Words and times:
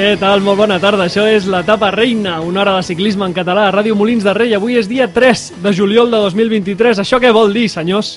Què 0.00 0.14
tal? 0.16 0.40
Molt 0.40 0.56
bona 0.56 0.78
tarda. 0.80 1.04
Això 1.10 1.26
és 1.28 1.44
l'etapa 1.44 1.90
reina, 1.92 2.38
una 2.40 2.62
hora 2.62 2.72
de 2.78 2.84
ciclisme 2.86 3.26
en 3.28 3.34
català 3.36 3.66
a 3.68 3.72
Ràdio 3.74 3.92
Molins 3.92 4.24
de 4.24 4.32
Rei. 4.32 4.54
Avui 4.56 4.78
és 4.80 4.86
dia 4.88 5.10
3 5.12 5.42
de 5.60 5.72
juliol 5.76 6.08
de 6.08 6.16
2023. 6.22 7.02
Això 7.02 7.18
què 7.20 7.28
vol 7.36 7.52
dir, 7.52 7.66
senyors, 7.68 8.14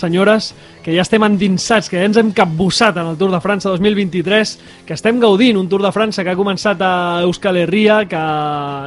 senyores? 0.00 0.54
Que 0.80 0.94
ja 0.94 1.04
estem 1.04 1.26
endinsats, 1.28 1.90
que 1.92 2.00
ja 2.00 2.06
ens 2.08 2.16
hem 2.16 2.30
capbussat 2.32 2.96
en 3.02 3.10
el 3.10 3.18
Tour 3.20 3.34
de 3.34 3.42
França 3.44 3.68
2023, 3.68 4.54
que 4.88 4.96
estem 4.96 5.20
gaudint 5.20 5.60
un 5.60 5.68
Tour 5.68 5.84
de 5.84 5.90
França 5.92 6.24
que 6.24 6.32
ha 6.32 6.38
començat 6.38 6.80
a 6.80 6.92
Euskal 7.26 7.60
Herria, 7.66 7.98
que 8.08 8.22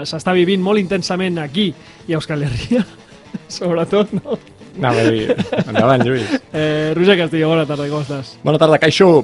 s'està 0.09 0.33
vivint 0.33 0.63
molt 0.65 0.81
intensament 0.81 1.37
aquí 1.43 1.67
i 1.69 2.15
a 2.15 2.17
Euskal 2.17 2.47
Herria, 2.47 2.81
sobretot, 3.59 4.15
no? 4.23 4.39
Anava 4.79 5.05
a 5.05 5.13
dir, 5.13 5.37
endavant, 5.67 6.01
Lluís. 6.01 6.33
Eh, 6.49 6.95
Roger 6.97 7.19
Castillo, 7.21 7.53
bona 7.53 7.69
tarda, 7.69 7.85
com 7.93 8.01
estàs? 8.01 8.39
Bona 8.41 8.57
tarda, 8.57 8.81
Caixo. 8.81 9.19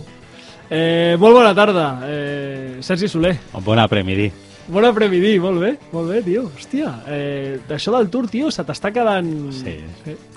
Eh, 0.69 1.15
molt 1.19 1.35
bona 1.37 1.53
tarda, 1.53 2.01
eh, 2.07 2.77
Sergi 2.81 3.07
Soler. 3.07 3.35
Bona 3.63 3.87
premidi. 3.87 4.31
Bona 4.67 4.89
premidi, 4.95 5.35
molt 5.37 5.61
bé, 5.61 5.75
molt 5.91 6.09
bé, 6.09 6.23
tio. 6.25 6.47
Hòstia, 6.49 7.03
eh, 7.07 7.59
això 7.69 7.91
del 7.93 8.09
Tour, 8.09 8.25
tio, 8.31 8.49
se 8.49 8.63
t'està 8.65 8.89
quedant... 8.91 9.27
Sí. 9.53 9.75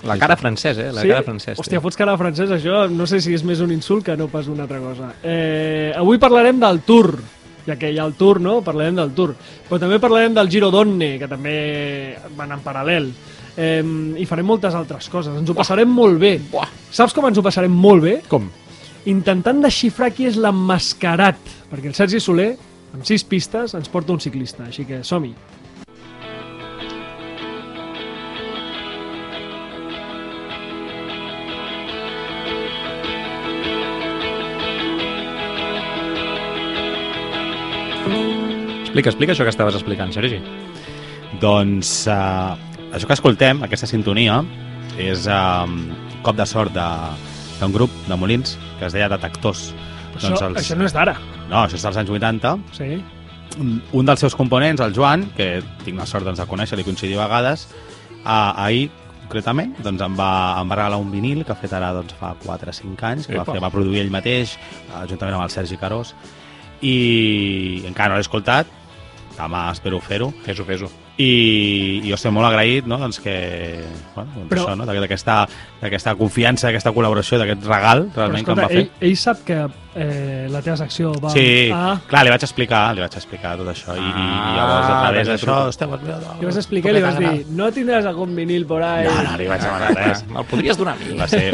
La 0.05 0.19
cara 0.21 0.37
francès, 0.37 0.77
eh? 0.77 0.91
La 0.93 1.01
cara 1.01 1.23
francès. 1.25 1.57
Hòstia, 1.57 1.81
fots 1.81 1.97
cara 1.97 2.13
francès, 2.17 2.53
això 2.53 2.83
no 2.93 3.07
sé 3.09 3.23
si 3.25 3.33
és 3.33 3.43
més 3.43 3.63
un 3.65 3.73
insult 3.73 4.05
que 4.05 4.17
no 4.19 4.27
pas 4.29 4.45
una 4.47 4.67
altra 4.67 4.77
cosa. 4.83 5.15
Eh, 5.23 5.89
avui 5.97 6.21
parlarem 6.21 6.61
del 6.61 6.83
Tour, 6.85 7.15
ja 7.65 7.79
que 7.81 7.89
hi 7.89 7.97
ha 7.97 8.05
el 8.05 8.13
Tour, 8.21 8.37
no? 8.45 8.59
Parlarem 8.61 9.01
del 9.01 9.15
Tour. 9.17 9.33
Però 9.65 9.81
també 9.81 9.97
parlarem 9.97 10.37
del 10.37 10.53
Giro 10.53 10.69
Donne, 10.69 11.15
que 11.17 11.27
també 11.27 11.57
van 12.37 12.53
en 12.53 12.61
paral·lel. 12.61 13.09
Eh, 13.57 13.81
I 14.21 14.29
farem 14.29 14.45
moltes 14.45 14.77
altres 14.77 15.09
coses. 15.09 15.41
Ens 15.41 15.49
ho 15.49 15.57
passarem 15.57 15.89
molt 15.89 16.21
bé. 16.21 16.35
Buah. 16.53 16.69
Saps 16.93 17.17
com 17.17 17.25
ens 17.25 17.41
ho 17.41 17.45
passarem 17.45 17.73
molt 17.73 18.05
bé? 18.05 18.19
Com? 18.29 18.45
Intentant 19.05 19.61
desxifrar 19.63 20.11
qui 20.15 20.27
és 20.29 20.35
l'emmascarat, 20.39 21.39
perquè 21.71 21.87
el 21.91 21.95
Sergi 21.97 22.19
Soler, 22.23 22.51
amb 22.93 23.05
sis 23.07 23.23
pistes, 23.23 23.75
ens 23.77 23.89
porta 23.89 24.13
un 24.15 24.19
ciclista, 24.19 24.65
així 24.67 24.85
que 24.89 25.03
som-hi. 25.03 25.33
Explica, 38.89 39.11
explica 39.11 39.33
això 39.35 39.45
que 39.45 39.53
estaves 39.53 39.75
explicant, 39.77 40.11
Sergi. 40.15 40.39
Doncs 41.39 41.91
uh, 42.09 42.55
això 42.95 43.07
que 43.07 43.15
escoltem, 43.15 43.61
aquesta 43.63 43.87
sintonia, 43.87 44.39
és 44.99 45.27
uh, 45.29 45.69
cop 46.25 46.39
de 46.39 46.47
sort 46.49 46.73
de- 46.75 47.38
d'un 47.59 47.73
grup 47.75 47.93
de 48.07 48.17
molins 48.19 48.57
que 48.79 48.87
es 48.87 48.95
deia 48.95 49.09
Detectors. 49.11 49.69
Això, 50.15 50.35
això 50.51 50.77
no 50.77 50.87
és 50.87 50.95
d'ara. 50.95 51.15
No, 51.49 51.63
això 51.63 51.77
és 51.79 51.85
dels 51.85 51.99
anys 52.01 52.09
80. 52.11 52.55
Sí. 52.75 52.97
Un 53.59 54.07
dels 54.07 54.21
seus 54.23 54.35
components, 54.37 54.81
el 54.83 54.95
Joan, 54.95 55.27
que 55.37 55.59
tinc 55.85 55.99
la 55.99 56.07
sort 56.09 56.27
doncs, 56.27 56.39
de 56.39 56.47
conèixer-li 56.49 56.85
i 56.85 56.87
coincidir 56.87 57.17
a 57.17 57.27
vegades, 57.27 57.67
uh, 58.23 58.53
ahir 58.65 58.89
concretament 59.29 59.75
doncs, 59.85 60.01
em, 60.01 60.15
va, 60.17 60.31
em 60.57 60.71
va 60.71 60.77
regalar 60.79 60.97
un 61.01 61.11
vinil 61.13 61.43
que 61.45 61.53
ha 61.53 61.59
fet 61.59 61.73
ara 61.77 61.91
doncs, 61.93 62.15
fa 62.17 62.33
4 62.41 62.73
o 62.73 62.75
5 62.75 63.05
anys, 63.11 63.27
que 63.29 63.37
va, 63.37 63.45
fer, 63.45 63.59
va 63.61 63.69
produir 63.73 64.01
ell 64.01 64.11
mateix, 64.13 64.55
eh, 64.89 65.03
juntament 65.11 65.37
amb 65.37 65.45
el 65.45 65.53
Sergi 65.53 65.77
Carós, 65.77 66.15
i 66.81 67.83
encara 67.85 68.13
no 68.13 68.17
l'he 68.17 68.25
escoltat, 68.25 68.71
demà 69.37 69.67
espero 69.75 70.01
fer-ho, 70.01 70.31
Fes-ho, 70.47 70.65
fes-ho. 70.65 70.89
I, 71.19 71.99
i 71.99 72.07
jo 72.09 72.15
estic 72.15 72.31
molt 72.31 72.47
agraït 72.47 72.85
no? 72.87 72.97
doncs 73.01 73.19
que, 73.19 73.33
bueno, 74.15 74.31
doncs 74.37 74.49
Però- 74.53 74.63
això, 74.69 74.75
no? 74.79 74.85
d'aquesta 74.87 75.35
d'aquesta 75.81 76.13
confiança, 76.19 76.67
d'aquesta 76.69 76.93
col·laboració, 76.95 77.37
d'aquest 77.41 77.65
regal 77.67 78.05
Però 78.13 78.23
realment 78.25 78.45
que 78.47 78.51
em 78.55 78.59
escolta, 78.59 78.63
va 78.63 78.69
fer. 78.69 78.85
ell, 78.85 79.09
ell 79.09 79.17
sap 79.19 79.43
que 79.47 79.57
eh, 79.99 80.47
la 80.51 80.61
teva 80.63 80.77
secció 80.79 81.11
va... 81.19 81.29
Sí, 81.35 81.45
Ah, 81.75 81.97
clar, 82.07 82.23
li 82.25 82.31
vaig 82.33 82.43
explicar, 82.47 82.81
li 82.95 83.03
vaig 83.03 83.15
explicar 83.19 83.55
tot 83.59 83.67
això 83.71 83.95
i, 83.95 84.01
i, 84.03 84.09
i 84.09 84.55
llavors 84.57 84.87
a 84.87 84.95
Ah, 84.95 85.01
través 85.05 85.27
d'això, 85.33 85.57
estem 85.73 85.95
li 85.99 86.45
vas 86.49 86.59
explicar 86.63 86.91
i 86.91 86.97
li 86.97 87.03
vas 87.03 87.19
dir 87.19 87.45
no 87.55 87.69
tindràs 87.75 88.07
algun 88.09 88.35
vinil 88.35 88.65
por 88.69 88.83
ahí? 88.83 89.05
No, 89.07 89.15
no, 89.27 89.37
li 89.39 89.47
vaig 89.51 89.61
demanar 89.63 89.91
res. 89.99 90.23
Me'l 90.31 90.47
podries 90.49 90.77
donar 90.79 90.95
a 90.95 90.99
mi? 91.03 91.17
Va 91.19 91.27
ser, 91.27 91.45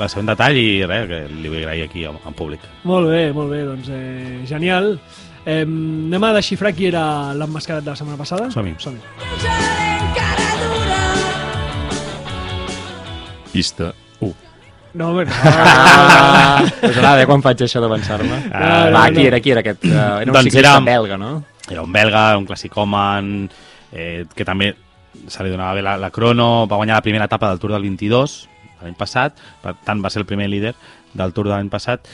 va 0.00 0.08
ser 0.12 0.20
un 0.20 0.28
detall 0.32 0.56
i 0.60 0.66
res, 0.84 1.08
que 1.08 1.22
li 1.32 1.48
vull 1.52 1.62
agrair 1.64 1.88
aquí 1.88 2.04
en, 2.08 2.18
en 2.26 2.34
públic. 2.36 2.60
Molt 2.84 3.08
bé, 3.12 3.30
molt 3.36 3.52
bé, 3.52 3.62
doncs 3.68 3.88
eh, 3.92 4.42
genial. 4.48 4.98
Eh, 5.46 5.62
anem 5.62 6.24
a 6.26 6.32
desxifrar 6.34 6.72
qui 6.74 6.88
era 6.90 7.32
l'emmascarat 7.38 7.84
de 7.86 7.92
la 7.92 7.96
setmana 7.98 8.18
passada? 8.18 8.48
Som-hi. 8.50 8.74
som 8.82 8.96
Pista 13.52 13.92
1. 14.20 14.34
No, 14.94 15.10
home, 15.10 15.24
no. 15.26 15.32
Ah, 15.44 16.64
pues 16.80 16.96
nada, 16.98 17.26
quan 17.28 17.42
faig 17.44 17.62
això 17.66 17.80
d'avançar-me. 17.84 18.38
Ah, 18.50 18.88
Va, 18.92 19.04
no, 19.08 19.14
qui 19.14 19.22
no. 19.22 19.28
era, 19.28 19.40
qui 19.44 19.52
era 19.52 19.60
aquest? 19.62 19.84
Uh, 19.84 19.92
era 19.92 20.30
un 20.30 20.32
Doncs 20.32 20.48
ciclista 20.50 20.72
era- 20.76 20.80
belga, 20.80 21.18
no? 21.20 21.30
Era 21.68 21.82
un 21.82 21.92
belga, 21.92 22.24
un 22.38 22.46
classicòman, 22.46 23.30
eh, 23.92 24.24
que 24.34 24.44
també 24.46 24.72
se 25.28 25.42
li 25.44 25.50
donava 25.50 25.74
bé 25.74 25.82
la, 25.82 25.96
la 25.98 26.10
crono, 26.14 26.66
va 26.70 26.76
guanyar 26.78 26.98
la 27.00 27.02
primera 27.06 27.24
etapa 27.26 27.48
del 27.50 27.58
Tour 27.58 27.72
del 27.74 27.82
22, 27.82 28.36
l'any 28.82 28.94
passat, 28.94 29.34
per 29.64 29.74
tant 29.84 30.02
va 30.04 30.10
ser 30.12 30.20
el 30.22 30.28
primer 30.28 30.46
líder 30.52 30.74
del 31.16 31.32
Tour 31.34 31.48
de 31.48 31.56
l'any 31.56 31.68
passat, 31.72 32.06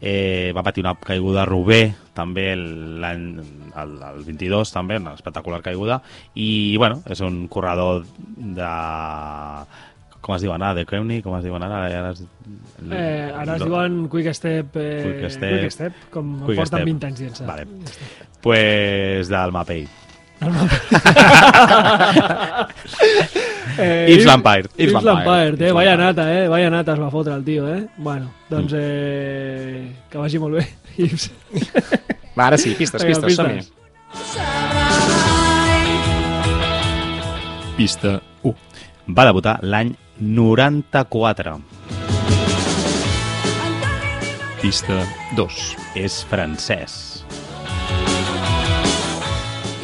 eh, 0.00 0.52
va 0.56 0.62
patir 0.62 0.82
una 0.84 0.94
caiguda 0.96 1.42
a 1.42 1.46
Roubaix, 1.46 1.94
també 2.14 2.52
el- 2.52 3.00
l'any 3.00 3.38
el, 3.76 4.02
el 4.02 4.24
22, 4.26 4.72
també, 4.72 4.96
una 4.98 5.14
espectacular 5.14 5.62
caiguda, 5.62 6.02
i 6.34 6.76
bueno, 6.76 7.02
és 7.06 7.20
un 7.20 7.46
corredor 7.48 8.04
de... 8.36 8.68
Com 10.20 10.34
es 10.36 10.42
diuen 10.44 10.60
ara? 10.60 10.74
De 10.76 10.82
Keunig? 10.84 11.22
Com 11.24 11.32
es 11.38 11.44
diuen 11.46 11.62
ara? 11.64 11.78
Ara 11.86 12.10
es, 12.12 12.20
Eh, 12.90 13.32
ara 13.34 13.54
es 13.56 13.62
diuen 13.64 14.08
Quick 14.12 14.34
Step, 14.36 14.76
eh, 14.76 15.16
Quick 15.20 15.30
Step. 15.32 15.60
quick 15.60 15.72
step 15.72 15.92
com 16.12 16.34
Quick 16.44 16.56
porten 16.60 16.80
Step. 16.80 16.84
20 16.84 17.06
anys 17.06 17.18
dins. 17.20 17.40
Vale. 17.46 17.66
Pues 18.42 19.28
del 19.28 19.52
Mapei. 19.52 19.88
Eh, 23.78 24.06
Yves 24.14 24.26
Lampire. 24.26 24.68
Yves 24.76 24.92
Yves 24.92 25.04
Lampire. 25.04 25.68
eh? 25.68 25.72
Vaya 25.72 25.96
nata, 25.96 26.26
eh? 26.32 26.48
Vaya 26.48 26.70
nata 26.70 26.92
es 26.94 27.00
va 27.00 27.10
fotre 27.10 27.34
el 27.34 27.44
tio, 27.44 27.68
eh? 27.72 27.86
Bueno, 27.96 28.30
doncs 28.50 28.72
eh, 28.76 29.92
que 30.10 30.18
vagi 30.18 30.38
molt 30.38 30.56
bé, 30.58 30.66
Yves. 30.98 31.30
Va, 32.38 32.46
ara 32.46 32.58
sí, 32.58 32.74
pistes, 32.78 33.02
Vinga, 33.04 33.20
pistes, 33.26 33.36
som-hi. 33.36 33.60
pistes. 33.60 34.80
Pista 37.76 38.20
1. 38.42 38.54
Va 39.16 39.24
debutar 39.24 39.58
l'any 39.62 39.94
94. 40.20 41.58
Pista 44.60 45.00
2. 45.36 45.60
És 45.96 46.20
francès. 46.28 47.09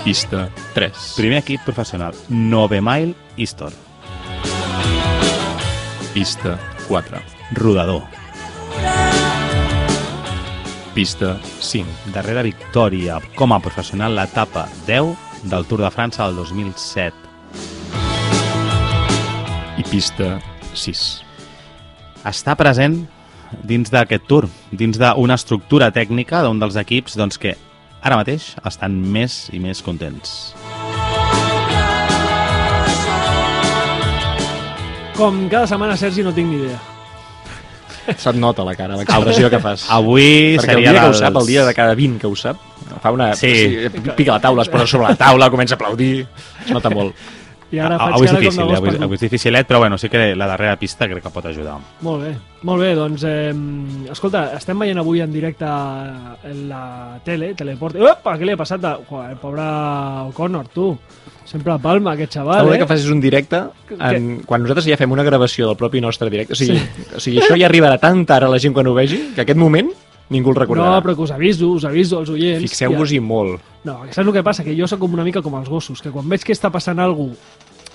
Pista 0.06 0.52
3. 0.72 1.14
Primer 1.16 1.38
equip 1.38 1.64
professional, 1.64 2.14
Nove 2.28 2.78
Mile 2.80 3.16
Histor. 3.34 3.72
Pista 6.14 6.60
4. 6.86 7.18
Rodador. 7.54 8.04
Pista 10.94 11.40
5. 11.58 12.12
Darrera 12.14 12.46
victòria 12.46 13.18
com 13.34 13.50
a 13.50 13.58
professional 13.58 14.14
l'etapa 14.14 14.68
10 14.86 15.42
del 15.50 15.66
Tour 15.66 15.82
de 15.82 15.90
França 15.90 16.22
del 16.30 16.38
2007. 16.38 17.12
I 19.74 19.90
pista 19.90 20.36
6. 20.70 21.06
Està 22.22 22.54
present 22.54 23.00
dins 23.66 23.90
d'aquest 23.90 24.30
Tour, 24.30 24.46
dins 24.70 25.02
d'una 25.02 25.34
estructura 25.34 25.90
tècnica 25.90 26.46
d'un 26.46 26.62
dels 26.62 26.78
equips 26.78 27.18
doncs, 27.18 27.42
que 27.42 27.58
ara 28.06 28.16
mateix 28.20 28.52
estan 28.68 28.94
més 29.12 29.46
i 29.56 29.58
més 29.62 29.82
contents. 29.82 30.52
Com 35.16 35.46
cada 35.48 35.64
setmana, 35.66 35.96
Sergi, 35.96 36.22
no 36.26 36.32
tinc 36.36 36.50
ni 36.52 36.58
idea. 36.60 36.76
Se't 38.20 38.36
nota 38.38 38.62
la 38.62 38.74
cara, 38.78 38.94
l'expressió 39.00 39.48
que 39.50 39.58
fas. 39.58 39.86
Avui 39.90 40.54
Perquè 40.60 40.60
el 40.60 40.60
seria 40.76 40.92
dia 40.92 41.00
que 41.00 41.06
ho 41.08 41.10
dels- 41.10 41.22
sap, 41.24 41.38
el 41.40 41.46
dia 41.48 41.64
de 41.66 41.72
cada 41.74 41.94
20 41.98 42.20
que 42.22 42.28
ho 42.28 42.36
sap, 42.38 42.60
fa 43.02 43.10
una... 43.10 43.32
Sí. 43.34 43.50
Pica 44.14 44.36
la 44.36 44.40
taula, 44.44 44.62
es 44.62 44.68
posa 44.70 44.86
sobre 44.86 45.08
la 45.08 45.16
taula, 45.18 45.48
comença 45.50 45.74
a 45.74 45.80
aplaudir, 45.80 46.26
es 46.66 46.70
nota 46.70 46.92
molt. 46.92 47.16
I 47.74 47.80
ara 47.82 47.96
faig 47.98 48.14
avui 48.14 48.26
és 48.26 48.32
cara 48.32 48.42
com 48.42 48.42
de 48.42 48.46
difícil, 48.46 48.62
eh? 48.62 48.66
gos 48.68 48.78
avui, 48.78 49.04
avui 49.06 49.18
és 49.18 49.24
dificilet, 49.24 49.66
però 49.66 49.80
bueno, 49.82 49.98
sí 49.98 50.10
que 50.12 50.22
la 50.38 50.46
darrera 50.46 50.76
pista 50.78 51.08
crec 51.10 51.24
que 51.24 51.32
pot 51.34 51.48
ajudar. 51.50 51.76
Molt 52.06 52.22
bé, 52.22 52.32
molt 52.68 52.84
bé, 52.84 52.92
doncs, 52.98 53.24
eh, 53.26 54.10
escolta, 54.12 54.44
estem 54.56 54.78
veient 54.78 55.02
avui 55.02 55.22
en 55.24 55.32
directe 55.34 55.66
la 55.66 56.82
tele, 57.26 57.54
Teleporte... 57.58 58.02
Opa, 58.02 58.36
què 58.38 58.46
li 58.46 58.54
ha 58.54 58.60
passat? 58.60 58.86
A... 58.86 58.96
Joder, 59.08 59.34
pobre 59.42 59.66
O'Connor, 60.30 60.70
tu. 60.74 60.92
Sempre 61.46 61.76
a 61.76 61.78
palma, 61.78 62.16
aquest 62.16 62.32
Està 62.32 62.40
xaval, 62.42 62.70
bé 62.70 62.74
eh? 62.74 62.80
que 62.82 62.88
facis 62.90 63.10
un 63.14 63.20
directe 63.22 63.60
en, 63.94 64.24
quan 64.46 64.64
nosaltres 64.64 64.88
ja 64.88 64.98
fem 64.98 65.12
una 65.14 65.22
gravació 65.26 65.68
del 65.68 65.78
propi 65.78 66.02
nostre 66.02 66.30
directe. 66.30 66.54
O 66.54 66.58
sigui, 66.58 66.80
o 67.14 67.22
sigui, 67.22 67.38
això 67.42 67.58
ja 67.58 67.68
arribarà 67.68 68.00
tan 68.02 68.24
tard 68.26 68.48
a 68.48 68.50
la 68.50 68.58
gent 68.62 68.74
quan 68.74 68.90
ho 68.90 68.94
vegi 68.96 69.20
que 69.36 69.44
aquest 69.44 69.58
moment 69.58 69.92
ningú 70.30 70.50
el 70.50 70.56
No, 70.56 70.60
recordarà. 70.62 71.02
però 71.02 71.14
que 71.16 71.22
us 71.22 71.30
aviso, 71.30 71.68
us 71.72 71.84
aviso 71.84 72.18
als 72.18 72.30
oients. 72.30 72.62
Fixeu-vos-hi 72.62 73.20
molt. 73.20 73.60
No, 73.84 74.00
saps 74.10 74.26
el 74.26 74.32
que 74.32 74.42
passa? 74.42 74.64
Que 74.64 74.74
jo 74.78 74.86
sóc 74.86 74.98
com 75.00 75.14
una 75.14 75.24
mica 75.24 75.42
com 75.42 75.54
els 75.60 75.68
gossos, 75.68 76.02
que 76.02 76.10
quan 76.10 76.28
veig 76.28 76.42
que 76.44 76.52
està 76.52 76.70
passant 76.70 76.98
alguna 76.98 77.34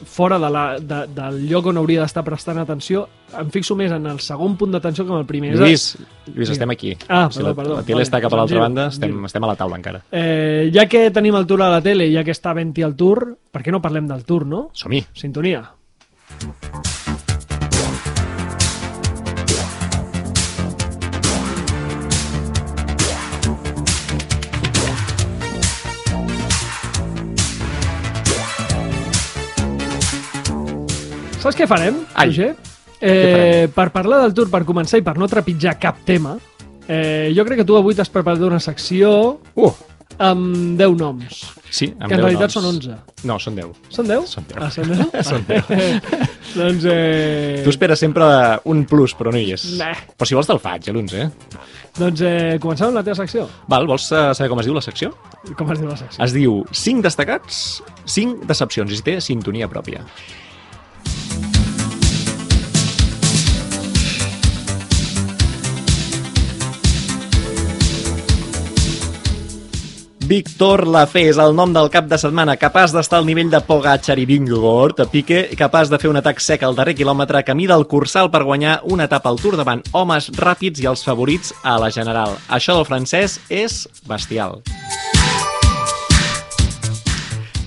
fora 0.04 0.40
de 0.40 0.50
la, 0.50 0.80
de, 0.80 1.06
del 1.14 1.36
lloc 1.48 1.68
on 1.70 1.78
hauria 1.78 2.02
d'estar 2.02 2.24
prestant 2.26 2.58
atenció, 2.58 3.04
em 3.38 3.52
fixo 3.54 3.76
més 3.78 3.92
en 3.94 4.08
el 4.10 4.18
segon 4.20 4.56
punt 4.58 4.72
d'atenció 4.74 5.06
que 5.06 5.12
en 5.14 5.20
el 5.20 5.28
primer. 5.30 5.52
Lluís, 5.56 5.96
Lluís, 6.34 6.50
estem 6.50 6.72
aquí. 6.74 6.96
Ah, 7.08 7.28
si 7.30 7.38
perdó, 7.38 7.50
la, 7.50 7.56
perdó. 7.56 7.76
la 7.76 7.84
tele 7.84 7.96
Vale, 8.00 8.08
està 8.08 8.20
cap 8.24 8.34
a 8.34 8.38
l'altra 8.40 8.60
banda, 8.64 8.88
estem, 8.88 9.12
giro. 9.14 9.26
estem 9.30 9.44
a 9.44 9.48
la 9.52 9.56
taula 9.56 9.78
encara. 9.78 10.02
Eh, 10.12 10.72
ja 10.74 10.88
que 10.90 11.12
tenim 11.12 11.36
el 11.36 11.46
tour 11.46 11.62
a 11.62 11.70
la 11.70 11.82
tele, 11.86 12.10
ja 12.12 12.24
que 12.24 12.32
està 12.34 12.56
venti 12.58 12.82
el 12.82 12.96
tour, 12.96 13.38
per 13.52 13.62
què 13.62 13.70
no 13.72 13.80
parlem 13.80 14.08
del 14.10 14.26
tour, 14.26 14.48
no? 14.48 14.70
Som-hi. 14.74 15.04
Sintonia. 15.14 15.68
Saps 31.42 31.58
què 31.58 31.66
farem, 31.70 32.04
Ai. 32.14 32.30
Roger? 32.30 32.52
Què 32.56 32.68
Eh, 33.02 33.68
per 33.74 33.88
parlar 33.90 34.20
del 34.22 34.34
tour, 34.38 34.50
per 34.54 34.62
començar 34.62 35.00
i 35.00 35.02
per 35.02 35.16
no 35.18 35.26
trepitjar 35.28 35.80
cap 35.82 36.04
tema, 36.06 36.36
eh, 36.88 37.32
jo 37.34 37.42
crec 37.48 37.64
que 37.64 37.66
tu 37.66 37.74
avui 37.76 37.96
t'has 37.98 38.12
preparat 38.14 38.44
una 38.46 38.60
secció 38.62 39.40
Uh! 39.58 39.72
amb 40.22 40.78
10 40.78 40.98
noms, 41.00 41.40
Sí, 41.72 41.88
amb 41.98 42.10
que 42.12 42.14
en 42.14 42.20
10 42.20 42.26
realitat 42.28 42.54
noms. 42.54 42.54
són 42.54 42.66
11. 42.66 42.98
No, 43.26 43.40
són 43.40 43.56
10. 43.56 43.72
Són 43.90 44.06
10? 44.06 44.28
Són 44.30 44.46
10. 44.52 44.60
Ah, 44.62 44.70
són 44.70 44.86
10? 45.48 45.66
Són 46.52 46.62
doncs, 46.62 46.86
eh... 46.92 47.62
Tu 47.64 47.70
esperes 47.72 47.98
sempre 47.98 48.28
un 48.66 48.84
plus, 48.86 49.16
però 49.18 49.32
no 49.34 49.40
hi 49.42 49.54
és. 49.56 49.66
Nah. 49.80 49.96
Però 50.20 50.28
si 50.28 50.36
vols 50.38 50.46
te'l 50.52 50.60
faig, 50.62 50.90
a 50.90 50.94
l'11, 50.94 51.16
eh? 51.24 51.58
Doncs 51.98 52.22
eh, 52.22 52.60
comencem 52.62 52.92
amb 52.92 53.00
la 53.00 53.04
teva 53.08 53.16
secció. 53.18 53.48
Val, 53.72 53.88
vols 53.90 54.12
eh, 54.12 54.28
saber 54.38 54.50
com 54.52 54.60
es 54.62 54.70
diu 54.70 54.76
la 54.78 54.84
secció? 54.86 55.10
Com 55.58 55.72
es 55.74 55.80
diu 55.82 55.90
la 55.90 55.98
secció? 55.98 56.22
Es 56.28 56.36
diu 56.38 56.62
5 56.70 57.02
destacats, 57.08 57.82
5 58.06 58.46
decepcions, 58.46 58.94
i 58.94 59.02
té 59.10 59.18
sintonia 59.24 59.72
pròpia. 59.72 60.06
Víctor 70.32 70.86
Lafé 70.88 71.26
és 71.28 71.36
el 71.44 71.52
nom 71.58 71.74
del 71.76 71.90
cap 71.92 72.06
de 72.08 72.16
setmana, 72.16 72.54
capaç 72.56 72.94
d'estar 72.96 73.18
al 73.20 73.26
nivell 73.28 73.50
de 73.52 73.60
Pogacar 73.68 74.16
i 74.16 74.24
Vingegaard 74.30 75.02
a 75.04 75.08
Piqué, 75.12 75.42
capaç 75.60 75.92
de 75.92 76.00
fer 76.00 76.08
un 76.08 76.22
atac 76.22 76.40
sec 76.40 76.64
al 76.64 76.78
darrer 76.78 76.96
quilòmetre, 76.96 77.44
camí 77.44 77.68
del 77.68 77.84
Cursal 77.92 78.32
per 78.32 78.46
guanyar 78.48 78.78
una 78.88 79.10
etapa 79.12 79.28
al 79.28 79.42
Tour 79.44 79.60
davant 79.60 79.84
homes 79.92 80.32
ràpids 80.40 80.80
i 80.80 80.88
els 80.88 81.04
favorits 81.04 81.52
a 81.68 81.76
la 81.84 81.92
general. 81.92 82.40
Això 82.48 82.80
del 82.80 82.88
francès 82.88 83.42
és 83.52 83.82
bestial. 84.08 84.62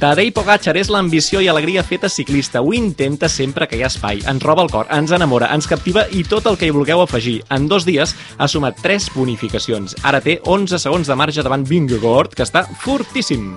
Tadej 0.05 0.35
Pogacar 0.37 0.75
és 0.77 0.91
l'ambició 0.93 1.41
i 1.41 1.47
alegria 1.49 1.81
feta 1.81 2.11
ciclista. 2.13 2.61
Ho 2.61 2.75
intenta 2.77 3.25
sempre 3.33 3.65
que 3.65 3.79
hi 3.79 3.87
ha 3.87 3.89
espai. 3.89 4.21
Ens 4.29 4.45
roba 4.45 4.61
el 4.61 4.69
cor, 4.69 4.85
ens 4.93 5.15
enamora, 5.17 5.49
ens 5.57 5.65
captiva 5.71 6.05
i 6.13 6.21
tot 6.29 6.45
el 6.51 6.59
que 6.61 6.69
hi 6.69 6.75
vulgueu 6.77 7.01
afegir. 7.01 7.39
En 7.49 7.71
dos 7.73 7.89
dies 7.89 8.13
ha 8.37 8.51
sumat 8.53 8.85
3 8.85 9.09
bonificacions. 9.17 9.97
Ara 10.05 10.21
té 10.21 10.43
11 10.45 10.83
segons 10.85 11.09
de 11.09 11.17
marge 11.17 11.41
davant 11.41 11.65
Vingegaard, 11.65 12.37
que 12.37 12.45
està 12.45 12.67
fortíssim. 12.85 13.55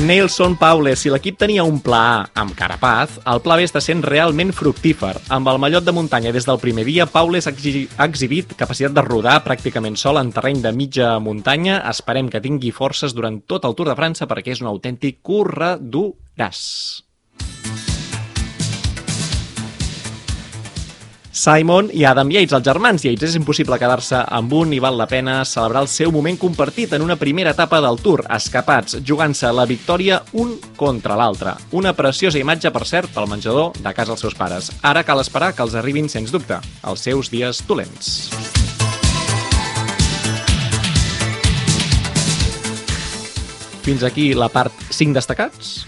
Nelson 0.00 0.54
Paule, 0.56 0.94
si 0.96 1.10
l'equip 1.12 1.36
tenia 1.36 1.64
un 1.66 1.76
pla 1.84 1.98
A 2.08 2.20
amb 2.40 2.54
Carapaz, 2.56 3.18
el 3.28 3.42
pla 3.44 3.58
B 3.58 3.66
està 3.66 3.82
sent 3.84 4.00
realment 4.06 4.54
fructífer. 4.56 5.12
Amb 5.36 5.50
el 5.52 5.60
mallot 5.60 5.84
de 5.84 5.92
muntanya 5.92 6.32
des 6.32 6.48
del 6.48 6.60
primer 6.62 6.86
dia, 6.88 7.04
Paules 7.10 7.48
ha 7.48 7.52
ha 7.52 8.06
exhibit 8.06 8.54
capacitat 8.56 8.96
de 8.96 9.04
rodar 9.04 9.36
pràcticament 9.44 10.00
sol 10.00 10.22
en 10.22 10.32
terreny 10.32 10.62
de 10.64 10.72
mitja 10.72 11.12
muntanya. 11.20 11.82
Esperem 11.92 12.32
que 12.32 12.40
tingui 12.40 12.72
forces 12.72 13.12
durant 13.12 13.42
tot 13.44 13.68
el 13.68 13.76
Tour 13.76 13.92
de 13.92 13.98
França 13.98 14.30
perquè 14.30 14.56
és 14.56 14.64
un 14.64 14.72
autèntic 14.72 15.20
corredoràs. 15.20 17.09
Simon 21.40 21.88
i 21.96 22.02
Adam 22.04 22.28
Yates, 22.28 22.52
els 22.52 22.66
germans 22.66 23.04
Yates. 23.06 23.30
És 23.30 23.36
impossible 23.38 23.78
quedar-se 23.80 24.18
amb 24.36 24.52
un 24.52 24.74
i 24.76 24.80
val 24.82 24.98
la 25.00 25.06
pena 25.08 25.38
celebrar 25.48 25.86
el 25.86 25.88
seu 25.88 26.12
moment 26.12 26.36
compartit 26.36 26.92
en 26.92 27.00
una 27.00 27.16
primera 27.16 27.54
etapa 27.56 27.78
del 27.80 27.96
Tour, 28.04 28.26
escapats, 28.36 28.98
jugant-se 29.08 29.48
la 29.56 29.64
victòria 29.64 30.18
un 30.36 30.52
contra 30.76 31.16
l'altre. 31.16 31.54
Una 31.72 31.94
preciosa 31.96 32.36
imatge, 32.36 32.68
per 32.74 32.84
cert, 32.84 33.08
pel 33.14 33.28
menjador 33.30 33.72
de 33.78 33.92
casa 33.96 34.12
dels 34.12 34.20
seus 34.26 34.36
pares. 34.36 34.68
Ara 34.84 35.00
cal 35.08 35.22
esperar 35.22 35.54
que 35.56 35.64
els 35.64 35.76
arribin, 35.80 36.10
sens 36.12 36.28
dubte, 36.34 36.58
els 36.84 37.06
seus 37.08 37.30
dies 37.32 37.62
dolents. 37.64 38.28
Fins 43.80 44.04
aquí 44.04 44.34
la 44.36 44.50
part 44.52 44.76
5 44.92 45.16
destacats. 45.16 45.86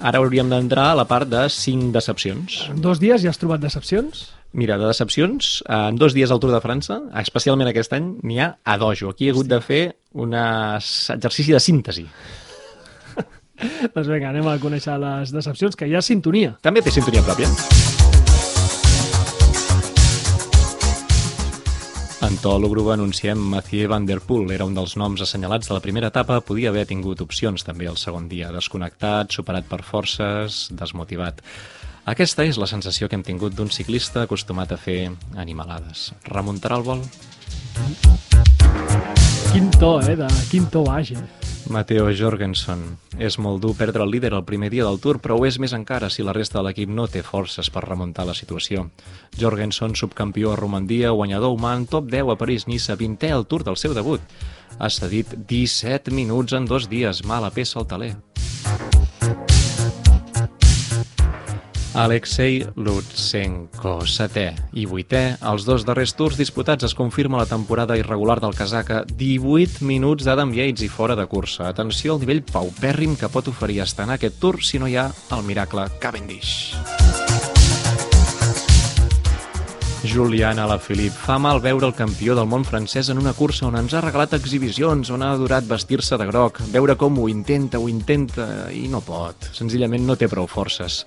Ara 0.00 0.22
hauríem 0.22 0.48
d'entrar 0.48 0.94
a 0.94 0.96
la 1.02 1.04
part 1.04 1.28
de 1.28 1.44
5 1.52 1.92
decepcions. 1.92 2.62
En 2.72 2.80
dos 2.80 3.04
dies 3.04 3.20
ja 3.20 3.28
has 3.28 3.42
trobat 3.42 3.60
decepcions? 3.60 4.30
Mira, 4.54 4.76
de 4.78 4.86
decepcions, 4.86 5.64
en 5.66 5.96
dos 5.98 6.14
dies 6.14 6.30
al 6.30 6.38
Tour 6.38 6.52
de 6.54 6.60
França, 6.62 7.00
especialment 7.18 7.66
aquest 7.66 7.96
any, 7.96 8.12
n'hi 8.22 8.36
ha 8.38 8.52
a 8.62 8.76
dojo. 8.78 9.10
Aquí 9.10 9.26
he 9.26 9.32
hagut 9.34 9.50
de 9.50 9.58
fer 9.58 9.80
un 10.14 10.36
exercici 10.38 11.50
de 11.56 11.58
síntesi. 11.58 12.04
Doncs 13.96 14.06
vinga, 14.06 14.30
anem 14.30 14.46
a 14.46 14.54
conèixer 14.62 14.94
les 15.02 15.34
decepcions, 15.34 15.74
que 15.74 15.90
hi 15.90 15.98
ha 15.98 16.04
sintonia. 16.06 16.54
També 16.62 16.86
té 16.86 16.94
sintonia 16.94 17.26
pròpia. 17.26 17.50
En 22.22 22.38
to 22.38 22.54
lúgubre 22.62 22.94
anunciem 22.94 23.42
Mathieu 23.58 23.90
Van 23.90 24.06
Der 24.06 24.22
Poel. 24.22 24.54
Era 24.54 24.70
un 24.70 24.78
dels 24.78 24.94
noms 24.94 25.26
assenyalats 25.26 25.66
de 25.66 25.74
la 25.74 25.82
primera 25.82 26.14
etapa. 26.14 26.38
Podia 26.46 26.70
haver 26.70 26.86
tingut 26.86 27.26
opcions 27.26 27.66
també 27.66 27.90
el 27.90 27.98
segon 27.98 28.30
dia. 28.30 28.54
Desconnectat, 28.54 29.34
superat 29.34 29.66
per 29.66 29.82
forces, 29.82 30.68
desmotivat. 30.70 31.42
Aquesta 32.04 32.44
és 32.44 32.58
la 32.60 32.66
sensació 32.68 33.06
que 33.08 33.16
hem 33.16 33.22
tingut 33.24 33.54
d'un 33.56 33.70
ciclista 33.72 34.26
acostumat 34.26 34.74
a 34.74 34.76
fer 34.76 35.08
animalades. 35.40 36.10
Remuntarà 36.28 36.76
el 36.76 36.84
vol? 36.84 37.00
Quin 39.54 39.70
to, 39.80 39.94
eh? 40.04 40.12
De, 40.20 40.28
quin 40.50 40.66
to 40.68 40.82
baix, 40.84 41.14
eh? 41.16 41.44
Matteo 41.72 42.10
Jorgensen. 42.12 42.82
És 43.16 43.38
molt 43.40 43.62
dur 43.62 43.72
perdre 43.78 44.04
el 44.04 44.12
líder 44.12 44.34
el 44.36 44.44
primer 44.44 44.68
dia 44.74 44.84
del 44.84 45.00
Tour, 45.00 45.16
però 45.24 45.38
ho 45.38 45.46
és 45.48 45.56
més 45.56 45.72
encara 45.72 46.10
si 46.12 46.26
la 46.26 46.34
resta 46.36 46.58
de 46.58 46.66
l'equip 46.66 46.92
no 46.92 47.06
té 47.08 47.22
forces 47.24 47.72
per 47.72 47.86
remuntar 47.86 48.28
la 48.28 48.36
situació. 48.36 48.84
Jorgensen, 49.40 49.96
subcampió 49.96 50.52
a 50.52 50.58
Romandia, 50.60 51.14
guanyador 51.16 51.56
humà 51.56 51.72
en 51.78 51.88
top 51.88 52.12
10 52.12 52.34
a 52.34 52.36
París-Niça, 52.36 52.98
20è 53.00 53.32
al 53.32 53.48
Tour 53.48 53.64
del 53.64 53.80
seu 53.80 53.96
debut. 53.96 54.20
Ha 54.76 54.92
cedit 54.92 55.32
17 55.48 56.12
minuts 56.12 56.52
en 56.52 56.68
dos 56.68 56.90
dies, 56.92 57.24
mala 57.24 57.48
peça 57.54 57.80
al 57.80 57.88
taler. 57.88 58.12
Alexei 61.94 62.64
Lutsenko, 62.74 64.00
setè 64.06 64.48
i 64.74 64.84
vuitè. 64.90 65.22
Els 65.46 65.66
dos 65.66 65.86
darrers 65.86 66.14
tours 66.18 66.38
disputats 66.38 66.88
es 66.88 66.94
confirma 66.98 67.38
la 67.38 67.46
temporada 67.46 67.96
irregular 67.98 68.40
del 68.42 68.56
casaca. 68.58 69.04
18 69.14 69.86
minuts 69.86 70.26
d'Adam 70.26 70.54
Yates 70.56 70.82
i 70.82 70.90
fora 70.90 71.14
de 71.14 71.26
cursa. 71.30 71.68
Atenció 71.70 72.16
al 72.16 72.24
nivell 72.24 72.42
paupèrrim 72.50 73.14
que 73.16 73.30
pot 73.30 73.48
oferir 73.52 73.84
estar 73.86 74.08
en 74.08 74.16
aquest 74.18 74.42
tour 74.42 74.58
si 74.62 74.82
no 74.82 74.90
hi 74.90 74.98
ha 74.98 75.10
el 75.30 75.46
miracle 75.46 75.86
Cavendish. 76.02 76.74
Julian 80.04 80.58
Alaphilippe. 80.58 81.16
Fa 81.16 81.38
mal 81.40 81.60
veure 81.64 81.88
el 81.88 81.94
campió 81.96 82.36
del 82.36 82.48
món 82.50 82.64
francès 82.68 83.08
en 83.12 83.18
una 83.18 83.32
cursa 83.34 83.66
on 83.68 83.78
ens 83.78 83.94
ha 83.94 84.02
regalat 84.04 84.36
exhibicions, 84.36 85.10
on 85.10 85.24
ha 85.24 85.32
adorat 85.34 85.66
vestir-se 85.66 86.18
de 86.20 86.26
groc, 86.28 86.60
veure 86.74 86.96
com 87.00 87.18
ho 87.18 87.28
intenta, 87.32 87.80
ho 87.80 87.88
intenta 87.88 88.68
i 88.70 88.86
no 88.92 89.00
pot. 89.04 89.48
Senzillament 89.56 90.06
no 90.06 90.16
té 90.20 90.28
prou 90.28 90.46
forces. 90.50 91.02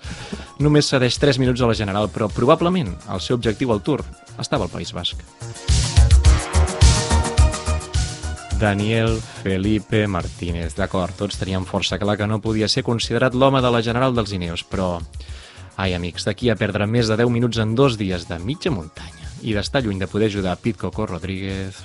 Només 0.60 0.90
cedeix 0.90 1.20
3 1.22 1.40
minuts 1.44 1.62
a 1.62 1.70
la 1.70 1.78
general, 1.78 2.10
però 2.10 2.28
probablement 2.34 2.96
el 3.14 3.24
seu 3.24 3.38
objectiu 3.38 3.72
al 3.72 3.84
Tour 3.86 4.04
estava 4.40 4.66
al 4.66 4.74
País 4.74 4.94
Basc. 4.94 5.22
Daniel 8.58 9.20
Felipe 9.44 10.08
Martínez. 10.10 10.74
D'acord, 10.76 11.14
tots 11.14 11.38
teníem 11.38 11.66
força 11.70 12.00
clar 12.02 12.18
que 12.18 12.26
no 12.26 12.42
podia 12.42 12.68
ser 12.68 12.82
considerat 12.84 13.38
l'home 13.38 13.62
de 13.62 13.70
la 13.72 13.84
general 13.86 14.18
dels 14.18 14.34
Ineos, 14.34 14.66
però... 14.66 14.98
Ai, 15.78 15.94
amics, 15.94 16.26
d'aquí 16.26 16.50
a 16.50 16.56
perdre 16.58 16.88
més 16.90 17.10
de 17.12 17.18
10 17.20 17.30
minuts 17.34 17.60
en 17.64 17.76
dos 17.78 17.98
dies 18.02 18.26
de 18.30 18.40
mitja 18.42 18.72
muntanya 18.74 19.30
i 19.46 19.54
d'estar 19.54 19.84
lluny 19.86 20.00
de 20.02 20.08
poder 20.10 20.32
ajudar 20.32 20.58
Pit 20.64 20.78
Coco 20.82 21.06
Rodríguez... 21.06 21.78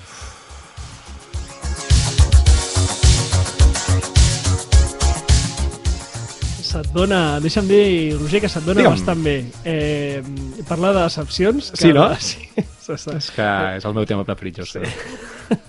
Se't 6.73 6.89
dona, 6.95 7.37
deixa'm 7.45 7.67
dir, 7.69 8.15
Roger, 8.17 8.41
que 8.41 8.49
se't 8.49 8.65
dona 8.65 8.81
Digue'm. 8.81 8.95
bastant 8.97 9.21
bé. 9.27 9.35
Eh, 9.69 10.23
parlar 10.69 10.95
de 10.97 11.03
decepcions... 11.05 11.69
Que, 11.75 11.81
Sí, 11.83 11.91
no? 11.93 12.07
Sí, 12.17 12.47
És 12.89 13.29
que 13.35 13.49
és 13.77 13.85
el 13.85 13.95
meu 13.95 14.07
tema 14.09 14.25
preferit, 14.25 14.63
jo 14.63 14.67
sé. 14.67 14.81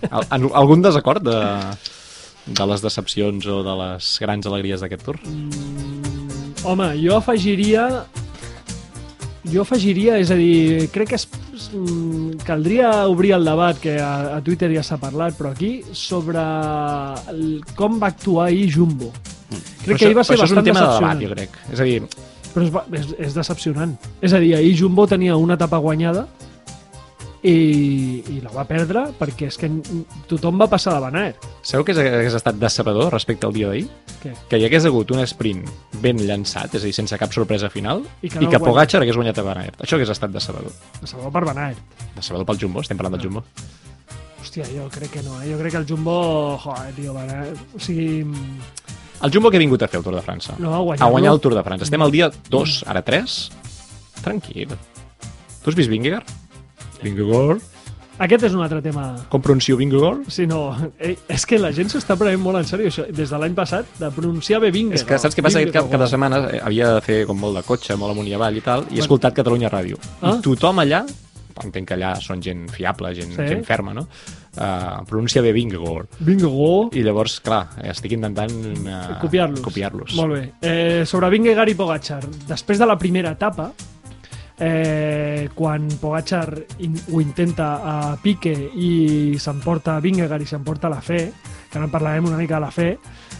Al, 0.10 0.48
algun 0.56 0.82
desacord 0.86 1.26
de, 1.28 1.36
de 2.48 2.70
les 2.72 2.86
decepcions 2.86 3.50
o 3.52 3.60
de 3.68 3.76
les 3.82 4.14
grans 4.24 4.48
alegries 4.48 4.86
d'aquest 4.86 5.04
tour? 5.10 5.20
Home, 6.64 6.94
jo 7.02 7.18
afegiria... 7.20 7.88
Jo 9.44 9.66
afegiria, 9.66 10.16
és 10.24 10.30
a 10.32 10.38
dir, 10.40 10.88
crec 10.94 11.10
que 11.12 11.18
es, 11.20 11.26
mm, 11.76 12.46
caldria 12.48 12.92
obrir 13.12 13.34
el 13.36 13.44
debat, 13.44 13.76
que 13.76 13.98
a, 14.00 14.38
a 14.38 14.42
Twitter 14.42 14.70
ja 14.72 14.84
s'ha 14.88 14.96
parlat, 15.02 15.36
però 15.36 15.52
aquí, 15.52 15.74
sobre 15.92 16.40
el, 17.34 17.42
com 17.76 18.00
va 18.00 18.14
actuar 18.14 18.48
ahir 18.48 18.70
Jumbo. 18.72 19.12
Crec 19.84 20.00
que 20.00 20.08
ahir 20.08 20.16
va 20.16 20.24
ser 20.24 20.38
això 20.38 20.48
és 20.48 20.56
un 20.56 20.64
tema 20.64 20.86
de 20.86 20.94
debat, 20.96 21.26
jo 21.26 21.34
crec. 21.36 21.60
És 21.76 21.84
a 21.84 21.90
dir, 21.90 22.00
Però 22.54 22.64
és, 22.64 22.74
és, 23.02 23.14
és 23.28 23.36
decepcionant. 23.36 23.96
És 24.22 24.34
a 24.34 24.40
dir, 24.40 24.54
ahir 24.56 24.74
Jumbo 24.78 25.08
tenia 25.10 25.36
una 25.42 25.58
etapa 25.60 25.80
guanyada 25.84 26.28
i, 27.44 28.24
i 28.32 28.38
la 28.40 28.54
va 28.56 28.64
perdre 28.64 29.02
perquè 29.20 29.50
és 29.52 29.58
que 29.60 29.68
tothom 30.32 30.62
va 30.62 30.70
passar 30.72 30.94
de 30.96 31.02
Van 31.04 31.18
Aert. 31.20 31.44
sabeu 31.62 31.84
que 31.84 31.92
hagués 31.92 32.38
estat 32.40 32.56
decebedor 32.56 33.12
respecte 33.12 33.46
al 33.46 33.54
dia 33.56 33.68
d'ahir? 33.68 33.90
Que 34.48 34.58
hi 34.58 34.64
hagués 34.64 34.88
hagut 34.88 35.12
un 35.12 35.20
sprint 35.28 35.68
ben 36.00 36.22
llançat, 36.24 36.78
és 36.80 36.86
a 36.86 36.88
dir, 36.88 36.94
sense 36.96 37.18
cap 37.20 37.36
sorpresa 37.36 37.70
final, 37.70 38.06
I 38.22 38.30
que 38.32 38.40
no 38.40 38.48
i 38.48 38.52
que. 38.52 38.60
Pogacar 38.64 39.02
hagués 39.02 39.20
guanyat 39.20 39.42
a 39.44 39.44
Van 39.44 39.60
Aert. 39.60 39.82
Això 39.84 40.00
hagués 40.00 40.14
estat 40.14 40.32
decebedor. 40.32 40.72
Salvador 41.04 41.34
per 41.36 41.44
Van 41.52 41.60
Aert. 41.66 42.00
Decebedor 42.16 42.48
pel 42.48 42.62
Jumbo, 42.64 42.80
estem 42.86 42.98
parlant 42.98 43.18
del 43.18 43.26
Jumbo. 43.28 43.44
Hòstia, 44.40 44.64
jo 44.72 44.88
crec 44.92 45.12
que 45.18 45.24
no, 45.24 45.42
eh? 45.42 45.52
Jo 45.52 45.60
crec 45.60 45.76
que 45.76 45.82
el 45.84 45.88
Jumbo... 45.90 46.16
Joder, 46.64 46.94
tio, 46.96 47.14
Van 47.18 47.30
Aert... 47.30 47.60
O 47.76 47.80
sigui... 47.84 48.24
El 49.24 49.32
Jumbo 49.32 49.52
que 49.52 49.60
ha 49.60 49.64
vingut 49.64 49.84
a 49.84 49.88
fer 49.88 50.00
el 50.00 50.04
Tour 50.08 50.16
de 50.16 50.24
França? 50.24 50.56
No, 50.60 50.72
a 50.72 50.78
a 50.78 50.84
guanyar-lo. 50.84 51.12
guanyar 51.12 51.34
el 51.36 51.40
Tour 51.44 51.56
de 51.56 51.64
França. 51.64 51.88
Estem 51.88 52.02
al 52.04 52.12
dia 52.12 52.32
2, 52.50 52.78
ara 52.92 53.04
3. 53.04 53.36
Tranquil. 54.24 54.74
Tu 55.64 55.72
has 55.72 55.78
vist 55.80 55.92
Vingegaard? 55.92 56.28
Vingegaard? 57.04 57.62
Aquest 58.24 58.44
és 58.46 58.54
un 58.54 58.62
altre 58.62 58.78
tema. 58.86 59.08
Com 59.32 59.42
pronuncio 59.42 59.76
Vingegaard? 59.80 60.28
Sí, 60.32 60.46
no, 60.48 60.76
eh, 61.02 61.16
és 61.34 61.46
que 61.50 61.58
la 61.60 61.72
gent 61.74 61.90
s'ho 61.90 61.98
està 62.00 62.14
prenent 62.20 62.40
molt 62.40 62.60
en 62.62 62.68
sèrio, 62.70 62.88
això, 62.92 63.08
des 63.10 63.32
de 63.34 63.40
l'any 63.42 63.56
passat, 63.58 63.90
de 64.00 64.12
pronunciar 64.14 64.62
bé 64.62 64.70
Vingegaard. 64.72 65.02
És 65.02 65.08
que 65.10 65.18
saps 65.20 65.36
què 65.36 65.42
passa? 65.44 65.58
Aquest 65.60 65.74
cap, 65.74 65.88
Vingegaard. 65.88 65.92
cada 65.98 66.08
setmana 66.12 66.44
eh, 66.52 66.62
havia 66.64 66.94
de 66.94 67.02
fer 67.02 67.24
com 67.28 67.40
molt 67.42 67.58
de 67.58 67.64
cotxe, 67.68 67.98
molt 67.98 68.14
amunt 68.14 68.30
i 68.30 68.36
avall 68.38 68.56
i 68.58 68.62
tal, 68.62 68.86
i 68.92 69.00
he 69.00 69.04
escoltat 69.04 69.34
Catalunya 69.34 69.72
Ràdio. 69.74 69.98
Ah. 70.22 70.36
I 70.38 70.42
tothom 70.46 70.80
allà, 70.86 71.02
entenc 71.64 71.88
que 71.90 71.98
allà 71.98 72.14
són 72.22 72.42
gent 72.42 72.68
fiable, 72.74 73.12
gent, 73.18 73.34
Sí. 73.34 73.48
gent 73.50 73.66
ferma, 73.66 73.94
no? 73.98 74.08
Uh, 74.54 75.02
pronuncia 75.10 75.42
bé 75.42 75.52
Vingegaard. 75.52 76.08
Vingegaard. 76.20 76.94
I 76.94 77.02
llavors, 77.02 77.40
clar, 77.42 77.64
estic 77.90 78.12
intentant 78.14 78.54
uh, 78.86 79.18
copiar-los. 79.20 79.62
copiar-los. 79.66 80.14
Molt 80.20 80.34
bé. 80.38 80.44
Eh, 80.62 81.06
sobre 81.10 81.32
Vingegaard 81.34 81.74
i 81.74 81.74
Pogacar, 81.74 82.22
després 82.48 82.78
de 82.78 82.86
la 82.86 82.96
primera 83.02 83.32
etapa, 83.34 83.72
eh, 84.64 85.50
quan 85.54 85.90
Pogacar 86.00 86.56
in, 86.80 86.96
ho 87.12 87.20
intenta 87.20 87.68
a 87.84 87.96
Pique 88.22 88.54
i 88.54 89.36
s'emporta 89.42 89.98
Vingegaard 90.00 90.46
i 90.46 90.48
s'emporta 90.48 90.92
la 90.92 91.02
fe, 91.04 91.26
que 91.70 91.80
ara 91.80 91.90
en 91.90 91.92
parlarem 91.92 92.30
una 92.30 92.40
mica 92.40 92.56
de 92.56 92.64
la 92.64 92.72
fe, 92.72 92.90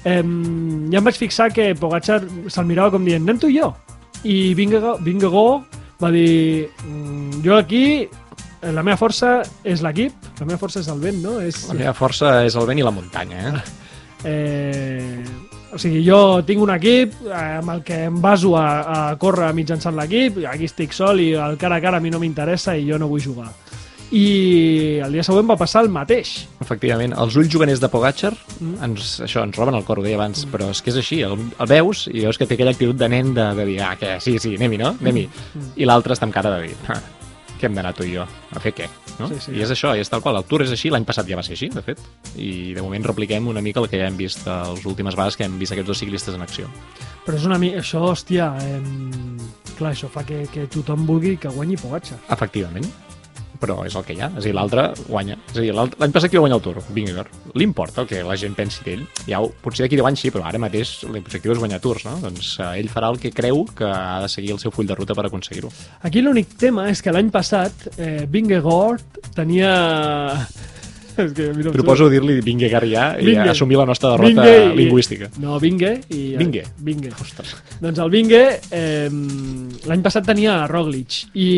eh, 0.04 0.20
ja 0.20 1.00
em 1.00 1.08
vaig 1.08 1.20
fixar 1.20 1.52
que 1.56 1.72
Pogacar 1.80 2.20
se'l 2.52 2.68
mirava 2.68 2.92
com 2.92 3.06
dient, 3.08 3.24
anem 3.24 3.40
tu 3.40 3.48
i 3.48 3.60
jo. 3.62 3.72
I 4.24 4.54
Vingegaard, 4.58 5.04
Vingegaard 5.06 5.80
va 6.04 6.12
dir, 6.12 6.70
"Mm, 6.84 7.44
jo 7.46 7.56
aquí 7.56 8.10
la 8.62 8.84
meva 8.84 8.98
força 8.98 9.42
és 9.64 9.82
l'equip, 9.82 10.14
la 10.40 10.46
meva 10.46 10.60
força 10.60 10.80
és 10.80 10.88
el 10.88 11.00
vent, 11.00 11.22
no? 11.24 11.40
És, 11.40 11.68
La 11.68 11.74
meva 11.74 11.94
força 11.94 12.44
és 12.46 12.56
el 12.56 12.66
vent 12.66 12.80
i 12.80 12.84
la 12.84 12.92
muntanya, 12.92 13.48
eh? 13.50 13.62
Eh, 14.26 15.24
o 15.74 15.78
sigui, 15.82 16.04
jo 16.06 16.42
tinc 16.48 16.62
un 16.62 16.72
equip 16.76 17.14
eh, 17.26 17.58
amb 17.60 17.74
el 17.76 17.84
que 17.84 18.04
em 18.08 18.22
baso 18.22 18.56
a, 18.60 18.68
a 19.12 19.16
córrer 19.22 19.52
mitjançant 19.58 19.96
l'equip, 19.98 20.44
aquí 20.50 20.70
estic 20.70 20.94
sol 20.94 21.20
i 21.24 21.32
el 21.34 21.58
cara 21.62 21.78
a 21.80 21.84
cara 21.84 21.98
a 21.98 22.04
mi 22.04 22.12
no 22.14 22.20
m'interessa 22.22 22.78
i 22.78 22.86
jo 22.90 23.00
no 23.02 23.08
vull 23.12 23.24
jugar. 23.24 23.50
I 24.14 25.00
el 25.02 25.16
dia 25.16 25.24
següent 25.26 25.48
va 25.50 25.56
passar 25.58 25.82
el 25.82 25.90
mateix. 25.90 26.44
Efectivament, 26.62 27.16
els 27.18 27.34
ulls 27.40 27.50
juganers 27.50 27.82
de 27.82 27.90
Pogacar 27.90 28.34
Mm. 28.60 28.76
ens, 28.86 29.16
això, 29.26 29.42
ens 29.44 29.58
roben 29.58 29.74
el 29.76 29.84
cor, 29.84 30.00
ho 30.00 30.04
deia 30.06 30.16
abans, 30.16 30.46
però 30.48 30.70
és 30.70 30.82
que 30.82 30.92
és 30.92 30.98
així, 31.02 31.24
el, 31.26 31.34
el 31.34 31.68
veus 31.68 32.06
i 32.14 32.22
veus 32.22 32.38
que 32.38 32.46
té 32.46 32.54
aquella 32.54 32.72
actitud 32.72 32.96
de 32.96 33.10
nen 33.10 33.34
de, 33.34 33.48
de 33.58 33.66
dir, 33.66 33.80
ah, 33.82 33.96
què, 34.00 34.20
sí, 34.22 34.38
sí, 34.40 34.54
anem-hi, 34.56 34.78
no? 34.78 34.94
Anem-hi. 35.02 35.26
Mm. 35.56 35.72
I 35.82 35.90
l'altre 35.90 36.14
està 36.14 36.30
amb 36.30 36.36
cara 36.36 36.54
de 36.56 36.68
dir, 36.68 36.76
ah, 36.94 37.00
què 37.64 37.70
hem 37.72 37.78
d'anar 37.80 37.94
tu 37.96 38.04
i 38.04 38.12
jo? 38.18 38.26
A 38.28 38.60
fer 38.60 38.74
què? 38.76 38.90
No? 39.22 39.30
Sí, 39.32 39.40
sí. 39.46 39.54
I 39.56 39.64
és 39.64 39.72
això, 39.72 39.94
i 39.96 40.04
és 40.04 40.12
tal 40.12 40.22
qual. 40.26 40.36
El 40.42 40.48
Tour 40.50 40.66
és 40.66 40.74
així, 40.76 40.92
l'any 40.92 41.06
passat 41.08 41.30
ja 41.30 41.40
va 41.40 41.46
ser 41.46 41.56
així, 41.56 41.70
de 41.72 41.84
fet. 41.86 42.02
I 42.36 42.74
de 42.76 42.84
moment 42.84 43.08
repliquem 43.08 43.48
una 43.48 43.64
mica 43.64 43.80
el 43.80 43.88
que 43.88 44.02
ja 44.02 44.10
hem 44.10 44.20
vist 44.20 44.44
les 44.50 44.84
últimes 44.90 45.16
vegades 45.16 45.40
que 45.40 45.48
hem 45.48 45.56
vist 45.62 45.76
aquests 45.76 45.94
dos 45.94 46.04
ciclistes 46.04 46.36
en 46.36 46.44
acció. 46.44 46.68
Però 47.24 47.40
és 47.40 47.48
una 47.48 47.60
mica... 47.62 47.80
Això, 47.80 48.04
hòstia... 48.12 48.52
Eh, 48.60 48.82
clar, 49.78 49.94
això 49.94 50.12
fa 50.12 50.26
que, 50.28 50.44
que 50.52 50.68
tothom 50.74 51.08
vulgui 51.08 51.38
que 51.40 51.52
guanyi 51.56 51.80
Pogacar. 51.80 52.20
Efectivament. 52.36 52.90
Però 53.64 53.78
és 53.88 53.96
el 53.96 54.04
que 54.04 54.16
hi 54.18 54.20
ha. 54.20 54.28
És 54.36 54.44
a 54.44 54.48
dir, 54.50 54.54
l'altre 54.58 54.90
guanya. 55.08 55.38
És 55.54 55.58
a 55.58 55.64
dir, 55.64 55.72
l'any 55.78 56.12
passat 56.12 56.30
qui 56.34 56.36
va 56.40 56.44
guanyar 56.44 56.58
el 56.60 56.64
Tour? 56.66 56.82
Vingegaard. 56.92 57.30
Li 57.56 57.64
importa 57.64 58.04
el 58.04 58.10
que 58.10 58.20
la 58.28 58.36
gent 58.40 58.56
pensi 58.58 58.84
d'ell? 58.84 59.06
Ja, 59.30 59.40
potser 59.64 59.86
d'aquí 59.86 59.96
10 60.00 60.10
anys 60.10 60.24
sí, 60.26 60.32
però 60.34 60.44
ara 60.50 60.60
mateix 60.60 60.92
l'objectiu 61.08 61.54
és 61.56 61.62
guanyar 61.62 61.80
Tours, 61.84 62.04
no? 62.10 62.18
Doncs 62.24 62.58
eh, 62.60 62.74
ell 62.82 62.92
farà 62.92 63.12
el 63.14 63.22
que 63.24 63.32
creu 63.32 63.64
que 63.78 63.88
ha 63.88 64.20
de 64.26 64.30
seguir 64.32 64.52
el 64.58 64.60
seu 64.60 64.74
full 64.76 64.90
de 64.90 64.98
ruta 65.00 65.16
per 65.16 65.26
aconseguir-ho. 65.30 65.72
Aquí 66.04 66.22
l'únic 66.26 66.58
tema 66.60 66.90
és 66.92 67.02
que 67.02 67.14
l'any 67.16 67.32
passat 67.32 67.88
eh, 67.98 68.26
Vingegaard 68.30 69.24
tenia... 69.38 69.72
és 71.14 71.30
que 71.38 71.50
a 71.52 71.54
mi 71.54 71.62
no 71.62 71.70
em 71.70 71.76
Proposo 71.76 72.08
dir-li 72.10 72.40
Vingegaard 72.42 72.90
ja 72.90 73.04
i 73.22 73.28
Vinge. 73.28 73.50
assumir 73.52 73.78
la 73.78 73.86
nostra 73.86 74.16
derrota 74.16 74.44
Vinge 74.48 74.74
i- 74.74 74.78
lingüística. 74.82 75.30
No, 75.40 75.60
Vinge 75.62 76.00
i... 76.10 76.24
Vinge. 76.40 76.64
Vinge. 76.82 77.12
Doncs 77.84 78.00
el 78.02 78.10
Vinge 78.14 78.42
eh, 78.74 79.10
l'any 79.88 80.02
passat 80.06 80.26
tenia 80.26 80.64
Roglic 80.72 81.22
i 81.38 81.50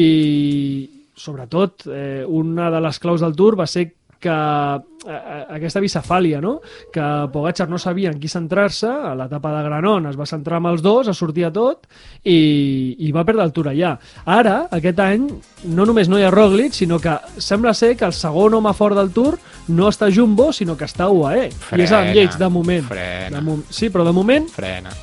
sobretot 1.16 1.86
eh, 1.88 2.24
una 2.28 2.70
de 2.72 2.82
les 2.84 3.00
claus 3.00 3.22
del 3.24 3.36
Tour 3.36 3.60
va 3.60 3.68
ser 3.68 3.94
que 4.26 4.32
eh, 4.32 5.46
aquesta 5.54 5.82
bicefàlia, 5.84 6.40
no? 6.42 6.56
que 6.94 7.04
Pogacar 7.34 7.68
no 7.70 7.78
sabia 7.78 8.10
en 8.10 8.18
qui 8.18 8.30
centrar-se, 8.32 8.88
a 8.90 9.12
l'etapa 9.18 9.52
de 9.54 9.64
Granon 9.68 10.08
es 10.10 10.16
va 10.18 10.26
centrar 10.26 10.58
amb 10.58 10.72
els 10.72 10.82
dos, 10.82 11.10
es 11.12 11.20
sortia 11.20 11.52
tot 11.54 11.86
i, 12.24 12.96
i 13.06 13.12
va 13.14 13.26
perdre 13.28 13.44
el 13.46 13.54
Tour 13.54 13.70
allà. 13.70 13.92
Ara, 14.26 14.56
aquest 14.74 15.02
any, 15.04 15.28
no 15.70 15.86
només 15.86 16.10
no 16.10 16.18
hi 16.18 16.26
ha 16.26 16.32
Roglic, 16.34 16.74
sinó 16.74 16.98
que 17.04 17.14
sembla 17.38 17.76
ser 17.78 17.94
que 18.00 18.08
el 18.08 18.16
segon 18.18 18.58
home 18.58 18.74
fort 18.74 18.98
del 18.98 19.12
Tour 19.14 19.38
no 19.76 19.92
està 19.92 20.10
Jumbo, 20.10 20.50
sinó 20.56 20.78
que 20.80 20.88
està 20.90 21.12
UAE. 21.12 21.46
I 21.52 21.52
és 21.52 21.62
Frena, 21.70 22.02
Yates, 22.16 22.40
de 22.42 22.50
moment. 22.50 22.88
frena. 22.90 23.38
De 23.38 23.46
mom 23.46 23.62
sí, 23.70 23.92
però 23.94 24.08
de 24.08 24.16
moment, 24.16 24.50
Frena. 24.56 24.96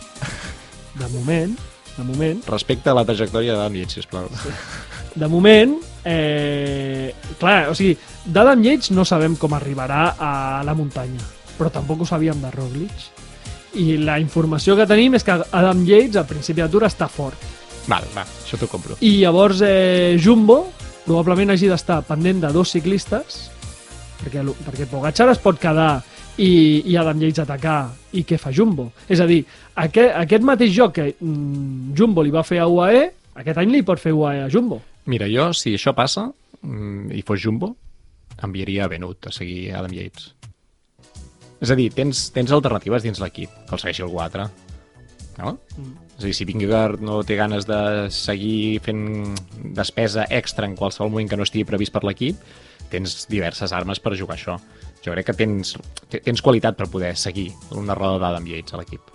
de 0.99 1.09
moment, 1.15 1.55
de 1.97 2.05
moment, 2.09 2.43
Respecte 2.49 2.91
a 2.91 2.95
la 2.97 3.05
trajectòria 3.07 3.55
d'Adam 3.55 3.77
Yates, 3.85 4.01
sisplau. 4.01 4.27
de 5.15 5.29
moment, 5.29 5.79
eh, 6.05 7.15
clar, 7.41 7.71
o 7.71 7.77
sigui, 7.79 7.97
d'Adam 8.25 8.63
Yates 8.65 8.93
no 8.95 9.07
sabem 9.09 9.37
com 9.37 9.55
arribarà 9.55 10.13
a 10.19 10.33
la 10.67 10.75
muntanya, 10.79 11.23
però 11.59 11.71
tampoc 11.73 12.03
ho 12.03 12.09
sabíem 12.09 12.41
de 12.43 12.53
Roglic. 12.55 13.11
I 13.81 13.97
la 14.05 14.19
informació 14.21 14.77
que 14.77 14.87
tenim 14.87 15.15
és 15.17 15.25
que 15.25 15.33
Adam 15.33 15.87
Yates, 15.89 16.19
al 16.21 16.29
principi 16.29 16.61
de 16.61 16.69
Tour, 16.69 16.85
està 16.85 17.09
fort. 17.09 17.39
Val, 17.89 18.05
va, 18.15 18.27
això 18.45 18.59
t'ho 18.61 18.69
compro. 18.71 18.99
I 19.01 19.17
llavors 19.23 19.63
eh, 19.65 20.19
Jumbo 20.21 20.67
probablement 21.07 21.51
hagi 21.55 21.71
d'estar 21.71 22.03
pendent 22.07 22.45
de 22.45 22.53
dos 22.55 22.71
ciclistes, 22.71 23.49
perquè, 24.23 24.45
perquè 24.67 24.87
Pogacar 24.91 25.31
es 25.33 25.41
pot 25.43 25.59
quedar 25.59 26.03
i, 26.39 26.83
i 26.87 26.97
Adam 26.97 27.21
Yates 27.25 27.43
atacar 27.43 27.93
i 28.17 28.23
què 28.29 28.39
fa 28.41 28.53
Jumbo? 28.55 28.91
És 29.09 29.21
a 29.21 29.27
dir, 29.29 29.43
aquest, 29.75 30.15
aquest 30.23 30.47
mateix 30.47 30.73
joc 30.75 30.95
que 31.01 31.09
mm, 31.19 31.93
Jumbo 31.99 32.23
li 32.23 32.33
va 32.35 32.45
fer 32.47 32.63
a 32.63 32.69
UAE, 32.71 33.05
aquest 33.43 33.59
any 33.59 33.73
li 33.73 33.83
pot 33.87 34.01
fer 34.01 34.15
UAE 34.15 34.45
a 34.45 34.51
Jumbo. 34.53 34.81
Mira, 35.11 35.27
jo, 35.31 35.49
si 35.57 35.75
això 35.75 35.95
passa 35.99 36.29
mm, 36.63 37.11
i 37.19 37.23
fos 37.27 37.41
Jumbo, 37.43 37.73
enviaria 38.43 38.85
a 38.87 38.91
Benut 38.93 39.27
a 39.27 39.33
seguir 39.35 39.73
Adam 39.75 39.93
Yates. 39.97 40.33
És 41.63 41.71
a 41.71 41.77
dir, 41.79 41.89
tens, 41.95 42.29
tens 42.35 42.51
alternatives 42.55 43.05
dins 43.07 43.21
l'equip, 43.23 43.51
que 43.69 43.75
el 43.77 43.83
segueixi 43.83 44.03
algú 44.03 44.19
altre. 44.23 44.49
No? 45.39 45.57
Mm. 45.79 45.93
És 46.19 46.25
a 46.25 46.29
dir, 46.29 46.35
si 46.37 46.47
Vingegaard 46.47 47.03
no 47.03 47.21
té 47.27 47.37
ganes 47.39 47.67
de 47.67 47.79
seguir 48.15 48.81
fent 48.85 49.03
despesa 49.75 50.27
extra 50.31 50.67
en 50.69 50.75
qualsevol 50.79 51.11
moment 51.11 51.31
que 51.31 51.39
no 51.39 51.47
estigui 51.47 51.65
previst 51.67 51.95
per 51.95 52.03
l'equip, 52.07 52.39
tens 52.93 53.25
diverses 53.31 53.73
armes 53.73 54.03
per 54.03 54.15
jugar 54.19 54.37
això. 54.37 54.59
Jo 55.03 55.15
crec 55.17 55.31
que 55.31 55.37
tens, 55.39 55.75
te- 56.13 56.21
tens 56.23 56.43
qualitat 56.45 56.77
per 56.79 56.87
poder 56.93 57.15
seguir 57.19 57.49
una 57.79 57.95
roda 57.99 58.21
d'Adam 58.23 58.47
Yates 58.51 58.75
a 58.77 58.83
l'equip. 58.83 59.09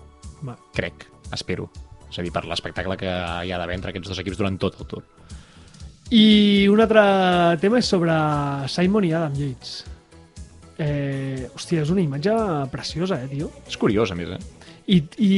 Crec, 0.75 1.05
espero. 1.35 1.69
És 2.09 2.17
a 2.19 2.23
dir, 2.25 2.31
per 2.33 2.45
l'espectacle 2.47 2.95
que 2.99 3.07
hi 3.11 3.51
ha 3.51 3.59
d'haver 3.59 3.75
entre 3.77 3.91
aquests 3.93 4.09
dos 4.11 4.19
equips 4.23 4.39
durant 4.39 4.57
tot 4.59 4.79
el 4.81 4.87
tour. 4.87 5.03
I 6.13 6.67
un 6.71 6.79
altre 6.79 7.01
tema 7.59 7.81
és 7.81 7.87
sobre 7.89 8.13
Simon 8.71 9.07
i 9.07 9.11
Adam 9.11 9.33
Yates. 9.35 9.73
Eh, 10.77 11.49
hòstia, 11.57 11.81
és 11.81 11.89
una 11.91 12.03
imatge 12.03 12.33
preciosa, 12.71 13.17
eh, 13.23 13.27
tio? 13.31 13.49
És 13.67 13.75
curiós, 13.81 14.13
a 14.13 14.15
més, 14.15 14.29
eh? 14.37 14.71
I, 14.87 15.01
i 15.19 15.31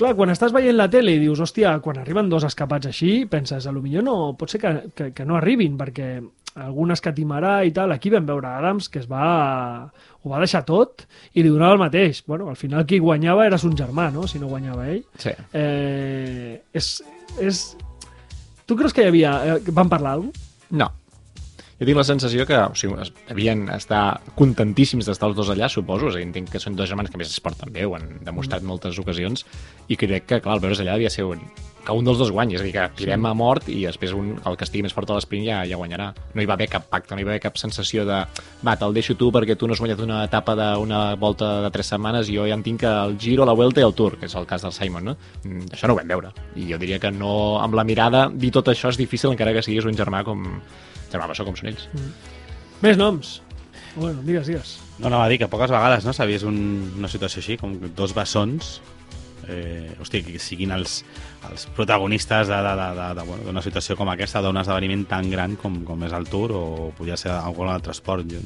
clar, 0.00 0.16
quan 0.18 0.32
estàs 0.32 0.50
veient 0.50 0.74
la 0.74 0.88
tele 0.90 1.14
i 1.14 1.20
dius, 1.22 1.38
hòstia, 1.44 1.76
quan 1.84 2.00
arriben 2.00 2.32
dos 2.32 2.48
escapats 2.48 2.90
així, 2.90 3.26
penses, 3.30 3.68
a 3.68 3.74
lo 3.74 3.82
millor 3.84 4.02
no, 4.02 4.16
pot 4.40 4.50
ser 4.50 4.58
que, 4.62 4.72
que, 4.96 5.10
que 5.14 5.26
no 5.28 5.36
arribin, 5.38 5.76
perquè 5.78 6.16
algun 6.58 6.90
escatimarà 6.90 7.60
i 7.62 7.70
tal. 7.70 7.92
Aquí 7.94 8.10
vam 8.10 8.26
veure 8.26 8.48
Adams, 8.50 8.88
que 8.90 8.98
es 9.04 9.06
va, 9.10 9.86
ho 9.86 10.32
va 10.32 10.40
deixar 10.42 10.64
tot 10.66 11.06
i 11.34 11.44
li 11.44 11.52
donava 11.52 11.76
el 11.76 11.84
mateix. 11.84 12.24
Bueno, 12.26 12.48
al 12.50 12.58
final 12.58 12.88
qui 12.90 12.98
guanyava 12.98 13.46
era 13.46 13.60
son 13.60 13.76
germà, 13.78 14.08
no?, 14.10 14.26
si 14.26 14.42
no 14.42 14.50
guanyava 14.50 14.88
ell. 14.90 15.04
Sí. 15.20 15.36
Eh, 15.52 16.58
és, 16.74 16.90
és... 17.38 17.62
Tu 18.70 18.76
creus 18.78 18.92
que 18.94 19.02
hi 19.02 19.10
havia... 19.10 19.30
Eh, 19.50 19.72
van 19.74 19.88
parlar 19.90 20.12
alguna 20.14 20.30
cosa? 20.30 20.68
No. 20.78 20.86
Jo 21.80 21.86
tinc 21.88 21.96
la 21.96 22.04
sensació 22.04 22.44
que 22.44 22.58
o 22.60 22.74
sigui, 22.76 23.08
devien 23.30 23.64
estar 23.72 24.20
contentíssims 24.36 25.08
d'estar 25.08 25.30
els 25.30 25.38
dos 25.38 25.48
allà, 25.48 25.70
suposo. 25.72 26.10
És 26.10 26.18
a 26.18 26.20
dir, 26.20 26.26
entenc 26.28 26.52
que 26.52 26.60
són 26.60 26.76
dos 26.76 26.90
germans 26.90 27.08
que 27.08 27.16
més 27.16 27.32
es 27.32 27.40
porten 27.40 27.72
bé, 27.72 27.86
ho 27.88 27.94
han 27.96 28.18
demostrat 28.26 28.60
en 28.60 28.68
moltes 28.68 28.98
ocasions, 29.00 29.46
i 29.88 29.96
crec 29.96 30.26
que, 30.28 30.40
clar, 30.44 30.58
el 30.58 30.64
veure's 30.66 30.82
allà 30.84 30.98
devia 30.98 31.10
ser 31.10 31.24
un... 31.24 31.40
que 31.80 31.94
un 31.96 32.04
dels 32.04 32.18
dos 32.20 32.28
guanyi, 32.30 32.58
és 32.58 32.60
a 32.60 32.64
dir, 32.66 32.74
que 32.74 32.82
tirem 32.98 33.24
a 33.24 33.32
mort 33.32 33.70
i 33.72 33.78
després 33.86 34.12
un, 34.12 34.34
el 34.44 34.58
que 34.60 34.66
estigui 34.66 34.82
més 34.84 34.92
fort 34.92 35.08
a 35.08 35.16
l'esprint 35.16 35.46
ja, 35.46 35.62
ja 35.64 35.78
guanyarà. 35.80 36.10
No 36.36 36.42
hi 36.42 36.48
va 36.50 36.58
haver 36.58 36.68
cap 36.68 36.84
pacte, 36.92 37.16
no 37.16 37.22
hi 37.22 37.24
va 37.24 37.32
haver 37.32 37.40
cap 37.46 37.56
sensació 37.56 38.04
de 38.04 38.18
va, 38.60 38.74
te'l 38.76 38.92
deixo 38.92 39.16
tu 39.16 39.30
perquè 39.32 39.56
tu 39.56 39.64
no 39.64 39.72
has 39.72 39.80
guanyat 39.80 40.04
una 40.04 40.20
etapa 40.28 40.52
d'una 40.58 41.14
volta 41.16 41.62
de 41.64 41.72
tres 41.72 41.88
setmanes 41.94 42.28
i 42.28 42.36
jo 42.36 42.44
ja 42.44 42.60
en 42.60 42.66
tinc 42.66 42.84
el 42.84 43.16
Giro, 43.16 43.48
la 43.48 43.56
Vuelta 43.56 43.80
i 43.80 43.88
el 43.88 43.96
Tour, 43.96 44.18
que 44.20 44.28
és 44.28 44.36
el 44.36 44.44
cas 44.44 44.68
del 44.68 44.76
Simon, 44.76 45.08
no? 45.08 45.16
Mm, 45.46 45.72
Això 45.72 45.88
no 45.88 45.96
ho 45.96 46.02
vam 46.02 46.12
veure. 46.12 46.34
I 46.60 46.68
jo 46.74 46.76
diria 46.84 47.00
que 47.00 47.10
no, 47.10 47.32
amb 47.64 47.80
la 47.80 47.88
mirada, 47.88 48.26
dir 48.28 48.52
tot 48.52 48.68
això 48.68 48.92
és 48.92 49.00
difícil 49.00 49.32
encara 49.32 49.56
que 49.56 49.64
siguis 49.64 49.88
un 49.88 49.96
germà 49.96 50.20
com... 50.28 50.44
germà 51.12 51.28
bessó 51.30 51.46
com 51.46 51.56
són 51.58 51.72
ells. 51.72 51.88
Més 52.84 53.00
noms. 53.00 53.40
Bueno, 53.96 54.22
digues, 54.22 54.46
digues. 54.46 54.78
No, 55.00 55.10
no, 55.10 55.18
va 55.18 55.28
dir 55.28 55.40
que 55.40 55.50
poques 55.50 55.72
vegades 55.72 56.06
no, 56.06 56.14
s'ha 56.14 56.28
vist 56.28 56.46
un, 56.46 56.56
una 56.98 57.10
situació 57.10 57.42
així, 57.42 57.56
com 57.60 57.74
dos 57.96 58.14
bessons, 58.14 58.78
eh, 59.50 59.90
hosti, 60.00 60.22
que 60.26 60.38
siguin 60.42 60.72
els, 60.76 61.00
els 61.50 61.66
protagonistes 61.76 62.50
d'una 62.50 62.74
de, 62.78 62.88
de, 62.98 63.08
de, 63.18 63.26
bueno, 63.26 63.46
d'una 63.48 63.64
situació 63.64 63.96
com 63.98 64.10
aquesta, 64.12 64.42
d'un 64.44 64.60
esdeveniment 64.60 65.06
tan 65.10 65.30
gran 65.32 65.56
com, 65.60 65.80
com 65.86 66.06
és 66.06 66.14
el 66.16 66.28
Tour 66.30 66.54
o 66.54 66.64
podria 66.96 67.18
ser 67.20 67.32
algun 67.34 67.72
altre 67.72 67.96
esport. 67.96 68.28
Jo 68.30 68.42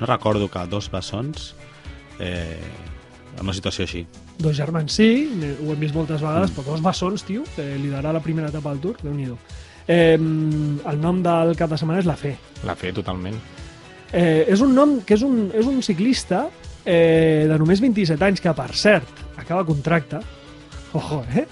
no 0.00 0.08
recordo 0.08 0.48
que 0.48 0.64
dos 0.66 0.88
bessons 0.90 1.54
eh, 2.18 2.58
en 3.36 3.44
una 3.44 3.54
situació 3.54 3.84
així. 3.84 4.06
Dos 4.40 4.56
germans 4.56 4.96
sí, 4.96 5.28
ho 5.60 5.74
hem 5.74 5.82
vist 5.82 5.94
moltes 5.94 6.22
vegades, 6.24 6.54
però 6.56 6.72
dos 6.72 6.84
bessons, 6.84 7.24
tio, 7.28 7.44
que 7.54 7.66
liderar 7.76 8.14
la 8.16 8.22
primera 8.24 8.48
etapa 8.48 8.72
del 8.72 8.80
Tour, 8.80 9.02
déu 9.04 9.12
nhi 9.14 9.28
eh, 9.86 10.16
El 10.16 11.00
nom 11.00 11.22
del 11.22 11.54
cap 11.58 11.70
de 11.70 11.78
setmana 11.80 12.02
és 12.02 12.08
la 12.08 12.16
Fe. 12.16 12.36
La 12.66 12.76
fe 12.76 12.92
totalment. 12.96 13.36
Eh, 14.12 14.46
és 14.50 14.60
un 14.60 14.74
nom 14.74 14.98
que 15.06 15.14
és 15.14 15.22
un, 15.22 15.48
és 15.54 15.66
un 15.66 15.80
ciclista 15.86 16.48
eh, 16.84 17.46
de 17.48 17.58
només 17.58 17.80
27 17.80 18.24
anys, 18.26 18.42
que 18.42 18.54
per 18.56 18.70
cert, 18.74 19.24
acaba 19.38 19.64
contracte. 19.64 20.20
Ojo, 20.98 21.22
eh? 21.34 21.46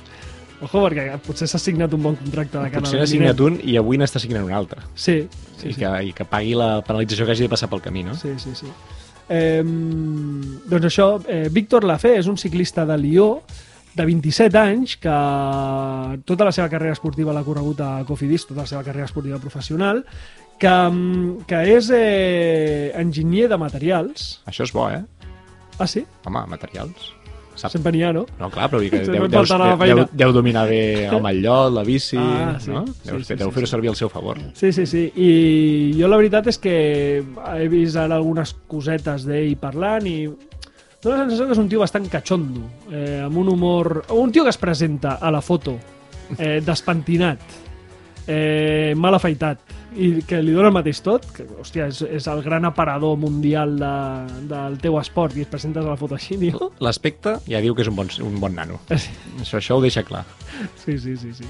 Ojo, 0.59 0.81
perquè 0.89 1.13
potser 1.23 1.47
s'ha 1.47 1.61
signat 1.63 1.93
un 1.95 2.03
bon 2.03 2.17
contracte 2.19 2.59
de 2.59 2.71
cara 2.73 2.83
Potser 2.83 2.99
n'ha 2.99 3.07
signat 3.07 3.39
un 3.47 3.61
i 3.63 3.77
avui 3.79 4.01
n'està 4.01 4.19
signant 4.19 4.43
un 4.49 4.57
altre. 4.57 4.83
Sí, 4.99 5.21
Sí, 5.59 5.73
I, 5.73 5.75
que, 5.75 5.91
I 6.11 6.13
que 6.15 6.27
pagui 6.29 6.55
la 6.55 6.79
penalització 6.87 7.27
que 7.27 7.35
hagi 7.35 7.47
de 7.49 7.51
passar 7.51 7.69
pel 7.71 7.83
camí, 7.83 8.05
no? 8.07 8.15
Sí, 8.15 8.31
sí, 8.39 8.55
sí. 8.55 8.69
Eh, 9.29 9.63
doncs 9.63 10.87
això, 10.89 11.09
eh, 11.27 11.49
Víctor 11.53 11.85
Lafé 11.85 12.15
és 12.21 12.29
un 12.31 12.39
ciclista 12.39 12.87
de 12.89 12.97
Lió 12.97 13.27
de 13.97 14.05
27 14.07 14.59
anys 14.59 14.97
que 15.01 15.15
tota 16.25 16.45
la 16.49 16.53
seva 16.55 16.69
carrera 16.71 16.95
esportiva 16.97 17.33
l'ha 17.35 17.45
corregut 17.47 17.81
a 17.85 17.91
Cofidis, 18.09 18.47
tota 18.47 18.63
la 18.65 18.71
seva 18.71 18.85
carrera 18.87 19.09
esportiva 19.09 19.39
professional, 19.43 20.05
que, 20.59 20.71
mm, 20.71 21.45
que 21.49 21.63
és 21.77 21.91
eh, 21.95 22.93
enginyer 22.99 23.49
de 23.49 23.59
materials. 23.61 24.41
Això 24.47 24.65
és 24.67 24.73
bo, 24.75 24.89
eh? 24.91 25.03
Ah, 25.79 25.87
sí? 25.87 26.05
Home, 26.27 26.47
materials. 26.51 27.15
Sap... 27.59 27.73
Sempre 27.75 27.91
n'hi 27.91 28.05
ha, 28.07 28.13
no? 28.15 28.25
No, 28.39 28.49
clar, 28.55 28.69
però 28.71 28.79
que 28.79 29.01
deu, 29.11 29.25
et 29.27 29.33
deu, 29.33 29.45
deu, 29.83 30.05
deu, 30.15 30.33
dominar 30.33 30.69
bé 30.71 31.09
el 31.09 31.21
mallot, 31.23 31.73
la 31.75 31.83
bici, 31.87 32.17
Ah, 32.19 32.55
sí. 32.63 32.71
no? 32.71 32.85
Sí, 32.87 33.09
Deu, 33.09 33.23
sí, 33.27 33.35
deu 33.35 33.49
sí, 33.51 33.55
fer-ho 33.57 33.67
sí. 33.67 33.71
servir 33.73 33.91
al 33.91 33.97
seu 33.99 34.11
favor. 34.13 34.39
Sí, 34.55 34.71
sí, 34.73 34.87
sí. 34.87 35.09
I 35.19 35.31
jo 35.99 36.07
la 36.11 36.21
veritat 36.21 36.47
és 36.55 36.59
que 36.63 36.77
he 37.23 37.67
vist 37.73 37.99
ara 37.99 38.15
algunes 38.21 38.55
cosetes 38.71 39.27
d'ell 39.27 39.57
parlant 39.59 40.07
i 40.07 40.21
dóna 41.03 41.23
la 41.23 41.29
sensació 41.29 41.47
que 41.47 41.55
és 41.57 41.63
un 41.63 41.69
tio 41.71 41.81
bastant 41.85 42.09
catxondo, 42.11 42.67
eh, 42.91 43.23
amb 43.27 43.39
un 43.39 43.49
humor... 43.55 44.05
Un 44.17 44.33
tio 44.35 44.45
que 44.45 44.51
es 44.55 44.59
presenta 44.59 45.17
a 45.21 45.31
la 45.31 45.41
foto 45.41 45.77
eh, 46.39 46.61
despentinat, 46.67 47.41
eh, 48.27 48.95
mal 48.97 49.15
afaitat, 49.15 49.63
i 49.97 50.21
que 50.29 50.43
li 50.45 50.53
dona 50.53 50.69
el 50.69 50.75
mateix 50.77 50.99
tot, 51.01 51.25
que, 51.33 51.47
hòstia, 51.63 51.87
és, 51.89 52.03
és 52.19 52.27
el 52.29 52.43
gran 52.45 52.67
aparador 52.69 53.17
mundial 53.17 53.79
de, 53.81 53.93
del 54.51 54.77
teu 54.83 54.99
esport 55.01 55.37
i 55.39 55.47
es 55.47 55.49
presentes 55.49 55.85
a 55.87 55.95
la 55.95 55.97
foto 55.97 56.19
així, 56.19 56.37
tio. 56.37 56.73
L'aspecte 56.85 57.39
ja 57.49 57.63
diu 57.65 57.75
que 57.75 57.87
és 57.87 57.89
un 57.91 57.97
bon, 57.97 58.11
un 58.27 58.37
bon 58.43 58.59
nano. 58.59 58.83
Sí. 58.91 59.15
Això, 59.41 59.63
això 59.63 59.79
ho 59.79 59.85
deixa 59.85 60.05
clar. 60.05 60.27
Sí, 60.85 60.99
sí, 60.99 61.17
sí. 61.17 61.33
sí. 61.41 61.47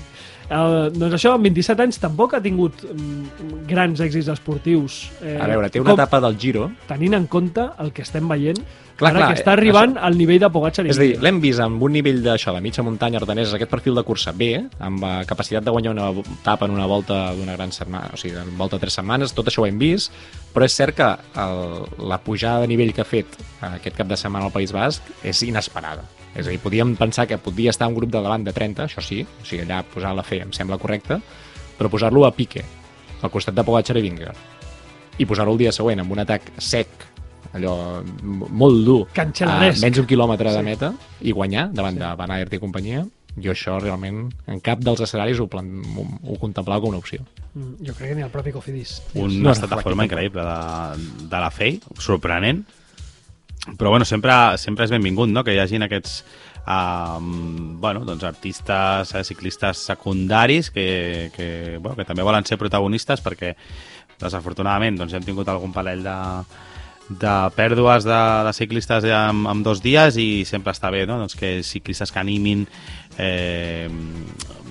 Uh, 0.49 0.87
doncs 0.95 1.19
això, 1.19 1.35
amb 1.37 1.45
27 1.45 1.83
anys 1.85 1.99
tampoc 2.00 2.39
ha 2.39 2.41
tingut 2.41 2.84
mm, 2.87 3.65
grans 3.69 4.00
èxits 4.00 4.30
esportius. 4.32 5.02
Eh, 5.21 5.34
A 5.37 5.49
veure, 5.50 5.69
té 5.69 5.82
una 5.82 5.91
com- 5.93 5.99
etapa 5.99 6.23
del 6.25 6.39
Giro 6.41 6.71
tenint 6.89 7.19
en 7.19 7.26
compte 7.28 7.67
el 7.82 7.91
que 7.93 8.06
estem 8.06 8.28
veient 8.30 8.63
Clar, 8.99 9.13
ara 9.13 9.21
clar, 9.21 9.26
que 9.30 9.39
està 9.39 9.52
arribant 9.54 9.93
al 10.02 10.17
nivell 10.19 10.41
de 10.43 10.49
Pogacar 10.50 10.82
i 10.82 10.91
És 10.91 10.99
a 10.99 11.04
dir, 11.04 11.21
l'hem 11.23 11.37
vist 11.39 11.63
amb 11.63 11.82
un 11.87 11.93
nivell 11.95 12.19
d'això, 12.25 12.50
de 12.56 12.63
mitja 12.65 12.82
muntanya 12.82 13.21
ardenesa, 13.21 13.54
aquest 13.54 13.71
perfil 13.71 13.95
de 13.95 14.02
cursa 14.02 14.32
bé, 14.34 14.65
amb 14.82 15.04
eh, 15.06 15.13
capacitat 15.28 15.63
de 15.63 15.75
guanyar 15.75 15.93
una 15.95 16.08
etapa 16.19 16.67
en 16.67 16.75
una 16.75 16.87
volta 16.91 17.21
d'una 17.39 17.54
gran 17.54 17.71
setmana, 17.71 18.11
o 18.17 18.19
sigui, 18.19 18.34
en 18.43 18.56
volta 18.58 18.75
de 18.75 18.82
tres 18.87 18.99
setmanes, 18.99 19.34
tot 19.37 19.47
això 19.47 19.63
ho 19.63 19.69
hem 19.69 19.78
vist, 19.78 20.11
però 20.50 20.67
és 20.67 20.75
cert 20.75 20.99
que 20.99 21.08
el, 21.45 21.63
la 22.11 22.19
pujada 22.25 22.65
de 22.65 22.73
nivell 22.73 22.91
que 22.97 23.04
ha 23.04 23.06
fet 23.06 23.39
eh, 23.39 23.71
aquest 23.71 24.00
cap 24.00 24.11
de 24.11 24.19
setmana 24.19 24.50
al 24.50 24.54
País 24.56 24.75
Basc 24.75 25.06
és 25.23 25.45
inesperada. 25.47 26.02
És 26.34 26.49
a 26.49 26.50
dir, 26.50 26.58
podíem 26.63 26.97
pensar 26.99 27.28
que 27.30 27.39
podia 27.39 27.71
estar 27.71 27.87
un 27.87 27.95
grup 27.95 28.11
de 28.11 28.19
davant 28.19 28.43
de 28.43 28.54
30, 28.56 28.89
això 28.89 29.04
sí, 29.04 29.23
o 29.23 29.47
sigui, 29.47 29.63
allà 29.63 29.84
posar 29.87 30.11
la 30.19 30.26
fe 30.26 30.43
em 30.43 30.50
sembla 30.50 30.80
correcte, 30.82 31.21
però 31.78 31.91
posar-lo 31.93 32.26
a 32.26 32.34
pique, 32.34 32.67
al 33.23 33.30
costat 33.30 33.54
de 33.54 33.63
Pogacar 33.63 33.95
i 34.02 34.02
Vingegaard, 34.08 34.58
i 35.23 35.26
posar-ho 35.26 35.54
el 35.54 35.63
dia 35.63 35.75
següent 35.75 36.02
amb 36.02 36.19
un 36.19 36.26
atac 36.26 36.50
sec, 36.58 37.07
allò 37.54 38.02
molt 38.22 38.84
dur, 38.84 39.06
a 39.16 39.58
menys 39.60 39.96
d'un 39.96 40.06
quilòmetre 40.06 40.50
de 40.52 40.58
Sí. 40.58 40.64
meta 40.64 40.92
i 41.20 41.32
guanyar 41.32 41.70
davant 41.72 41.94
Sí. 41.94 42.00
de 42.00 42.14
Van 42.16 42.30
Aert 42.30 42.52
i 42.54 42.58
companyia, 42.58 43.06
jo 43.40 43.52
això 43.52 43.80
realment 43.80 44.32
en 44.46 44.60
cap 44.60 44.80
dels 44.80 45.00
escenaris 45.00 45.38
ho, 45.40 45.46
plan, 45.46 45.66
ho, 45.96 46.06
ho 46.32 46.38
contemplava 46.38 46.80
com 46.80 46.90
una 46.90 46.98
opció. 46.98 47.20
Mm, 47.54 47.86
Jo 47.86 47.94
crec 47.94 48.10
que 48.10 48.14
ni 48.16 48.22
el 48.22 48.30
propi 48.30 48.52
Cofidis. 48.52 49.02
Un 49.14 49.42
No, 49.42 49.50
estat 49.52 49.70
de 49.70 49.76
no, 49.76 49.82
forma 49.82 50.04
increïble 50.04 50.42
de, 50.42 51.28
de 51.28 51.38
la 51.40 51.50
FEI, 51.50 51.80
sorprenent, 51.98 52.64
però 53.76 53.90
bueno, 53.90 54.04
sempre, 54.04 54.32
sempre 54.58 54.84
és 54.84 54.90
benvingut 54.90 55.28
no? 55.28 55.44
que 55.44 55.54
hi 55.54 55.58
hagin 55.58 55.82
aquests 55.82 56.24
um, 56.66 57.78
bueno, 57.80 58.04
doncs 58.04 58.24
artistes, 58.24 59.14
eh, 59.14 59.24
ciclistes 59.24 59.78
secundaris 59.78 60.70
que, 60.70 61.30
que, 61.34 61.78
bueno, 61.80 61.96
que 61.96 62.04
també 62.04 62.22
volen 62.22 62.44
ser 62.44 62.58
protagonistes 62.58 63.22
perquè 63.24 63.54
desafortunadament 64.18 64.98
doncs, 64.98 65.14
hem 65.14 65.22
tingut 65.26 65.48
algun 65.48 65.72
parell 65.72 66.02
de, 66.02 66.16
de 67.08 67.34
pèrdues 67.56 68.04
de, 68.04 68.21
de 68.44 68.52
ciclistes 68.52 69.04
en, 69.08 69.44
en 69.49 69.62
dos 69.64 69.80
dies 69.84 70.18
i 70.21 70.44
sempre 70.49 70.75
està 70.75 70.90
bé 70.92 71.06
no? 71.08 71.18
doncs 71.23 71.36
que 71.38 71.58
ciclistes 71.64 72.12
que 72.12 72.21
animin 72.21 72.66
eh, 73.18 73.88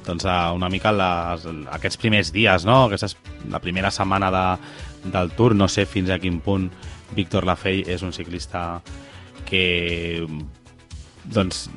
doncs 0.06 0.28
a 0.30 0.54
una 0.56 0.70
mica 0.70 0.94
les, 0.94 1.48
aquests 1.76 2.00
primers 2.00 2.32
dies, 2.32 2.64
no? 2.64 2.86
Aquesta 2.86 3.10
és 3.10 3.18
la 3.52 3.60
primera 3.60 3.92
setmana 3.92 4.30
de, 4.32 4.46
del 5.12 5.34
Tour, 5.36 5.56
no 5.58 5.68
sé 5.68 5.88
fins 5.90 6.14
a 6.14 6.20
quin 6.22 6.40
punt 6.46 6.70
Víctor 7.18 7.48
Lafey 7.48 7.84
és 7.88 8.06
un 8.06 8.14
ciclista 8.16 8.82
que 9.48 10.24
doncs 11.28 11.68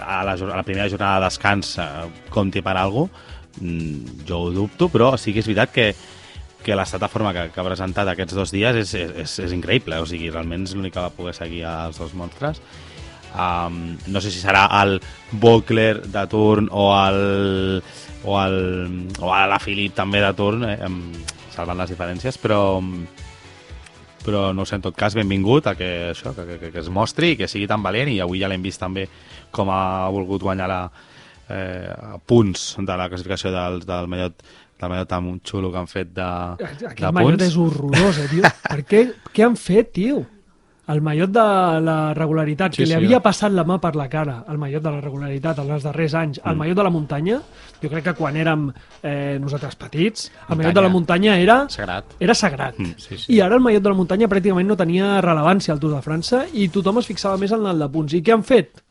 a 0.00 0.24
la, 0.26 0.34
a 0.34 0.56
la 0.56 0.66
primera 0.66 0.88
jornada 0.90 1.20
de 1.20 1.28
descans 1.28 1.76
eh, 1.78 1.88
compti 2.34 2.64
per 2.64 2.74
alguna 2.74 3.06
cosa, 3.12 3.34
Mm, 3.60 4.26
jo 4.28 4.38
ho 4.38 4.50
dubto, 4.50 4.90
però 4.92 5.14
sí 5.16 5.32
que 5.32 5.40
és 5.40 5.48
veritat 5.48 5.72
que, 5.72 5.86
que 6.66 6.74
l'estat 6.74 7.04
de 7.04 7.10
forma 7.10 7.32
que, 7.34 7.46
que 7.54 7.62
ha 7.62 7.66
presentat 7.68 8.10
aquests 8.10 8.34
dos 8.34 8.50
dies 8.54 8.80
és, 8.80 8.94
és, 8.98 9.38
és, 9.44 9.54
increïble, 9.54 10.00
o 10.02 10.08
sigui, 10.08 10.32
realment 10.32 10.66
és 10.66 10.74
l'únic 10.74 10.96
que 10.96 11.04
va 11.04 11.14
poder 11.14 11.36
seguir 11.36 11.62
els 11.70 12.00
dos 12.02 12.14
monstres. 12.18 12.58
Um, 13.36 13.94
no 14.10 14.22
sé 14.24 14.32
si 14.32 14.40
serà 14.40 14.64
el 14.80 14.96
Bokler 15.42 16.06
de 16.08 16.22
turn 16.32 16.70
o 16.72 16.88
el 16.96 17.20
o, 18.24 18.38
el, 18.40 18.56
o 19.20 19.30
la 19.30 19.60
Philip 19.62 19.94
també 19.94 20.22
de 20.24 20.32
turn, 20.34 20.64
eh, 20.66 20.78
em, 20.82 20.98
salvant 21.54 21.78
les 21.78 21.92
diferències, 21.92 22.40
però 22.42 22.80
però 24.26 24.50
no 24.50 24.64
sé, 24.66 24.80
en 24.80 24.82
tot 24.82 24.96
cas, 24.98 25.14
benvingut 25.14 25.68
a 25.70 25.76
que, 25.78 25.90
això, 26.10 26.32
que, 26.34 26.58
que, 26.58 26.72
que 26.74 26.80
es 26.82 26.88
mostri 26.90 27.36
i 27.36 27.36
que 27.38 27.46
sigui 27.46 27.68
tan 27.70 27.84
valent 27.84 28.10
i 28.10 28.18
avui 28.24 28.40
ja 28.40 28.48
l'hem 28.50 28.64
vist 28.64 28.82
també 28.82 29.04
com 29.54 29.70
ha 29.70 30.08
volgut 30.10 30.42
guanyar 30.42 30.66
la, 30.66 30.80
eh, 31.46 31.86
a 31.86 32.18
punts 32.18 32.72
de 32.80 32.96
la 32.98 33.06
classificació 33.12 33.52
del, 33.54 33.84
del 33.86 34.10
mallot 34.10 34.42
del 34.80 34.90
mallot 34.92 35.08
tan 35.08 35.40
xulo 35.44 35.70
que 35.72 35.78
han 35.78 35.86
fet 35.88 36.14
de, 36.14 36.22
Aquest 36.68 37.00
de 37.00 37.12
mallot 37.12 37.36
punts. 37.38 37.44
és 37.50 37.56
horrorós, 37.56 38.18
eh, 38.18 38.28
tio? 38.30 38.42
per 38.72 38.82
què? 38.84 39.04
Què 39.32 39.44
han 39.46 39.56
fet, 39.56 39.92
tio? 39.96 40.24
El 40.86 41.00
mallot 41.02 41.32
de 41.34 41.42
la 41.82 42.14
regularitat, 42.14 42.70
Sí, 42.76 42.76
que 42.76 42.86
li 42.86 42.92
sí, 42.92 42.94
havia 42.94 43.16
eh? 43.16 43.20
passat 43.24 43.50
la 43.50 43.64
mà 43.66 43.80
per 43.82 43.96
la 43.98 44.04
cara, 44.08 44.36
el 44.48 44.56
mallot 44.62 44.84
de 44.84 44.90
la 44.94 45.00
regularitat 45.02 45.58
en 45.58 45.72
els 45.74 45.82
darrers 45.82 46.14
anys, 46.14 46.38
el 46.46 46.54
mallot 46.60 46.76
de 46.78 46.84
la 46.86 46.92
muntanya, 46.94 47.40
jo 47.82 47.90
crec 47.90 48.04
que 48.06 48.14
quan 48.14 48.36
érem 48.38 48.68
eh, 49.02 49.34
nosaltres 49.42 49.74
petits, 49.80 50.28
el 50.48 50.60
mallot 50.60 50.76
de 50.78 50.84
la 50.86 50.92
muntanya 50.94 51.34
era 51.42 51.56
Sagrat. 51.68 52.14
era 52.22 52.34
sagrat. 52.38 52.78
Mm, 52.78 52.94
sí, 53.02 53.18
sí. 53.18 53.32
I 53.34 53.40
ara 53.42 53.58
el 53.58 53.64
mallot 53.66 53.82
de 53.82 53.88
la 53.90 53.98
muntanya 53.98 54.28
pràcticament 54.30 54.70
no 54.70 54.76
tenia 54.78 55.16
rellevància 55.26 55.74
al 55.74 55.80
Tour 55.82 55.96
de 55.96 56.02
França 56.06 56.44
i 56.54 56.68
tothom 56.68 57.02
es 57.02 57.10
fixava 57.10 57.36
més 57.36 57.50
en 57.50 57.66
el 57.66 57.82
de 57.82 57.88
punts. 57.90 58.14
I 58.14 58.22
què 58.22 58.36
han 58.38 58.46
fet? 58.46 58.84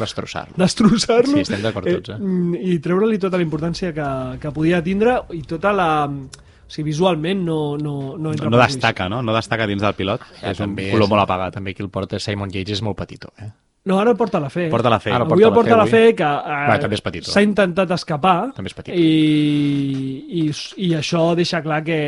Destrossar-lo. 0.00 0.54
Destrossar-lo 0.60 1.34
Sí, 1.36 1.40
estem 1.44 1.62
d'acord 1.64 1.88
tots, 1.88 2.14
eh? 2.14 2.18
mm, 2.18 2.54
i 2.72 2.78
treure-li 2.84 3.18
tota 3.22 3.36
la 3.40 3.44
importància 3.46 3.92
que, 3.96 4.06
que 4.40 4.52
podia 4.54 4.82
tindre 4.84 5.18
i 5.36 5.42
tota 5.48 5.72
la... 5.76 5.88
O 6.08 6.72
sigui, 6.72 6.86
visualment 6.88 7.42
no, 7.44 7.76
no, 7.76 8.14
no 8.16 8.30
entra 8.32 8.48
no 8.48 8.56
ulls. 8.56 8.72
destaca, 8.72 9.08
no? 9.12 9.18
No 9.20 9.34
destaca 9.36 9.66
dins 9.68 9.82
del 9.84 9.92
pilot. 9.98 10.22
Ja, 10.40 10.54
és 10.54 10.60
un 10.64 10.72
color 10.78 11.10
molt 11.10 11.20
apagat. 11.26 11.58
També 11.58 11.74
qui 11.76 11.84
el 11.84 11.90
porta 11.92 12.16
Simon 12.22 12.48
Yates 12.54 12.78
és 12.78 12.82
molt 12.86 12.96
petitó, 12.96 13.28
eh? 13.44 13.50
No, 13.84 13.96
ara 13.98 14.12
el 14.12 14.16
porta 14.16 14.38
la 14.38 14.46
fe. 14.48 14.68
Porta 14.70 14.90
la 14.92 15.00
fe. 15.02 15.10
Ara 15.10 15.24
el 15.24 15.32
Avui 15.32 15.42
porta 15.42 15.48
el 15.48 15.54
porta 15.56 15.76
la 15.76 15.82
la 15.82 15.90
fe, 15.90 16.02
fe, 16.08 16.14
que 16.14 16.24
Va, 16.24 16.76
eh, 16.76 16.82
també 16.84 16.94
és 16.94 17.02
petit, 17.02 17.26
s'ha 17.26 17.42
intentat 17.42 17.90
escapar 17.96 18.52
També 18.54 18.70
és 18.70 18.76
petit. 18.78 18.94
i, 18.94 20.42
i, 20.42 20.44
i 20.86 20.90
això 20.94 21.22
deixa 21.34 21.58
clar 21.64 21.80
que, 21.82 21.98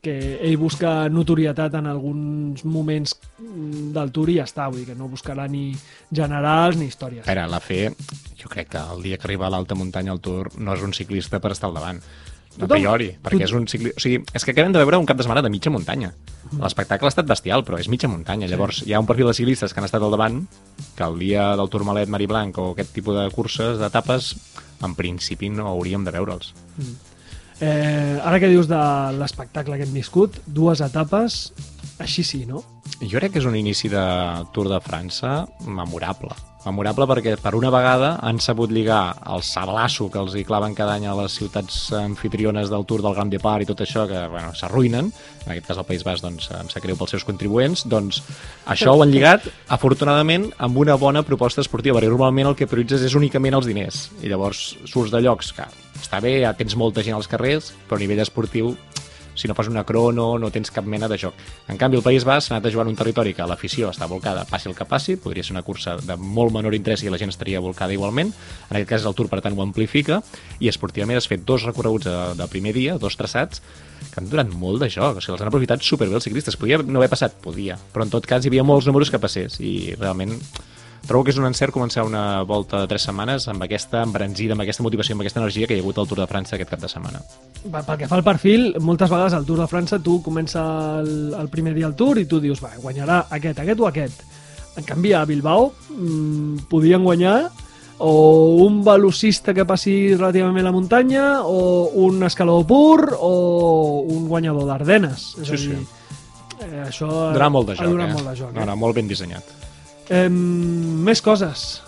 que 0.00 0.14
ell 0.40 0.56
busca 0.56 0.94
notorietat 1.12 1.76
en 1.76 1.90
alguns 1.92 2.64
moments 2.64 3.12
del 3.36 4.12
Tour 4.16 4.32
i 4.32 4.38
ja 4.38 4.46
està, 4.48 4.70
vull 4.70 4.86
dir 4.86 4.94
que 4.94 4.96
no 4.96 5.10
buscarà 5.12 5.44
ni 5.52 5.74
generals 6.08 6.80
ni 6.80 6.88
històries. 6.88 7.26
Espera, 7.26 7.44
la 7.50 7.60
fe, 7.60 7.90
jo 8.40 8.48
crec 8.48 8.72
que 8.72 8.80
el 8.96 9.04
dia 9.04 9.18
que 9.20 9.28
arriba 9.28 9.50
a 9.50 9.52
l'alta 9.52 9.76
muntanya 9.76 10.16
al 10.16 10.24
Tour 10.24 10.54
no 10.56 10.72
és 10.78 10.86
un 10.86 10.96
ciclista 10.96 11.42
per 11.44 11.52
estar 11.52 11.68
al 11.68 11.76
davant. 11.76 12.00
A 12.56 12.64
Tothom- 12.64 12.78
priori, 12.78 13.10
perquè 13.22 13.44
és 13.44 13.52
un 13.52 13.66
ciclista... 13.68 14.00
O 14.00 14.00
sigui, 14.00 14.22
és 14.32 14.44
que 14.44 14.54
acabem 14.54 14.72
de 14.72 14.80
veure 14.80 14.96
un 14.96 15.04
cap 15.08 15.18
de 15.18 15.24
setmana 15.26 15.42
de 15.44 15.50
mitja 15.52 15.70
muntanya. 15.70 16.12
Mm. 16.50 16.62
L'espectacle 16.62 17.08
ha 17.08 17.12
estat 17.12 17.26
bestial, 17.28 17.64
però 17.66 17.76
és 17.78 17.88
mitja 17.92 18.08
muntanya. 18.08 18.48
Llavors, 18.48 18.80
hi 18.86 18.94
ha 18.94 19.00
un 19.02 19.08
perfil 19.08 19.28
de 19.28 19.34
ciclistes 19.36 19.74
que 19.74 19.82
han 19.82 19.88
estat 19.88 20.02
al 20.02 20.14
davant, 20.14 20.40
que 20.96 21.04
el 21.04 21.18
dia 21.20 21.50
del 21.58 21.68
Tourmalet, 21.68 22.08
Mari 22.08 22.26
Blanc 22.30 22.56
o 22.62 22.70
aquest 22.72 22.94
tipus 22.96 23.18
de 23.18 23.26
curses, 23.34 23.76
d'etapes, 23.82 24.32
en 24.86 24.96
principi 24.96 25.50
no 25.52 25.68
hauríem 25.68 26.04
de 26.06 26.16
veure'ls. 26.16 26.54
Eh, 27.60 28.20
ara 28.24 28.40
que 28.40 28.48
dius 28.52 28.68
de 28.68 28.80
l'espectacle 29.16 29.76
que 29.76 29.86
hem 29.86 29.94
viscut, 29.96 30.40
dues 30.46 30.82
etapes, 30.84 31.52
així 31.98 32.24
sí, 32.24 32.44
no? 32.48 32.62
Jo 33.00 33.20
crec 33.20 33.34
que 33.34 33.40
és 33.40 33.48
un 33.48 33.56
inici 33.56 33.88
de 33.92 34.02
Tour 34.52 34.68
de 34.72 34.80
França 34.84 35.46
memorable. 35.64 36.34
Memorable 36.66 37.06
perquè 37.06 37.36
per 37.38 37.52
una 37.54 37.70
vegada 37.70 38.16
han 38.26 38.40
sabut 38.42 38.72
lligar 38.74 39.14
el 39.30 39.44
sablasso 39.46 40.08
que 40.10 40.18
els 40.18 40.34
hi 40.34 40.42
claven 40.44 40.74
cada 40.74 40.96
any 40.98 41.06
a 41.06 41.14
les 41.14 41.36
ciutats 41.38 41.76
anfitriones 41.94 42.72
del 42.72 42.84
Tour 42.90 43.04
del 43.04 43.14
Grand 43.14 43.30
Depart 43.30 43.62
i 43.62 43.68
tot 43.68 43.84
això 43.84 44.06
que 44.10 44.24
bueno, 44.32 44.50
s'arruïnen, 44.58 45.12
en 45.44 45.52
aquest 45.54 45.70
cas 45.70 45.78
el 45.78 45.86
País 45.86 46.02
Basc 46.04 46.26
doncs, 46.26 46.50
em 46.58 46.72
sap 46.72 46.82
greu 46.82 46.98
pels 46.98 47.14
seus 47.14 47.24
contribuents, 47.28 47.86
doncs 47.86 48.20
això 48.66 48.96
ho 48.96 49.04
han 49.04 49.14
lligat 49.14 49.46
afortunadament 49.78 50.50
amb 50.58 50.82
una 50.82 50.98
bona 50.98 51.22
proposta 51.22 51.62
esportiva, 51.62 52.00
perquè 52.00 52.10
normalment 52.10 52.50
el 52.50 52.58
que 52.58 52.68
prioritzes 52.68 53.06
és 53.06 53.14
únicament 53.14 53.54
els 53.60 53.70
diners 53.70 54.08
i 54.20 54.32
llavors 54.32 54.72
surts 54.90 55.14
de 55.14 55.22
llocs 55.22 55.54
que 55.54 55.70
està 56.02 56.20
bé, 56.20 56.40
tens 56.58 56.74
molta 56.74 57.06
gent 57.06 57.14
als 57.14 57.30
carrers, 57.30 57.70
però 57.86 58.00
a 58.00 58.02
nivell 58.02 58.26
esportiu 58.26 58.74
si 59.36 59.48
no 59.48 59.54
fas 59.54 59.68
una 59.68 59.84
crono 59.84 60.38
no 60.40 60.50
tens 60.50 60.72
cap 60.74 60.86
mena 60.88 61.08
de 61.08 61.18
joc. 61.20 61.36
En 61.68 61.78
canvi, 61.78 62.00
el 62.00 62.04
País 62.04 62.24
Basc 62.24 62.50
ha 62.50 62.56
anat 62.56 62.66
a 62.66 62.72
jugar 62.72 62.86
en 62.86 62.94
un 62.94 62.98
territori 62.98 63.34
que 63.36 63.46
l'afició 63.46 63.92
està 63.92 64.08
volcada, 64.10 64.46
passi 64.50 64.70
el 64.70 64.76
que 64.76 64.88
passi, 64.88 65.16
podria 65.20 65.44
ser 65.44 65.54
una 65.54 65.64
cursa 65.66 65.96
de 66.00 66.16
molt 66.16 66.54
menor 66.56 66.74
interès 66.74 67.04
i 67.04 67.12
la 67.12 67.20
gent 67.20 67.32
estaria 67.32 67.60
volcada 67.60 67.94
igualment. 67.94 68.32
En 68.70 68.76
aquest 68.76 68.90
cas 68.94 69.06
el 69.06 69.14
Tour, 69.14 69.30
per 69.32 69.42
tant, 69.44 69.56
ho 69.56 69.64
amplifica 69.64 70.22
i 70.58 70.70
esportivament 70.72 71.20
has 71.20 71.28
fet 71.30 71.44
dos 71.46 71.66
recorreguts 71.68 72.08
de, 72.08 72.16
de 72.40 72.48
primer 72.52 72.74
dia, 72.76 72.98
dos 72.98 73.16
traçats, 73.16 73.62
que 74.12 74.20
han 74.20 74.30
durat 74.30 74.48
molt 74.52 74.82
de 74.82 74.90
joc, 74.92 75.18
o 75.18 75.24
sigui, 75.24 75.36
els 75.36 75.44
han 75.44 75.50
aprofitat 75.52 75.84
superbé 75.84 76.16
els 76.18 76.26
ciclistes. 76.28 76.56
Podia 76.56 76.80
no 76.82 77.00
haver 77.00 77.12
passat? 77.12 77.36
Podia, 77.42 77.76
però 77.92 78.06
en 78.06 78.12
tot 78.12 78.26
cas 78.28 78.44
hi 78.44 78.52
havia 78.52 78.64
molts 78.66 78.88
números 78.88 79.12
que 79.12 79.20
passés 79.22 79.60
i 79.60 79.94
realment 79.98 80.36
trobo 81.06 81.24
que 81.24 81.30
és 81.32 81.38
un 81.40 81.46
encert 81.48 81.72
començar 81.74 82.04
una 82.06 82.42
volta 82.46 82.80
de 82.82 82.86
tres 82.90 83.02
setmanes 83.08 83.46
amb 83.48 83.62
aquesta 83.64 84.02
embranzida, 84.06 84.54
amb 84.56 84.62
aquesta 84.64 84.82
motivació, 84.84 85.14
amb 85.16 85.22
aquesta 85.24 85.40
energia 85.42 85.66
que 85.66 85.76
hi 85.76 85.80
ha 85.80 85.82
hagut 85.84 85.98
al 85.98 86.08
Tour 86.10 86.20
de 86.22 86.26
França 86.30 86.56
aquest 86.56 86.70
cap 86.70 86.80
de 86.82 86.88
setmana. 86.92 87.20
Va, 87.72 87.82
Pel 87.86 87.98
que 88.02 88.08
fa 88.10 88.16
al 88.18 88.24
perfil, 88.26 88.74
moltes 88.80 89.10
vegades 89.10 89.34
al 89.34 89.44
Tour 89.48 89.60
de 89.62 89.68
França 89.70 89.98
tu 90.02 90.20
comença 90.22 90.62
el, 91.00 91.34
el 91.38 91.48
primer 91.52 91.74
dia 91.74 91.86
el 91.90 91.94
Tour 91.98 92.18
i 92.18 92.26
tu 92.26 92.40
dius, 92.40 92.62
va, 92.62 92.72
guanyarà 92.82 93.26
aquest, 93.30 93.58
aquest 93.64 93.80
o 93.80 93.86
aquest. 93.88 94.22
En 94.76 94.84
canvi, 94.84 95.14
a 95.16 95.24
Bilbao 95.24 95.70
mmm, 95.96 96.66
podien 96.68 97.02
guanyar 97.04 97.48
o 97.98 98.10
un 98.60 98.82
velocista 98.84 99.54
que 99.56 99.64
passi 99.64 100.14
relativament 100.14 100.66
la 100.66 100.72
muntanya 100.74 101.22
o 101.48 101.88
un 102.04 102.20
escalador 102.28 102.66
pur 102.68 103.14
o 103.16 104.02
un 104.04 104.26
guanyador 104.28 104.66
d'Ardenes. 104.68 105.30
És 105.40 105.48
Sí, 105.48 105.54
a 105.54 105.56
dir, 105.56 105.78
sí. 105.78 105.86
eh, 106.66 106.82
això 106.90 107.08
Donarà 107.08 107.48
molt 107.48 107.70
de 107.70 107.72
ha 107.78 107.80
joc, 107.80 107.94
donat 107.94 108.10
eh? 108.10 108.12
molt 108.18 108.28
de 108.28 108.36
joc. 108.42 108.52
No, 108.52 108.60
Eh? 108.60 108.66
no, 108.68 108.76
molt 108.76 108.94
ben 109.00 109.08
dissenyat. 109.08 109.54
Eh, 110.10 110.28
més 110.30 111.22
coses. 111.22 111.82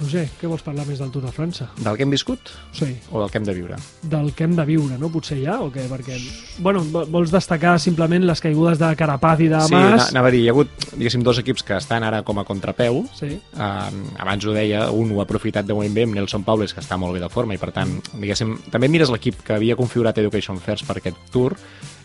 Roger, 0.00 0.22
què 0.40 0.48
vols 0.48 0.62
parlar 0.64 0.86
més 0.88 0.96
del 0.96 1.10
Tour 1.12 1.26
de 1.26 1.30
França? 1.30 1.66
Del 1.76 1.98
que 1.98 2.06
hem 2.06 2.12
viscut 2.14 2.48
Sí, 2.72 2.86
o 3.12 3.20
del 3.20 3.28
que 3.28 3.36
hem 3.36 3.44
de 3.44 3.52
viure? 3.52 3.76
del 4.00 4.30
que 4.32 4.44
hem 4.46 4.54
de 4.56 4.64
viure, 4.64 4.96
no? 4.96 5.10
Potser 5.12 5.36
ja, 5.42 5.58
o 5.60 5.68
què? 5.70 5.82
Perquè, 5.90 6.16
bueno, 6.64 6.80
vo- 6.88 7.04
vols 7.04 7.28
destacar 7.30 7.74
simplement 7.78 8.24
les 8.24 8.40
caigudes 8.40 8.78
de 8.80 8.88
Carapaz 8.96 9.42
i 9.44 9.48
de 9.52 9.60
Sí, 9.60 9.74
Mas? 9.74 9.92
ana- 9.92 10.06
anava 10.08 10.28
a 10.28 10.30
dir, 10.30 10.40
hi 10.40 10.48
ha 10.48 10.52
hagut, 10.52 10.70
diguéssim, 10.96 11.22
dos 11.22 11.36
equips 11.42 11.62
que 11.62 11.76
estan 11.76 12.02
ara 12.02 12.22
com 12.22 12.38
a 12.40 12.44
contrapeu. 12.48 13.04
Sí. 13.12 13.38
Uh, 13.52 14.16
abans 14.16 14.46
ho 14.46 14.54
deia, 14.56 14.90
un 14.90 15.12
ho 15.12 15.20
ha 15.20 15.24
aprofitat 15.28 15.66
de 15.68 15.74
moment 15.76 15.92
bé 15.92 16.04
amb 16.08 16.14
Nelson 16.16 16.44
Paules, 16.48 16.72
que 16.72 16.80
està 16.80 16.96
molt 16.96 17.12
bé 17.12 17.20
de 17.20 17.28
forma, 17.28 17.52
i 17.52 17.58
per 17.58 17.70
tant, 17.70 18.00
diguéssim, 18.14 18.56
també 18.72 18.88
mires 18.88 19.10
l'equip 19.12 19.42
que 19.44 19.52
havia 19.52 19.76
configurat 19.76 20.16
Education 20.16 20.58
First 20.64 20.86
per 20.88 20.96
aquest 20.96 21.18
tour, 21.30 21.58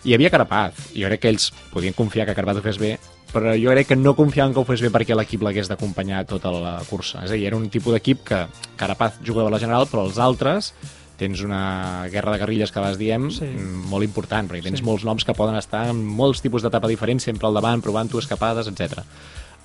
i 0.03 0.09
hi 0.11 0.13
havia 0.19 0.29
Carapaz. 0.29 0.91
Jo 0.93 1.07
crec 1.07 1.21
que 1.21 1.29
ells 1.29 1.53
podien 1.71 1.93
confiar 1.93 2.25
que 2.27 2.35
Carapaz 2.35 2.57
ho 2.57 2.61
fes 2.61 2.77
bé, 2.77 2.97
però 3.33 3.53
jo 3.59 3.71
crec 3.71 3.87
que 3.87 3.95
no 3.95 4.15
confiaven 4.15 4.53
que 4.53 4.59
ho 4.61 4.65
fes 4.67 4.81
bé 4.81 4.91
perquè 4.93 5.15
l'equip 5.15 5.41
l'hagués 5.43 5.67
d'acompanyar 5.71 6.25
tota 6.25 6.51
la 6.51 6.77
cursa. 6.89 7.23
És 7.25 7.31
a 7.31 7.33
dir, 7.35 7.45
era 7.47 7.57
un 7.57 7.69
tipus 7.69 7.93
d'equip 7.93 8.23
que 8.23 8.45
Carapaz 8.77 9.19
jugava 9.25 9.49
a 9.49 9.51
la 9.51 9.59
general, 9.59 9.87
però 9.91 10.05
els 10.05 10.17
altres 10.17 10.73
tens 11.17 11.39
una 11.41 12.07
guerra 12.11 12.33
de 12.33 12.39
guerrilles 12.39 12.71
que 12.75 12.79
vas 12.83 12.97
diem 12.99 13.29
Sí. 13.31 13.45
mm, 13.45 13.85
molt 13.89 14.03
important, 14.03 14.49
perquè 14.51 14.63
tens 14.63 14.79
Sí. 14.79 14.83
molts 14.85 15.05
noms 15.05 15.23
que 15.23 15.33
poden 15.33 15.55
estar 15.55 15.87
en 15.87 16.03
molts 16.05 16.41
tipus 16.41 16.61
d'etapa 16.61 16.87
diferents, 16.89 17.23
sempre 17.23 17.47
al 17.47 17.53
davant, 17.53 17.81
provant-ho, 17.81 18.19
escapades, 18.19 18.67
etc. 18.67 18.99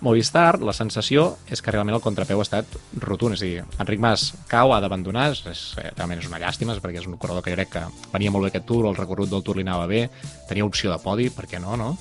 Movistar, 0.00 0.62
la 0.62 0.72
sensació 0.72 1.36
és 1.50 1.60
que 1.60 1.70
realment 1.70 1.94
el 1.94 2.00
contrapeu 2.00 2.38
ha 2.38 2.42
estat 2.46 2.64
rotund, 2.96 3.34
és 3.34 3.42
a 3.42 3.44
dir, 3.44 3.64
Enric 3.78 4.00
Mas 4.00 4.32
cau, 4.48 4.72
ha 4.72 4.80
d'abandonar, 4.80 5.34
realment 5.36 6.18
és 6.22 6.28
una 6.28 6.38
llàstima, 6.38 6.78
perquè 6.80 7.00
és 7.00 7.06
un 7.06 7.18
corredor 7.18 7.42
que 7.42 7.50
jo 7.50 7.56
crec 7.56 7.68
que 7.68 7.82
venia 8.12 8.30
molt 8.30 8.44
bé 8.44 8.48
aquest 8.48 8.64
Tour, 8.64 8.86
el 8.86 8.96
recorregut 8.96 9.28
del 9.28 9.42
Tour 9.42 9.56
li 9.56 9.62
anava 9.62 9.86
bé, 9.86 10.08
tenia 10.48 10.64
opció 10.64 10.90
de 10.90 10.98
podi, 11.02 11.28
per 11.28 11.46
què 11.46 11.60
no, 11.60 11.76
no? 11.76 11.98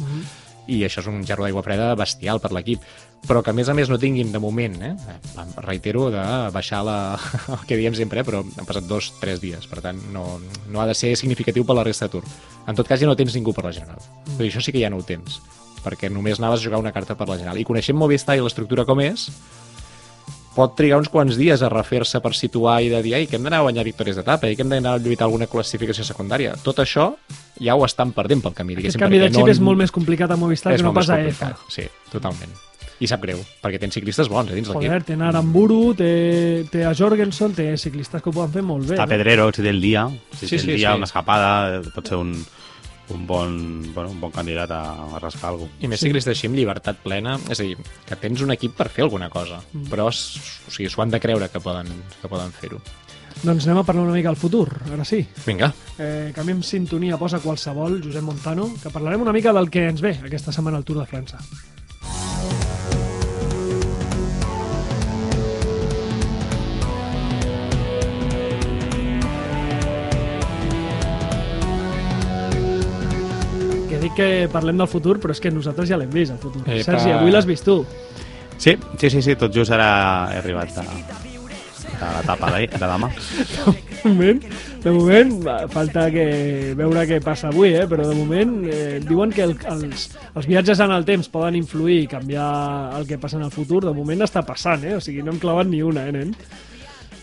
I 0.69 0.83
això 0.85 1.01
és 1.01 1.09
un 1.09 1.23
gerro 1.25 1.45
d'aigua 1.45 1.63
freda 1.65 1.93
bestial 1.97 2.41
per 2.43 2.51
l'equip, 2.53 2.83
però 3.27 3.41
que 3.43 3.51
a 3.51 3.55
més 3.57 3.69
a 3.69 3.75
més 3.75 3.89
no 3.91 3.97
tinguin 3.99 4.31
de 4.31 4.39
moment, 4.39 4.75
eh? 4.85 4.93
reitero, 5.65 6.07
de 6.13 6.23
baixar 6.55 6.83
la... 6.87 6.97
el 7.55 7.63
que 7.67 7.77
diem 7.79 7.95
sempre, 7.97 8.21
eh? 8.21 8.27
però 8.27 8.43
han 8.43 8.67
passat 8.69 8.87
dos, 8.89 9.11
tres 9.19 9.41
dies, 9.43 9.67
per 9.69 9.81
tant 9.85 10.01
no, 10.13 10.25
no 10.69 10.81
ha 10.81 10.87
de 10.89 10.97
ser 10.97 11.15
significatiu 11.19 11.65
per 11.65 11.77
la 11.79 11.87
resta 11.87 12.07
de 12.07 12.17
Tour. 12.17 12.29
En 12.69 12.77
tot 12.77 12.87
cas 12.87 13.01
ja 13.01 13.09
no 13.09 13.17
tens 13.19 13.35
ningú 13.35 13.55
per 13.55 13.65
la 13.65 13.73
general, 13.75 13.99
mm. 13.99 14.43
això 14.47 14.63
sí 14.63 14.75
que 14.75 14.83
ja 14.83 14.93
no 14.93 15.01
ho 15.01 15.07
tens 15.07 15.41
perquè 15.79 16.09
només 16.11 16.41
anaves 16.41 16.59
a 16.59 16.65
jugar 16.65 16.81
una 16.81 16.91
carta 16.91 17.15
per 17.15 17.29
la 17.29 17.37
general. 17.39 17.55
I 17.55 17.63
coneixent 17.63 17.95
Movistar 17.95 18.35
i 18.35 18.41
l'estructura 18.43 18.83
com 18.83 18.99
és, 18.99 19.29
pot 20.55 20.73
trigar 20.75 20.97
uns 20.99 21.09
quants 21.13 21.37
dies 21.37 21.61
a 21.61 21.69
refer-se 21.71 22.19
per 22.23 22.33
situar 22.35 22.79
i 22.83 22.89
de 22.91 23.01
dir, 23.05 23.13
ei, 23.15 23.27
que 23.27 23.37
hem 23.37 23.43
d'anar 23.45 23.59
a 23.61 23.67
guanyar 23.67 23.85
victòries 23.87 24.17
d'etapa 24.19 24.49
i 24.49 24.55
que 24.57 24.63
hem 24.65 24.69
d'anar 24.73 24.95
a 24.97 25.01
lluitar 25.03 25.27
alguna 25.27 25.47
classificació 25.47 26.03
secundària. 26.03 26.55
Tot 26.63 26.79
això 26.83 27.11
ja 27.59 27.75
ho 27.75 27.85
estan 27.85 28.11
perdent 28.15 28.41
pel 28.43 28.53
camí, 28.57 28.75
Aquest 28.81 28.97
canvi 28.99 29.19
de 29.21 29.29
xip 29.31 29.47
és 29.47 29.59
molt 29.63 29.77
més 29.77 29.91
complicat 29.91 30.31
a 30.31 30.37
Movistar 30.39 30.73
és 30.73 30.81
que 30.81 30.87
no 30.87 30.93
pas 30.93 31.09
a 31.09 31.19
EFA. 31.21 31.53
Sí, 31.69 31.85
totalment. 32.11 32.51
I 32.99 33.07
sap 33.07 33.21
greu, 33.23 33.37
perquè 33.63 33.79
tens 33.79 33.93
ciclistes 33.95 34.27
bons 34.27 34.51
a 34.51 34.55
dins 34.57 34.67
Joder, 34.67 34.89
l'equip. 34.89 35.05
té 35.07 35.13
en 35.15 35.21
Aramburu, 35.23 35.93
té, 35.95 36.65
té 36.69 36.81
a 36.83 36.91
Jorgensen, 36.93 37.53
té 37.55 37.69
ciclistes 37.79 38.21
que 38.21 38.27
ho 38.27 38.33
poden 38.35 38.51
fer 38.51 38.61
molt 38.67 38.83
bé. 38.89 38.97
Està 38.97 39.05
no? 39.05 39.13
Pedrero, 39.13 39.45
si 39.55 39.63
té 39.63 39.69
el 39.71 39.79
dia, 39.79 40.09
si 40.33 40.47
Sí, 40.47 40.49
té 40.49 40.55
el 40.57 40.61
sí, 40.65 40.71
dia, 40.73 40.91
sí. 40.91 40.97
una 40.97 41.07
escapada, 41.07 41.51
eh, 41.77 41.81
pot 41.95 42.09
ser 42.11 42.17
un, 42.19 42.33
un, 43.09 43.25
bon, 43.27 43.53
bueno, 43.93 44.09
un 44.11 44.19
bon 44.21 44.31
candidat 44.31 44.71
a, 44.71 44.81
a 45.15 45.19
rascar 45.19 45.49
alguna 45.51 45.69
cosa. 45.71 45.83
I 45.85 45.87
més 45.91 45.99
ciclistes 46.03 46.35
així 46.35 46.47
amb 46.47 46.55
llibertat 46.59 46.97
plena, 47.03 47.37
és 47.49 47.59
a 47.59 47.63
dir, 47.63 47.77
que 48.05 48.15
tens 48.15 48.41
un 48.45 48.51
equip 48.55 48.75
per 48.77 48.89
fer 48.89 49.03
alguna 49.07 49.29
cosa, 49.29 49.61
Mm. 49.73 49.87
però 49.91 50.07
o 50.07 50.11
sigui, 50.11 50.89
s'ho 50.89 51.01
han 51.01 51.09
de 51.11 51.19
creure 51.19 51.49
que 51.49 51.59
poden, 51.59 51.87
que 52.21 52.27
poden 52.27 52.51
fer-ho. 52.51 52.79
Doncs 53.43 53.65
anem 53.67 53.77
a 53.79 53.83
parlar 53.87 54.03
una 54.03 54.13
mica 54.17 54.29
del 54.29 54.35
futur, 54.37 54.67
ara 54.91 55.05
sí. 55.05 55.21
Vinga, 55.45 55.73
Eh, 55.99 56.31
canviem 56.35 56.61
sintonia, 56.63 57.17
posa 57.17 57.39
qualsevol, 57.39 58.01
Josep 58.03 58.23
Montano, 58.23 58.69
que 58.81 58.89
parlarem 58.89 59.21
una 59.21 59.33
mica 59.33 59.51
del 59.53 59.69
que 59.69 59.87
ens 59.89 60.01
ve 60.01 60.17
aquesta 60.23 60.51
setmana 60.51 60.77
al 60.77 60.83
Tour 60.85 60.99
de 60.99 61.05
França. 61.05 61.37
Que 74.15 74.25
dic 74.25 74.47
que 74.47 74.49
parlem 74.51 74.77
del 74.79 74.87
futur, 74.89 75.19
però 75.21 75.35
és 75.35 75.41
que 75.41 75.51
nosaltres 75.53 75.89
ja 75.89 75.97
l'hem 75.99 76.09
vist, 76.09 76.33
el 76.33 76.39
futur. 76.41 76.63
Epa. 76.65 76.83
Sergi, 76.83 77.11
avui 77.13 77.31
l'has 77.31 77.45
vist 77.45 77.65
tu. 77.67 77.83
Sí, 78.57 78.75
sí, 78.99 79.09
sí, 79.09 79.21
sí, 79.21 79.35
tot 79.39 79.53
just 79.55 79.71
ara 79.71 80.31
he 80.33 80.39
arribat 80.41 80.77
a, 80.81 80.83
a 80.83 82.09
l'etapa 82.17 82.51
de, 82.55 82.65
de 82.73 82.81
demà. 82.81 83.09
De 83.99 84.09
moment, 84.09 84.41
de 84.83 84.91
moment 84.95 85.31
falta 85.71 86.05
que 86.11 86.25
veure 86.79 87.05
què 87.07 87.19
passa 87.23 87.49
avui, 87.49 87.73
eh? 87.75 87.85
però 87.87 88.07
de 88.07 88.15
moment 88.15 88.53
eh, 88.71 88.99
diuen 89.03 89.31
que 89.35 89.43
el, 89.43 89.55
els, 89.71 90.09
els 90.33 90.47
viatges 90.47 90.79
en 90.83 90.95
el 90.95 91.07
temps 91.07 91.31
poden 91.31 91.57
influir 91.59 92.01
i 92.03 92.09
canviar 92.11 92.49
el 92.99 93.07
que 93.07 93.19
passa 93.19 93.39
en 93.39 93.45
el 93.47 93.51
futur. 93.51 93.85
De 93.85 93.95
moment 93.95 94.23
està 94.23 94.43
passant, 94.47 94.83
eh? 94.87 94.97
o 94.97 95.03
sigui, 95.03 95.23
no 95.23 95.35
hem 95.35 95.43
clavat 95.43 95.69
ni 95.71 95.83
una, 95.83 96.07
eh, 96.07 96.15
nen? 96.15 96.35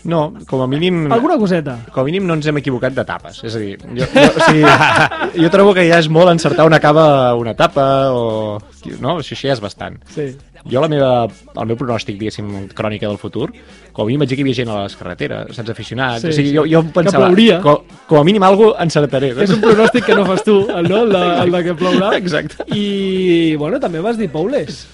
No, 0.05 0.33
com 0.47 0.61
a 0.61 0.67
mínim... 0.67 1.05
Alguna 1.11 1.37
coseta? 1.39 1.77
Com 1.93 2.03
a 2.03 2.07
mínim 2.07 2.27
no 2.27 2.37
ens 2.37 2.47
hem 2.47 2.59
equivocat 2.61 2.95
d'etapes. 2.95 3.41
És 3.47 3.55
a 3.57 3.61
dir, 3.61 3.77
jo, 3.81 4.05
jo, 4.13 4.25
o 4.27 4.43
sigui, 4.45 4.63
jo 5.43 5.49
trobo 5.53 5.73
que 5.77 5.87
ja 5.89 6.01
és 6.01 6.09
molt 6.13 6.31
encertar 6.31 6.67
on 6.67 6.75
acaba 6.77 7.07
una 7.39 7.55
etapa 7.57 7.87
o... 8.13 8.59
No? 9.01 9.17
Això, 9.19 9.33
això 9.35 9.49
ja 9.49 9.55
és 9.57 9.63
bastant. 9.63 9.97
Sí. 10.13 10.29
Jo 10.67 10.81
la 10.83 10.89
meva, 10.91 11.09
el 11.27 11.69
meu 11.69 11.77
pronòstic, 11.79 12.17
diguéssim, 12.19 12.47
crònica 12.75 13.07
del 13.07 13.19
futur, 13.21 13.49
com 13.93 14.03
a 14.03 14.07
mínim 14.07 14.23
vaig 14.23 14.31
dir 14.31 14.37
que 14.37 14.43
hi 14.43 14.47
havia 14.47 14.57
gent 14.57 14.71
a 14.73 14.81
les 14.83 14.97
carreteres, 14.99 15.55
sense 15.55 15.71
aficionats, 15.71 16.25
Sí, 16.25 16.31
o 16.33 16.35
sigui, 16.35 16.51
jo, 16.55 16.65
jo 16.67 16.81
Que 16.89 16.95
pensava... 16.97 17.29
plouria. 17.29 17.61
Com, 17.63 17.87
com 18.09 18.19
a 18.19 18.25
mínim 18.27 18.43
alguna 18.43 18.75
encertaré. 18.83 19.31
És 19.45 19.53
un 19.55 19.63
pronòstic 19.63 20.07
que 20.09 20.17
no 20.17 20.25
fas 20.27 20.43
tu, 20.43 20.59
el, 20.67 20.89
no? 20.91 21.03
el, 21.05 21.15
de, 21.15 21.23
el 21.45 21.55
de 21.55 21.63
que 21.69 21.77
plourà. 21.79 22.11
Exacte. 22.19 22.67
I, 22.75 23.55
bueno, 23.59 23.79
també 23.83 24.03
vas 24.03 24.19
dir 24.19 24.29
Paules. 24.33 24.85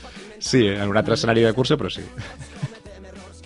Sí, 0.43 0.67
en 0.67 0.89
un 0.91 0.97
altre 0.99 1.15
escenari 1.15 1.45
de 1.45 1.53
cursa, 1.55 1.77
però 1.79 1.89
sí. 1.93 2.03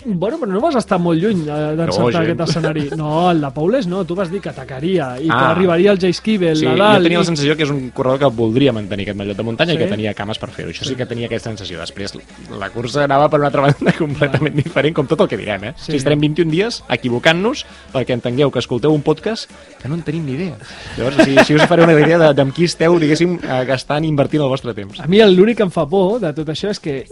Bueno, 0.08 0.38
però 0.40 0.48
no 0.52 0.62
vas 0.62 0.76
estar 0.80 0.98
molt 1.00 1.20
lluny 1.22 1.42
eh, 1.44 1.76
d'encertar 1.76 2.14
No, 2.14 2.20
aquest 2.22 2.40
escenari. 2.48 2.84
No, 2.96 3.30
el 3.32 3.42
de 3.42 3.50
Paules 3.52 3.88
no, 3.88 4.06
tu 4.06 4.16
vas 4.16 4.32
dir 4.32 4.40
que 4.42 4.50
atacaria 4.50 5.18
i 5.20 5.28
que 5.28 5.34
Ah. 5.34 5.52
arribaria 5.52 5.92
el 5.92 6.00
Jay 6.00 6.12
Esquivel 6.12 6.56
Sí, 6.56 6.66
a 6.66 6.72
jo 6.72 6.78
tenia 7.04 7.18
la 7.20 7.24
i- 7.24 7.26
sensació 7.26 7.56
que 7.58 7.64
és 7.64 7.70
un 7.70 7.90
corredor 7.92 8.20
que 8.20 8.26
voldria 8.38 8.72
mantenir 8.74 9.04
aquest 9.08 9.18
mallot 9.18 9.38
de 9.38 9.44
muntanya 9.44 9.74
Sí? 9.74 9.78
i 9.78 9.82
que 9.84 9.88
tenia 9.92 10.14
cames 10.14 10.40
per 10.40 10.50
fer-ho. 10.50 10.70
Això 10.72 10.86
sí 10.86 10.96
que 10.96 11.06
tenia 11.06 11.28
aquesta 11.28 11.50
sensació. 11.50 11.80
Després, 11.80 12.14
la 12.58 12.70
cursa 12.70 13.04
anava 13.04 13.30
per 13.30 13.40
una 13.40 13.48
altra 13.48 13.62
banda 13.68 13.92
completament 13.98 14.56
diferent, 14.56 14.96
com 14.96 15.08
tot 15.08 15.22
el 15.22 15.28
que 15.28 15.38
direm, 15.38 15.64
eh? 15.66 15.74
Sí. 15.78 15.86
Sí. 15.88 15.92
Si 15.92 15.98
estarem 15.98 16.20
21 16.20 16.50
dies 16.52 16.84
equivocant-nos 16.90 17.66
perquè 17.94 18.14
entengueu 18.16 18.50
que 18.52 18.60
escolteu 18.60 18.94
un 18.94 19.02
podcast 19.02 19.50
que 19.82 19.90
no 19.90 19.96
en 19.96 20.02
tenim 20.04 20.26
ni 20.26 20.34
idea. 20.34 20.58
Llavors, 20.98 21.18
si, 21.26 21.36
si 21.46 21.54
us 21.56 21.66
faré 21.68 21.84
una 21.84 21.94
idea 21.94 22.18
de, 22.18 22.34
de 22.34 22.42
amb 22.42 22.54
qui 22.54 22.64
esteu, 22.66 22.98
diguéssim, 23.00 23.40
eh, 23.44 23.66
gastant 23.66 24.04
i 24.06 24.08
invertint 24.08 24.42
el 24.44 24.50
vostre 24.50 24.74
temps. 24.74 25.00
A 25.00 25.08
mi 25.08 25.20
l'únic 25.22 25.58
que 25.58 25.64
em 25.64 25.72
fa 25.72 25.86
por 25.88 26.20
de 26.22 26.32
tot 26.34 26.48
això 26.50 26.70
és 26.70 26.80
que, 26.80 27.04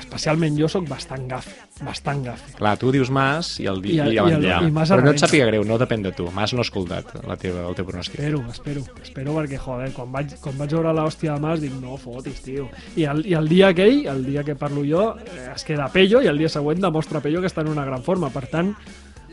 especialment 0.00 0.56
jo, 0.58 0.68
sóc 0.68 0.88
bastant 0.88 1.26
gaf, 1.30 1.46
bastant 1.84 2.24
gaf. 2.26 2.42
Clar, 2.58 2.74
tu 2.78 2.90
dius 2.92 3.10
Mas 3.10 3.58
i 3.60 3.66
el, 3.70 3.78
I 3.86 3.98
el- 4.00 4.12
i, 4.12 4.16
i 4.16 4.18
el- 4.18 4.42
ja. 4.46 4.60
i 4.66 4.70
Mas 4.74 4.90
Però 4.90 5.02
no 5.04 5.10
et 5.12 5.20
sàpiga 5.22 5.46
greu, 5.46 5.64
no 5.64 5.78
depèn 5.78 6.02
de 6.02 6.12
tu. 6.12 6.28
Mas 6.34 6.52
no 6.52 6.60
ha 6.60 6.66
escoltat 6.66 7.14
la 7.26 7.36
teva, 7.36 7.66
el 7.68 7.74
teu 7.74 7.86
pronòstic. 7.86 8.18
Espero, 8.18 8.42
espero, 8.50 8.82
espero 9.02 9.34
perquè, 9.38 9.58
joder, 9.58 9.92
quan 9.92 10.10
vaig, 10.12 10.34
quan 10.40 10.58
vaig 10.58 10.70
veure 10.76 10.92
l'hòstia 10.92 11.34
de 11.34 11.40
Mas 11.40 11.60
dic, 11.62 11.72
no 11.80 11.96
fotis, 11.96 12.42
tio. 12.42 12.68
I 12.96 13.04
el, 13.04 13.24
I 13.26 13.34
el 13.34 13.48
dia 13.48 13.68
aquell, 13.68 14.06
el 14.06 14.24
dia 14.26 14.44
que 14.44 14.54
parlo 14.56 14.82
jo, 14.86 15.16
eh, 15.18 15.50
es 15.54 15.64
queda 15.64 15.88
Pello 15.92 16.22
i 16.22 16.26
el 16.26 16.38
dia 16.38 16.48
següent 16.48 16.80
demostra 16.80 17.20
Pello 17.20 17.40
que 17.40 17.46
està 17.48 17.62
en 17.62 17.68
una 17.68 17.84
gran 17.84 18.02
forma. 18.02 18.30
Per 18.30 18.46
tant, 18.46 18.74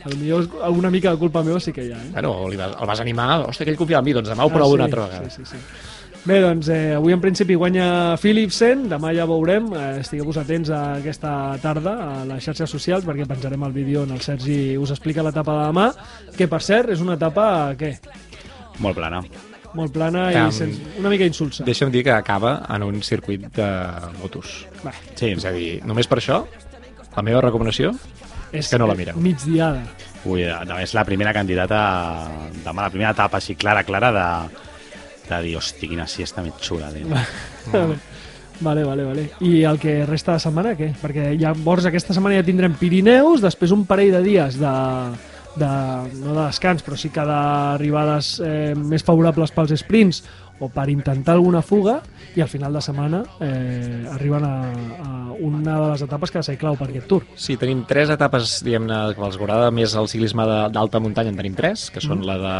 potser 0.02 0.32
alguna 0.64 0.90
mica 0.90 1.10
de 1.12 1.18
culpa 1.18 1.42
meva 1.46 1.60
sí 1.60 1.72
que 1.72 1.84
hi 1.86 1.92
ha, 1.92 1.98
eh? 2.02 2.10
Bueno, 2.12 2.48
el 2.48 2.56
vas 2.86 3.00
animar, 3.00 3.44
hòstia, 3.46 3.64
que 3.64 3.70
ell 3.70 3.78
confiava 3.78 4.00
en 4.02 4.04
mi, 4.04 4.12
doncs 4.16 4.28
demà 4.32 4.44
ho 4.46 4.50
provo 4.50 4.74
una 4.74 4.84
altra 4.88 5.06
vegada. 5.06 5.26
Ah, 5.26 5.30
Sí, 5.30 5.44
sí, 5.44 5.56
sí. 5.56 5.56
Bé, 6.22 6.36
doncs 6.38 6.68
eh, 6.70 6.94
avui 6.94 7.10
en 7.10 7.18
principi 7.18 7.56
guanya 7.58 8.14
Philipsen, 8.22 8.84
demà 8.92 9.10
ja 9.16 9.24
veurem, 9.26 9.64
eh, 9.74 9.86
estigueu-vos 10.04 10.36
atents 10.38 10.70
a 10.70 10.82
aquesta 11.00 11.32
tarda 11.62 11.96
a 11.98 12.10
les 12.28 12.44
xarxes 12.46 12.70
socials 12.70 13.02
perquè 13.08 13.26
penjarem 13.26 13.64
el 13.66 13.74
vídeo 13.74 14.04
on 14.04 14.14
el 14.14 14.22
Sergi 14.22 14.76
us 14.78 14.92
explica 14.94 15.24
l'etapa 15.26 15.56
de 15.58 15.64
demà, 15.72 15.88
que 16.36 16.46
per 16.46 16.62
cert 16.62 16.94
és 16.94 17.02
una 17.02 17.18
etapa, 17.18 17.74
què? 17.74 17.96
Molt 18.78 19.00
plana. 19.00 19.24
Molt 19.74 19.90
plana 19.96 20.28
Um, 20.28 20.46
i 20.46 20.54
sense, 20.54 20.80
una 21.00 21.10
mica 21.10 21.26
insulsa. 21.26 21.64
Deixa'm 21.66 21.90
dir 21.90 22.04
que 22.06 22.14
acaba 22.14 22.60
en 22.70 22.84
un 22.86 23.02
circuit 23.02 23.48
de 23.56 23.68
motos. 24.20 24.66
Va, 24.86 24.92
Sí, 25.16 25.32
És 25.32 25.44
a 25.44 25.50
dir, 25.50 25.80
només 25.84 26.06
per 26.06 26.20
això, 26.20 26.44
la 27.16 27.22
meva 27.26 27.40
recomanació 27.42 27.96
és 28.52 28.68
que 28.68 28.78
no 28.78 28.86
la 28.86 28.94
mireu. 28.94 29.18
Migdiada. 29.18 29.82
Ui, 30.24 30.44
no, 30.68 30.78
és 30.78 30.94
la 30.94 31.02
primera 31.02 31.32
candidata 31.34 32.28
demà, 32.62 32.84
la 32.84 32.90
primera 32.94 33.10
etapa 33.10 33.40
així 33.40 33.56
clara, 33.56 33.82
clara 33.82 34.12
de, 34.12 34.26
de 35.28 35.42
dir, 35.46 35.56
hosti, 35.56 35.88
quina 35.90 36.06
siesta 36.10 36.44
més 36.44 36.58
xula. 36.62 36.90
Tio. 36.92 37.06
Vale, 38.62 38.84
vale, 38.84 39.02
vale. 39.02 39.24
I 39.42 39.64
el 39.66 39.78
que 39.82 40.04
resta 40.06 40.36
de 40.36 40.42
setmana, 40.44 40.76
què? 40.78 40.92
Perquè 41.00 41.32
llavors 41.40 41.86
aquesta 41.88 42.14
setmana 42.14 42.38
ja 42.38 42.46
tindrem 42.46 42.76
Pirineus, 42.78 43.42
després 43.42 43.72
un 43.74 43.86
parell 43.88 44.12
de 44.14 44.20
dies 44.22 44.58
de, 44.60 44.74
de 45.58 45.70
no 46.20 46.36
de 46.36 46.44
descans, 46.44 46.84
però 46.86 46.98
sí 47.00 47.10
que 47.10 47.24
d'arribades 47.26 48.36
eh, 48.44 48.72
més 48.78 49.02
favorables 49.06 49.54
pels 49.56 49.74
sprints 49.82 50.22
o 50.62 50.68
per 50.70 50.86
intentar 50.92 51.34
alguna 51.34 51.60
fuga 51.66 51.98
i 52.36 52.40
al 52.40 52.48
final 52.48 52.72
de 52.72 52.80
setmana 52.84 53.22
eh, 53.42 54.06
arriben 54.14 54.44
a, 54.46 54.54
a 55.02 55.10
una 55.42 55.74
de 55.74 55.88
les 55.90 56.02
etapes 56.06 56.30
que 56.30 56.38
ha 56.38 56.42
de 56.44 56.48
ser 56.52 56.56
clau 56.60 56.76
per 56.78 56.86
aquest 56.88 57.08
tour. 57.10 57.24
Sí, 57.34 57.56
tenim 57.60 57.82
tres 57.88 58.12
etapes, 58.14 58.60
diguem-ne, 58.64 59.00
que 59.16 59.24
els 59.26 59.38
agrada 59.40 59.72
més 59.74 59.96
el 59.98 60.06
ciclisme 60.12 60.46
d'alta 60.74 61.00
muntanya, 61.02 61.32
en 61.34 61.40
tenim 61.40 61.56
tres, 61.58 61.88
que 61.90 62.02
són 62.04 62.22
la 62.28 62.38
de 62.38 62.56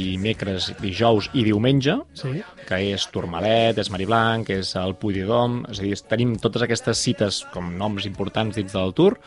dimecres, 0.00 0.70
dijous 0.80 1.28
i 1.36 1.44
diumenge, 1.44 1.98
Sí. 2.18 2.40
que 2.66 2.78
és 2.94 3.06
Tourmalet, 3.12 3.76
és 3.78 3.90
Mariblanc, 3.92 4.48
és 4.50 4.74
el 4.80 4.94
Puy 4.96 5.14
de 5.20 5.24
Dom, 5.28 5.62
és 5.68 5.80
a 5.80 5.82
dir, 5.86 5.94
tenim 6.08 6.36
totes 6.40 6.62
aquestes 6.64 6.98
cites 7.04 7.42
com 7.52 7.72
noms 7.76 8.06
importants 8.08 8.56
dins 8.56 8.72
del 8.72 8.94
Tour. 8.96 9.18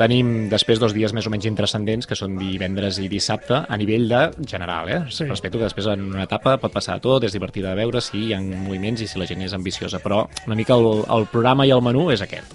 Tenim 0.00 0.46
després 0.48 0.78
dos 0.80 0.94
dies 0.96 1.12
més 1.12 1.26
o 1.28 1.30
menys 1.32 1.44
intrascendents, 1.50 2.06
que 2.08 2.16
són 2.16 2.38
divendres 2.40 2.96
i 3.02 3.08
dissabte, 3.12 3.58
a 3.68 3.76
nivell 3.76 4.06
de 4.08 4.20
general, 4.48 4.88
eh? 4.88 5.00
Sí. 5.12 5.26
Respecto 5.28 5.58
que 5.58 5.66
després 5.66 5.90
en 5.92 6.06
una 6.14 6.24
etapa 6.24 6.54
pot 6.62 6.72
passar 6.72 6.96
de 6.96 7.04
tot, 7.04 7.26
és 7.28 7.36
divertida 7.36 7.74
de 7.74 7.82
veure 7.82 8.00
si 8.00 8.22
hi 8.22 8.32
ha 8.32 8.38
moviments 8.40 9.02
i 9.04 9.08
si 9.10 9.20
la 9.20 9.28
gent 9.28 9.44
és 9.44 9.52
ambiciosa, 9.56 10.00
però 10.00 10.22
una 10.46 10.56
mica 10.56 10.78
el, 10.78 11.04
el 11.04 11.28
programa 11.28 11.66
i 11.68 11.74
el 11.74 11.84
menú 11.84 12.06
és 12.14 12.24
aquest. 12.24 12.54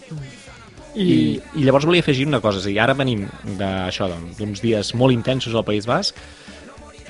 I, 0.95 1.05
I, 1.05 1.19
I 1.60 1.67
llavors 1.67 1.86
volia 1.86 2.01
afegir 2.01 2.25
una 2.25 2.41
cosa, 2.41 2.63
és 2.63 2.65
a 2.65 2.71
dir, 2.71 2.79
ara 2.81 2.97
venim 2.97 3.27
d'això, 3.60 4.10
d'uns 4.39 4.63
dies 4.65 4.93
molt 4.97 5.13
intensos 5.13 5.53
al 5.53 5.67
País 5.67 5.86
Basc. 5.86 6.17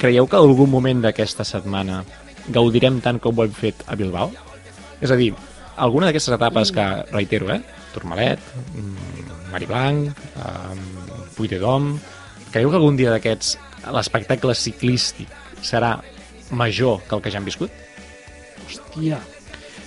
Creieu 0.02 0.28
que 0.28 0.36
algun 0.42 0.74
moment 0.74 1.06
d'aquesta 1.06 1.48
setmana 1.48 2.02
gaudirem 2.52 3.00
tant 3.06 3.22
com 3.24 3.40
ho 3.40 3.48
hem 3.48 3.56
fet 3.56 3.88
a 3.88 3.96
Bilbao? 3.96 4.34
És 5.00 5.16
a 5.16 5.20
dir, 5.20 5.32
alguna 5.80 6.10
d'aquestes 6.10 6.36
etapes 6.36 6.76
que, 6.76 6.90
reitero, 7.14 7.54
eh? 7.56 7.62
Tourmalet, 7.96 8.44
mm, 8.74 9.35
Mariblanc, 9.56 10.12
um, 10.44 10.86
Puy 11.38 11.52
de 11.52 11.60
Dom... 11.64 11.96
Creieu 12.56 12.70
que 12.72 12.78
algun 12.80 12.96
dia 12.96 13.12
d'aquests 13.12 13.58
l'espectacle 13.92 14.54
ciclístic 14.56 15.28
serà 15.60 15.98
major 16.56 17.02
que 17.04 17.18
el 17.18 17.24
que 17.26 17.34
ja 17.34 17.42
hem 17.42 17.48
viscut? 17.50 17.74
hòstia, 18.66 19.20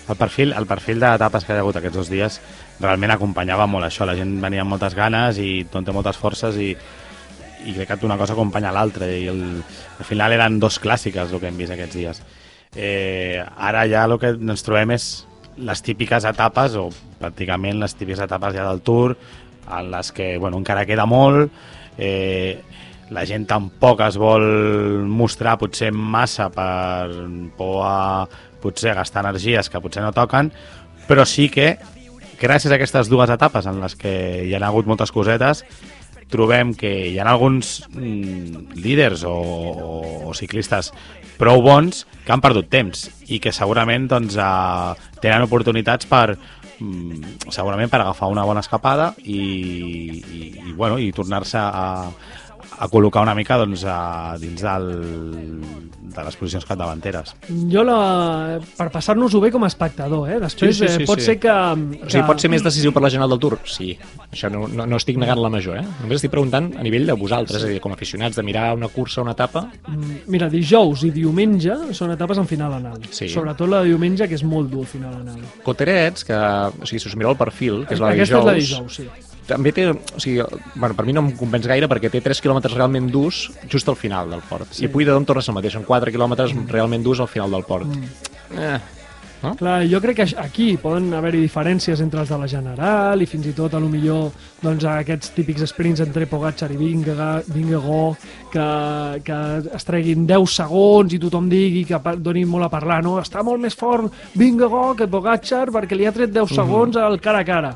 El 0.09 0.16
perfil, 0.16 0.52
el 0.57 0.66
perfil 0.66 1.00
d'etapes 1.00 1.44
que 1.44 1.52
hi 1.52 1.59
ha 1.59 1.62
hagut 1.62 1.76
aquests 1.76 1.96
dos 1.96 2.09
dies 2.09 2.38
realment 2.81 3.12
acompanyava 3.12 3.66
molt 3.68 3.85
això. 3.85 4.07
La 4.09 4.16
gent 4.16 4.38
venia 4.40 4.62
amb 4.64 4.72
moltes 4.72 4.96
ganes 4.96 5.40
i 5.42 5.66
tot 5.68 5.85
té 5.85 5.92
moltes 5.92 6.16
forces 6.16 6.57
i, 6.57 6.70
i 7.68 7.74
crec 7.76 7.92
que 7.92 8.07
una 8.09 8.16
cosa 8.16 8.33
acompanya 8.33 8.72
l'altra 8.72 9.09
i 9.09 9.26
el, 9.28 9.42
al 9.98 10.09
final 10.09 10.33
eren 10.33 10.61
dos 10.61 10.78
clàssiques 10.81 11.33
el 11.33 11.40
que 11.42 11.50
hem 11.50 11.61
vist 11.61 11.74
aquests 11.76 11.96
dies. 11.96 12.22
Eh, 12.76 13.42
ara 13.57 13.85
ja 13.88 14.07
el 14.09 14.16
que 14.20 14.33
ens 14.37 14.64
trobem 14.64 14.96
és 14.96 15.11
les 15.59 15.83
típiques 15.83 16.24
etapes, 16.24 16.76
o 16.78 16.88
pràcticament 17.20 17.81
les 17.83 17.96
típiques 17.98 18.24
etapes 18.24 18.54
ja 18.54 18.64
del 18.68 18.81
Tour, 18.87 19.16
en 19.68 19.90
les 19.92 20.12
que 20.12 20.37
bueno, 20.38 20.59
encara 20.59 20.87
queda 20.87 21.07
molt, 21.07 21.52
eh, 21.98 22.61
la 23.11 23.24
gent 23.26 23.46
tampoc 23.48 24.02
es 24.04 24.18
vol 24.20 24.44
mostrar 25.09 25.57
potser 25.61 25.92
massa 25.92 26.48
per 26.52 27.09
por 27.57 27.83
a 27.87 28.26
potser 28.61 28.94
gastar 28.98 29.24
energies 29.24 29.70
que 29.70 29.81
potser 29.81 30.02
no 30.04 30.12
toquen, 30.12 30.50
però 31.09 31.24
sí 31.24 31.48
que 31.48 31.76
gràcies 32.38 32.70
a 32.70 32.76
aquestes 32.76 33.09
dues 33.09 33.31
etapes 33.31 33.66
en 33.66 33.81
les 33.83 33.96
que 33.98 34.44
hi 34.46 34.54
ha 34.54 34.61
hagut 34.66 34.87
moltes 34.87 35.12
cosetes 35.14 35.64
trobem 36.28 36.74
que 36.76 36.90
hi 37.09 37.16
ha 37.18 37.24
alguns 37.24 37.81
mm, 37.88 38.76
líders 38.76 39.24
o, 39.24 39.33
o, 39.33 40.28
o 40.28 40.35
ciclistes 40.37 40.92
prou 41.40 41.62
bons 41.64 42.04
que 42.26 42.35
han 42.35 42.42
perdut 42.44 42.68
temps 42.68 43.07
i 43.33 43.38
que 43.40 43.54
segurament 43.54 44.09
doncs, 44.11 44.37
eh, 44.37 45.18
tenen 45.22 45.46
oportunitats 45.46 46.09
per 46.11 46.37
segurament 46.78 47.90
per 47.90 48.00
agafar 48.02 48.30
una 48.32 48.44
bona 48.46 48.62
escapada 48.64 49.12
i, 49.24 49.38
i, 49.38 50.42
i, 50.68 50.72
bueno, 50.72 50.98
i 50.98 51.10
tornar-se 51.12 51.58
a, 51.58 51.86
a 52.78 52.88
col·locar 52.90 53.22
una 53.26 53.34
mica 53.34 53.58
doncs, 53.58 53.84
a, 53.84 54.36
dins 54.40 54.62
del, 54.62 54.88
de 56.14 56.24
les 56.24 56.36
posicions 56.38 56.64
capdavanteres. 56.66 57.34
jo 57.72 57.82
la, 57.86 58.58
per 58.78 58.88
passar-nos-ho 58.94 59.40
bé 59.42 59.50
com 59.54 59.64
a 59.64 59.70
espectador, 59.70 60.28
eh? 60.30 60.38
Després 60.42 60.76
Sí, 60.78 60.86
sí, 60.86 60.92
sí, 60.94 61.02
eh, 61.02 61.06
pot 61.08 61.20
sí. 61.20 61.26
ser 61.26 61.36
que... 61.42 61.50
O 61.50 62.08
sigui, 62.10 62.24
pot 62.26 62.40
ser 62.42 62.50
més 62.52 62.64
decisiu 62.64 62.92
per 62.94 63.02
la 63.04 63.10
general 63.10 63.30
del 63.34 63.40
Tour? 63.42 63.58
Sí. 63.68 63.92
Això 64.30 64.50
no, 64.52 64.66
no, 64.68 64.86
no 64.86 64.98
estic 65.00 65.18
negant 65.20 65.40
la 65.42 65.50
major, 65.52 65.78
eh? 65.80 65.84
Només 66.02 66.20
estic 66.20 66.32
preguntant 66.34 66.70
a 66.78 66.86
nivell 66.86 67.06
de 67.08 67.16
vosaltres, 67.18 67.60
és 67.62 67.68
a 67.68 67.72
dir, 67.72 67.80
com 67.84 67.94
a 67.94 67.98
aficionats, 67.98 68.36
de 68.38 68.46
mirar 68.46 68.72
una 68.76 68.88
cursa, 68.92 69.22
una 69.22 69.36
etapa... 69.36 69.66
Mm, 69.86 70.18
Mira, 70.28 70.50
dijous 70.52 71.04
i 71.08 71.12
diumenge 71.14 71.76
són 71.96 72.12
etapes 72.14 72.38
en 72.38 72.46
final 72.50 72.74
anal. 72.78 73.00
Sí. 73.10 73.30
Sobretot 73.32 73.70
la 73.70 73.82
de 73.84 73.92
diumenge, 73.92 74.28
que 74.28 74.38
és 74.38 74.44
molt 74.46 74.70
dur, 74.72 74.86
final 74.88 75.20
anal. 75.22 75.40
Coterets, 75.66 76.26
que, 76.28 76.36
o 76.36 76.86
sigui, 76.88 77.02
si 77.02 77.10
us 77.10 77.16
mireu 77.18 77.34
el 77.34 77.40
perfil, 77.40 77.84
que 77.88 77.96
és 77.96 78.02
la 78.02 78.12
de 78.12 78.20
Aquesta 78.22 78.42
dijous, 78.42 78.44
és 78.44 78.52
la 78.52 78.58
dijous, 78.60 79.00
sí. 79.02 79.27
També 79.48 79.72
té, 79.74 79.88
o 79.90 80.20
sigui, 80.20 80.42
bueno, 80.74 80.94
per 80.98 81.06
mi 81.08 81.16
no 81.16 81.24
em 81.24 81.32
convenç 81.38 81.68
gaire 81.70 81.88
perquè 81.90 82.12
té 82.12 82.20
3 82.24 82.42
quilòmetres 82.44 82.76
realment 82.76 83.08
durs 83.12 83.46
just 83.70 83.88
al 83.88 83.96
final 83.96 84.30
del 84.30 84.44
port. 84.48 84.68
Sí. 84.76 84.84
I 84.87 84.92
Puy 84.92 85.08
de 85.08 85.16
Dom 85.16 85.26
torna 85.28 85.44
a 85.44 85.46
ser 85.46 85.54
el 85.54 85.61
mateix, 85.61 85.78
són 85.78 85.88
4 85.88 86.14
quilòmetres 86.14 86.54
realment 86.68 87.06
durs 87.06 87.24
al 87.24 87.32
final 87.32 87.56
del 87.56 87.66
port. 87.68 87.88
Mm. 87.88 88.38
Eh, 88.58 88.78
Clar, 89.38 89.84
jo 89.87 90.00
crec 90.02 90.16
que 90.18 90.24
aquí 90.42 90.72
poden 90.82 91.12
haver-hi 91.14 91.44
diferències 91.44 92.00
entre 92.02 92.24
els 92.24 92.30
de 92.32 92.38
la 92.40 92.48
General 92.50 93.20
i 93.22 93.26
fins 93.30 93.46
i 93.46 93.52
tot, 93.54 93.74
a 93.74 93.78
lo 93.78 93.87
millor, 93.90 94.32
doncs, 94.64 94.82
aquests 94.90 95.30
típics 95.37 95.62
sprints 95.70 96.02
entre 96.02 96.26
Pogacar 96.26 96.72
i 96.74 96.78
Vingegaard 96.80 97.46
que, 98.50 98.66
que 99.22 99.38
es 99.78 99.87
treguin 99.87 100.26
10 100.26 100.56
segons 100.56 101.14
i 101.14 101.20
tothom 101.22 101.46
digui 101.52 101.84
que 101.87 102.00
doni 102.18 102.44
molt 102.50 102.66
a 102.66 102.72
parlar, 102.72 102.98
no? 103.06 103.14
Està 103.22 103.44
molt 103.46 103.62
més 103.62 103.78
fort 103.78 104.11
Vingegaard 104.34 104.98
que 104.98 105.11
Pogacar 105.12 105.68
perquè 105.70 105.94
li 105.94 106.11
ha 106.11 106.14
tret 106.16 106.34
10 106.34 106.58
segons 106.58 106.98
al 106.98 107.20
cara 107.22 107.46
a 107.46 107.46
cara. 107.46 107.72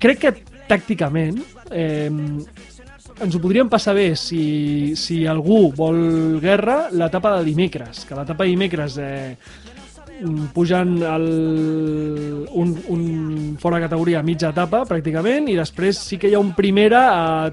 Crec 0.00 0.22
que 0.22 0.32
tàcticament 0.68 1.40
eh, 1.70 2.08
ens 3.22 3.34
ho 3.36 3.40
podríem 3.42 3.68
passar 3.72 3.94
bé 3.96 4.12
si, 4.18 4.94
si 4.98 5.22
algú 5.28 5.66
vol 5.76 6.38
guerra 6.42 6.86
l'etapa 6.92 7.36
de 7.38 7.44
dimecres, 7.50 8.06
que 8.08 8.16
l'etapa 8.16 8.46
de 8.46 8.54
dimecres 8.54 8.96
eh, 9.02 9.36
mm, 10.22 10.48
pugen 10.54 10.96
el, 11.02 11.28
un, 12.50 12.74
un 12.94 13.04
fora 13.60 13.82
categoria 13.82 14.22
a 14.22 14.26
mitja 14.26 14.52
etapa 14.54 14.84
pràcticament 14.88 15.50
i 15.52 15.58
després 15.58 16.00
sí 16.00 16.18
que 16.18 16.30
hi 16.30 16.38
ha 16.38 16.42
un 16.42 16.54
primera 16.56 17.04
a 17.12 17.52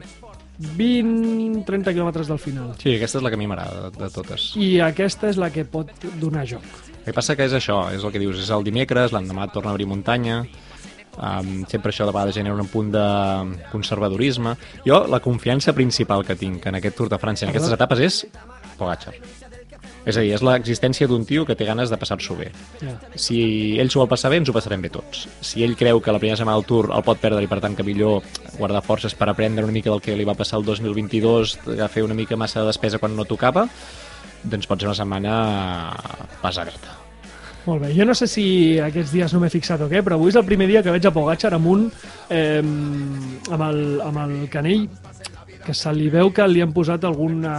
20-30 0.60 1.94
quilòmetres 1.96 2.28
del 2.28 2.40
final. 2.40 2.74
Sí, 2.82 2.92
aquesta 2.98 3.22
és 3.22 3.24
la 3.24 3.32
que 3.32 3.38
a 3.38 3.40
mi 3.40 3.48
m'agrada 3.48 3.86
de, 3.88 3.92
de 3.96 4.10
totes. 4.12 4.50
I 4.60 4.82
aquesta 4.84 5.30
és 5.32 5.40
la 5.40 5.48
que 5.56 5.64
pot 5.64 5.92
donar 6.20 6.44
joc. 6.50 6.66
El 7.00 7.06
que 7.06 7.16
passa 7.16 7.36
que 7.40 7.48
és 7.48 7.56
això, 7.56 7.86
és 7.96 8.04
el 8.04 8.12
que 8.12 8.20
dius, 8.20 8.42
és 8.44 8.50
el 8.52 8.66
dimecres, 8.68 9.14
l'endemà 9.16 9.48
torna 9.54 9.72
a 9.72 9.78
obrir 9.78 9.88
muntanya, 9.88 10.42
um, 11.20 11.52
sempre 11.70 11.94
això 11.94 12.08
de 12.08 12.16
vegades 12.16 12.40
genera 12.40 12.56
un 12.56 12.72
punt 12.72 12.92
de 12.96 13.06
conservadorisme. 13.72 14.56
Jo, 14.88 15.04
la 15.12 15.22
confiança 15.24 15.76
principal 15.78 16.26
que 16.26 16.40
tinc 16.40 16.66
en 16.72 16.80
aquest 16.80 16.98
Tour 16.98 17.12
de 17.12 17.22
França, 17.22 17.46
en 17.46 17.54
aquestes 17.54 17.76
etapes, 17.76 18.08
és 18.08 18.24
Pogacar. 18.80 19.14
És 20.08 20.16
a 20.18 20.22
dir, 20.24 20.32
és 20.34 20.44
l'existència 20.46 21.08
d'un 21.10 21.26
tio 21.28 21.44
que 21.46 21.56
té 21.60 21.66
ganes 21.68 21.92
de 21.92 21.98
passar-s'ho 22.00 22.38
bé. 22.40 22.48
Ja. 22.80 22.94
Si 23.20 23.40
ell 23.82 23.92
s'ho 23.92 24.00
vol 24.02 24.10
passar 24.12 24.32
bé, 24.32 24.40
ens 24.40 24.50
ho 24.50 24.56
passarem 24.56 24.82
bé 24.82 24.92
tots. 24.94 25.26
Si 25.46 25.66
ell 25.66 25.76
creu 25.80 26.00
que 26.02 26.16
la 26.16 26.22
primera 26.22 26.40
setmana 26.40 26.58
del 26.58 26.68
Tour 26.70 26.90
el 26.96 27.04
pot 27.06 27.20
perdre 27.22 27.44
i 27.44 27.50
per 27.52 27.60
tant 27.62 27.76
que 27.76 27.86
millor 27.86 28.24
guardar 28.56 28.82
forces 28.86 29.14
per 29.14 29.30
aprendre 29.30 29.68
una 29.68 29.76
mica 29.76 29.92
del 29.92 30.02
que 30.02 30.16
li 30.16 30.28
va 30.28 30.38
passar 30.40 30.62
el 30.62 30.66
2022, 30.66 31.58
de 31.68 31.92
fer 31.92 32.06
una 32.08 32.18
mica 32.18 32.40
massa 32.40 32.64
de 32.64 32.72
despesa 32.72 33.02
quan 33.04 33.16
no 33.20 33.28
tocava, 33.28 33.68
doncs 34.44 34.72
pot 34.72 34.80
ser 34.80 34.90
una 34.90 34.98
setmana 34.98 35.36
pesadeta. 36.42 37.09
Molt 37.70 37.84
bé, 37.86 37.92
jo 37.94 38.06
no 38.08 38.16
sé 38.18 38.26
si 38.26 38.44
aquests 38.82 39.12
dies 39.14 39.34
no 39.36 39.44
m'he 39.44 39.52
fixat 39.54 39.82
o 39.86 39.90
què, 39.92 40.02
però 40.06 40.18
avui 40.18 40.32
és 40.34 40.38
el 40.40 40.48
primer 40.48 40.66
dia 40.72 40.82
que 40.82 40.94
veig 40.96 41.06
a 41.06 41.14
Pogacar 41.14 41.54
amb 41.54 41.70
un... 41.70 41.86
Eh, 42.34 42.64
amb, 42.64 43.62
el, 43.68 43.80
amb 44.02 44.22
el 44.26 44.34
canell 44.50 44.88
que 45.66 45.76
se 45.78 45.94
li 45.94 46.08
veu 46.10 46.32
que 46.34 46.48
li 46.50 46.66
han 46.66 46.74
posat 46.74 47.06
alguna... 47.06 47.54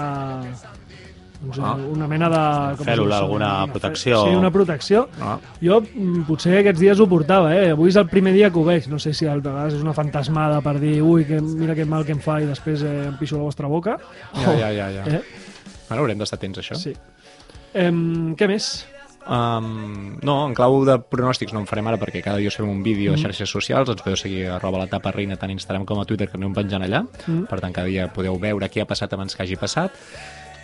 Doncs, 1.40 1.56
Ah. 1.64 1.72
una 1.72 2.04
mena 2.04 2.28
de... 2.28 2.40
com 2.76 2.84
Fèrula, 2.84 3.18
alguna 3.22 3.46
Una 3.64 3.72
protecció. 3.72 4.18
Sí, 4.26 4.34
una 4.36 4.50
protecció. 4.52 5.06
Ah. 5.24 5.38
Jo 5.64 5.78
mm, 5.80 6.26
potser 6.28 6.58
aquests 6.58 6.82
dies 6.82 7.00
ho 7.00 7.06
portava, 7.08 7.54
eh? 7.56 7.70
Avui 7.72 7.88
és 7.88 7.96
el 7.96 8.10
primer 8.12 8.34
dia 8.34 8.50
que 8.52 8.60
ho 8.60 8.64
veig. 8.66 8.90
No 8.92 8.98
sé 9.00 9.14
si 9.16 9.24
a 9.24 9.38
vegades 9.38 9.78
és 9.78 9.80
una 9.80 9.94
fantasmada 9.96 10.58
per 10.60 10.74
dir 10.82 10.98
ui, 11.00 11.24
que, 11.24 11.40
mira 11.40 11.78
que 11.78 11.86
mal 11.88 12.04
que 12.04 12.12
em 12.12 12.20
fa 12.20 12.42
i 12.44 12.50
després 12.50 12.84
eh, 12.84 12.92
em 13.08 13.16
pixo 13.16 13.38
la 13.40 13.46
vostra 13.48 13.70
boca. 13.72 13.96
Ja, 14.34 14.52
ja, 14.58 14.68
ja. 14.68 14.90
ja. 14.98 15.06
Eh? 15.06 15.22
Bueno, 15.88 16.02
haurem 16.02 16.20
d'estar 16.20 16.36
atents 16.42 16.60
això. 16.60 16.76
Sí. 16.76 16.92
Em, 17.72 18.34
què 18.36 18.50
més? 18.50 18.68
Um, 19.28 20.16
no, 20.22 20.46
en 20.48 20.54
clau 20.56 20.80
de 20.88 20.96
pronòstics 20.98 21.52
no 21.52 21.60
en 21.60 21.66
farem 21.68 21.86
ara 21.90 21.98
perquè 22.00 22.22
cada 22.24 22.38
dia 22.40 22.48
us 22.48 22.56
fem 22.56 22.68
un 22.68 22.82
vídeo 22.82 23.12
Mm. 23.12 23.14
a 23.14 23.18
xarxes 23.22 23.50
socials, 23.50 23.88
ens 23.88 24.00
podeu 24.02 24.16
seguir 24.16 24.46
a 24.48 24.56
arroba 24.56 24.78
la 24.78 24.86
tapa 24.86 25.12
reina 25.12 25.36
tant 25.36 25.50
a 25.50 25.52
Instagram 25.52 25.84
com 25.84 26.00
a 26.00 26.04
Twitter 26.04 26.28
que 26.28 26.36
anem 26.38 26.54
penjant 26.54 26.82
allà, 26.82 27.04
Mm. 27.26 27.44
per 27.46 27.60
tant 27.60 27.72
cada 27.72 27.86
dia 27.86 28.08
podeu 28.12 28.38
veure 28.38 28.70
què 28.70 28.80
ha 28.82 28.86
passat 28.86 29.12
abans 29.12 29.34
que 29.36 29.42
hagi 29.42 29.56
passat. 29.56 29.92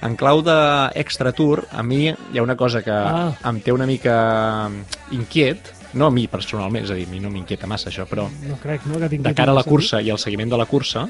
En 0.02 0.14
clau 0.16 0.42
d'extra 0.42 1.32
tour, 1.32 1.66
a 1.72 1.82
mi 1.82 2.08
hi 2.08 2.38
ha 2.38 2.42
una 2.42 2.56
cosa 2.56 2.82
que 2.82 2.90
Ah. 2.90 3.32
em 3.44 3.60
té 3.60 3.72
una 3.72 3.86
mica 3.86 4.68
inquiet, 5.10 5.58
no 5.94 6.06
a 6.06 6.10
mi 6.10 6.26
personalment, 6.26 6.84
és 6.84 6.90
a 6.90 6.94
dir, 6.94 7.06
a 7.06 7.10
mi 7.10 7.20
no 7.20 7.30
m'inquieta 7.30 7.66
massa 7.66 7.88
això, 7.90 8.04
però 8.06 8.28
No 8.48 8.56
crec, 8.60 8.84
no? 8.86 8.98
Que 8.98 9.08
de 9.18 9.34
cara 9.34 9.52
a 9.52 9.54
la 9.54 9.62
cursa 9.64 10.02
i 10.02 10.10
al 10.10 10.18
seguiment 10.18 10.50
de 10.50 10.56
la 10.58 10.66
cursa, 10.66 11.08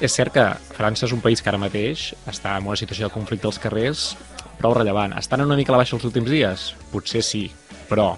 és 0.00 0.12
cert 0.12 0.34
que 0.34 0.46
França 0.76 1.06
és 1.06 1.12
un 1.14 1.22
país 1.24 1.40
que 1.40 1.48
ara 1.48 1.60
mateix 1.60 2.10
està 2.28 2.56
en 2.58 2.66
una 2.68 2.76
situació 2.76 3.08
de 3.08 3.14
conflicte 3.14 3.48
als 3.48 3.60
carrers 3.62 4.10
prou 4.60 4.74
rellevant. 4.76 5.14
Estan 5.16 5.44
una 5.44 5.56
mica 5.56 5.72
a 5.72 5.76
la 5.76 5.82
baixa 5.82 5.96
els 5.96 6.04
últims 6.08 6.30
dies? 6.32 6.70
Potser 6.92 7.22
sí, 7.24 7.46
però 7.88 8.14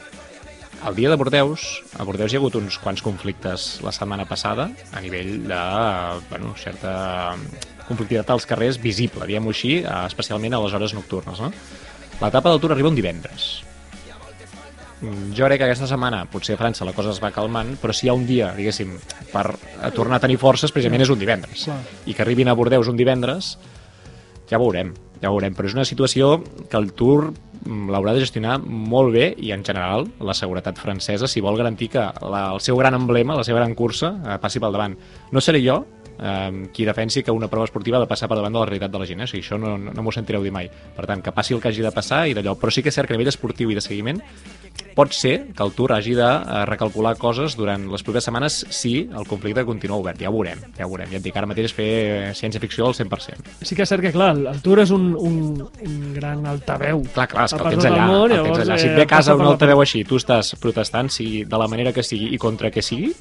el 0.87 0.95
dia 0.95 1.11
de 1.11 1.19
Bordeus, 1.19 1.67
a 1.99 2.07
Bordeus 2.07 2.33
hi 2.33 2.39
ha 2.39 2.43
hagut 2.43 2.59
uns 2.59 2.79
quants 2.83 3.03
conflictes 3.03 3.69
la 3.87 3.95
setmana 3.95 4.27
passada 4.31 4.69
a 4.95 5.03
nivell 5.03 5.49
de 5.49 5.63
bueno, 6.31 6.55
certa 6.59 6.93
conflictivitat 7.89 8.31
als 8.35 8.47
carrers 8.47 8.79
visible, 8.83 9.27
diguem-ho 9.27 9.55
així, 9.55 9.79
eh, 9.81 9.95
especialment 10.07 10.55
a 10.55 10.63
les 10.63 10.77
hores 10.77 10.95
nocturnes. 10.95 11.41
No? 11.41 11.51
L'etapa 12.21 12.51
del 12.53 12.63
Tour 12.63 12.75
arriba 12.75 12.93
un 12.93 12.99
divendres. 12.99 13.49
Mm, 15.01 15.33
Jo 15.37 15.47
crec 15.47 15.61
que 15.61 15.69
aquesta 15.69 15.87
setmana, 15.87 16.25
potser 16.31 16.57
a 16.57 16.61
França 16.61 16.87
la 16.87 16.95
cosa 16.97 17.13
es 17.15 17.21
va 17.23 17.31
calmant, 17.35 17.77
però 17.79 17.95
si 17.95 18.07
hi 18.07 18.11
ha 18.11 18.17
un 18.17 18.27
dia, 18.27 18.51
diguéssim, 18.57 18.97
per 19.33 19.47
a 19.83 19.91
tornar 19.95 20.19
a 20.19 20.25
tenir 20.27 20.39
forces, 20.43 20.73
precisament 20.75 21.05
és 21.05 21.13
un 21.15 21.21
divendres. 21.21 21.69
Clar. 21.69 21.79
I 22.07 22.15
que 22.17 22.25
arribin 22.25 22.51
a 22.51 22.57
Bordeus 22.59 22.91
un 22.91 22.99
divendres, 22.99 23.57
ja 24.51 24.59
ho 24.59 24.65
veurem, 24.65 24.95
ja 25.23 25.31
ho 25.31 25.37
veurem. 25.37 25.55
Però 25.55 25.69
és 25.69 25.77
una 25.77 25.87
situació 25.87 26.39
que 26.71 26.81
el 26.81 26.91
Tour 26.99 27.29
mm, 27.31 27.93
l'haurà 27.95 28.17
de 28.17 28.25
gestionar 28.25 28.59
molt 28.65 29.15
bé 29.15 29.29
i, 29.37 29.53
en 29.55 29.63
general, 29.67 30.09
la 30.19 30.35
seguretat 30.35 30.81
francesa, 30.83 31.31
si 31.31 31.45
vol 31.45 31.61
garantir 31.61 31.93
que 31.95 32.03
la, 32.03 32.49
el 32.55 32.63
seu 32.65 32.77
gran 32.81 32.99
emblema, 32.99 33.37
la 33.39 33.47
seva 33.47 33.63
gran 33.63 33.77
cursa, 33.79 34.17
eh, 34.25 34.39
passi 34.43 34.59
pel 34.59 34.75
davant. 34.75 34.99
No 35.31 35.45
seré 35.45 35.63
jo 35.63 35.85
eh, 36.19 36.69
qui 36.75 36.87
defensi 36.89 37.23
que 37.23 37.35
una 37.35 37.49
prova 37.49 37.69
esportiva 37.69 37.99
ha 37.99 38.05
de 38.05 38.11
passar 38.11 38.29
per 38.29 38.39
davant 38.39 38.55
de 38.55 38.63
la 38.63 38.67
realitat 38.67 38.93
de 38.93 39.03
la 39.03 39.09
gent, 39.09 39.23
eh? 39.23 39.29
o 39.29 39.31
sigui, 39.31 39.45
això 39.45 39.59
no, 39.61 39.77
no, 39.79 39.95
no 39.95 40.05
m'ho 40.05 40.15
sentireu 40.15 40.45
dir 40.45 40.55
mai. 40.55 40.69
Per 40.69 41.07
tant, 41.07 41.23
que 41.25 41.35
passi 41.35 41.57
el 41.57 41.63
que 41.63 41.73
hagi 41.73 41.85
de 41.85 41.95
passar 41.95 42.27
i 42.29 42.37
d'allò. 42.37 42.57
Però 42.59 42.73
sí 42.75 42.83
que 42.83 42.93
és 42.93 42.99
cert 42.99 43.09
que 43.09 43.17
a 43.17 43.19
nivell 43.19 43.33
esportiu 43.33 43.73
i 43.73 43.79
de 43.79 43.85
seguiment 43.85 44.23
pot 44.99 45.13
ser 45.15 45.53
que 45.55 45.63
el 45.63 45.73
Tour 45.77 45.93
hagi 45.95 46.15
de 46.19 46.27
eh, 46.27 46.65
recalcular 46.67 47.15
coses 47.19 47.55
durant 47.59 47.85
les 47.91 48.03
properes 48.03 48.27
setmanes 48.27 48.59
si 48.75 48.93
el 49.07 49.27
conflicte 49.31 49.65
continua 49.67 49.99
obert. 49.99 50.21
Ja 50.23 50.31
ho 50.31 50.35
veurem, 50.35 50.61
ja 50.77 50.87
ho 50.87 50.91
veurem. 50.91 51.11
Ja 51.13 51.21
et 51.21 51.25
dic, 51.25 51.37
ara 51.39 51.49
mateix 51.51 51.71
és 51.71 51.77
fer 51.77 51.89
eh, 51.89 52.33
ciència-ficció 52.39 52.89
al 52.89 52.97
100%. 52.99 53.55
Sí 53.63 53.79
que 53.79 53.87
és 53.87 53.93
cert 53.93 54.05
que, 54.05 54.13
clar, 54.15 54.33
el 54.37 54.63
Tour 54.65 54.83
és 54.83 54.93
un, 54.95 55.11
un, 55.15 55.39
un 55.87 55.99
gran 56.17 56.45
altaveu. 56.51 57.05
Clar, 57.15 57.29
clar, 57.31 57.47
és 57.47 57.55
que 57.55 57.63
el 57.63 57.79
tens 57.79 57.91
allà, 57.91 58.09
món, 58.11 58.35
el 58.35 58.51
tens 58.51 58.65
allà. 58.65 58.81
Si 58.81 58.89
eh, 58.89 58.95
et 58.95 58.99
ve 58.99 59.07
a 59.07 59.13
casa 59.15 59.37
un 59.39 59.47
altaveu 59.47 59.85
així, 59.85 60.03
tu 60.09 60.19
estàs 60.21 60.55
protestant, 60.63 61.13
sigui 61.15 61.45
de 61.49 61.63
la 61.63 61.71
manera 61.71 61.95
que 61.95 62.07
sigui 62.07 62.33
i 62.35 62.43
contra 62.43 62.73
que 62.75 62.85
sigui, 62.85 63.15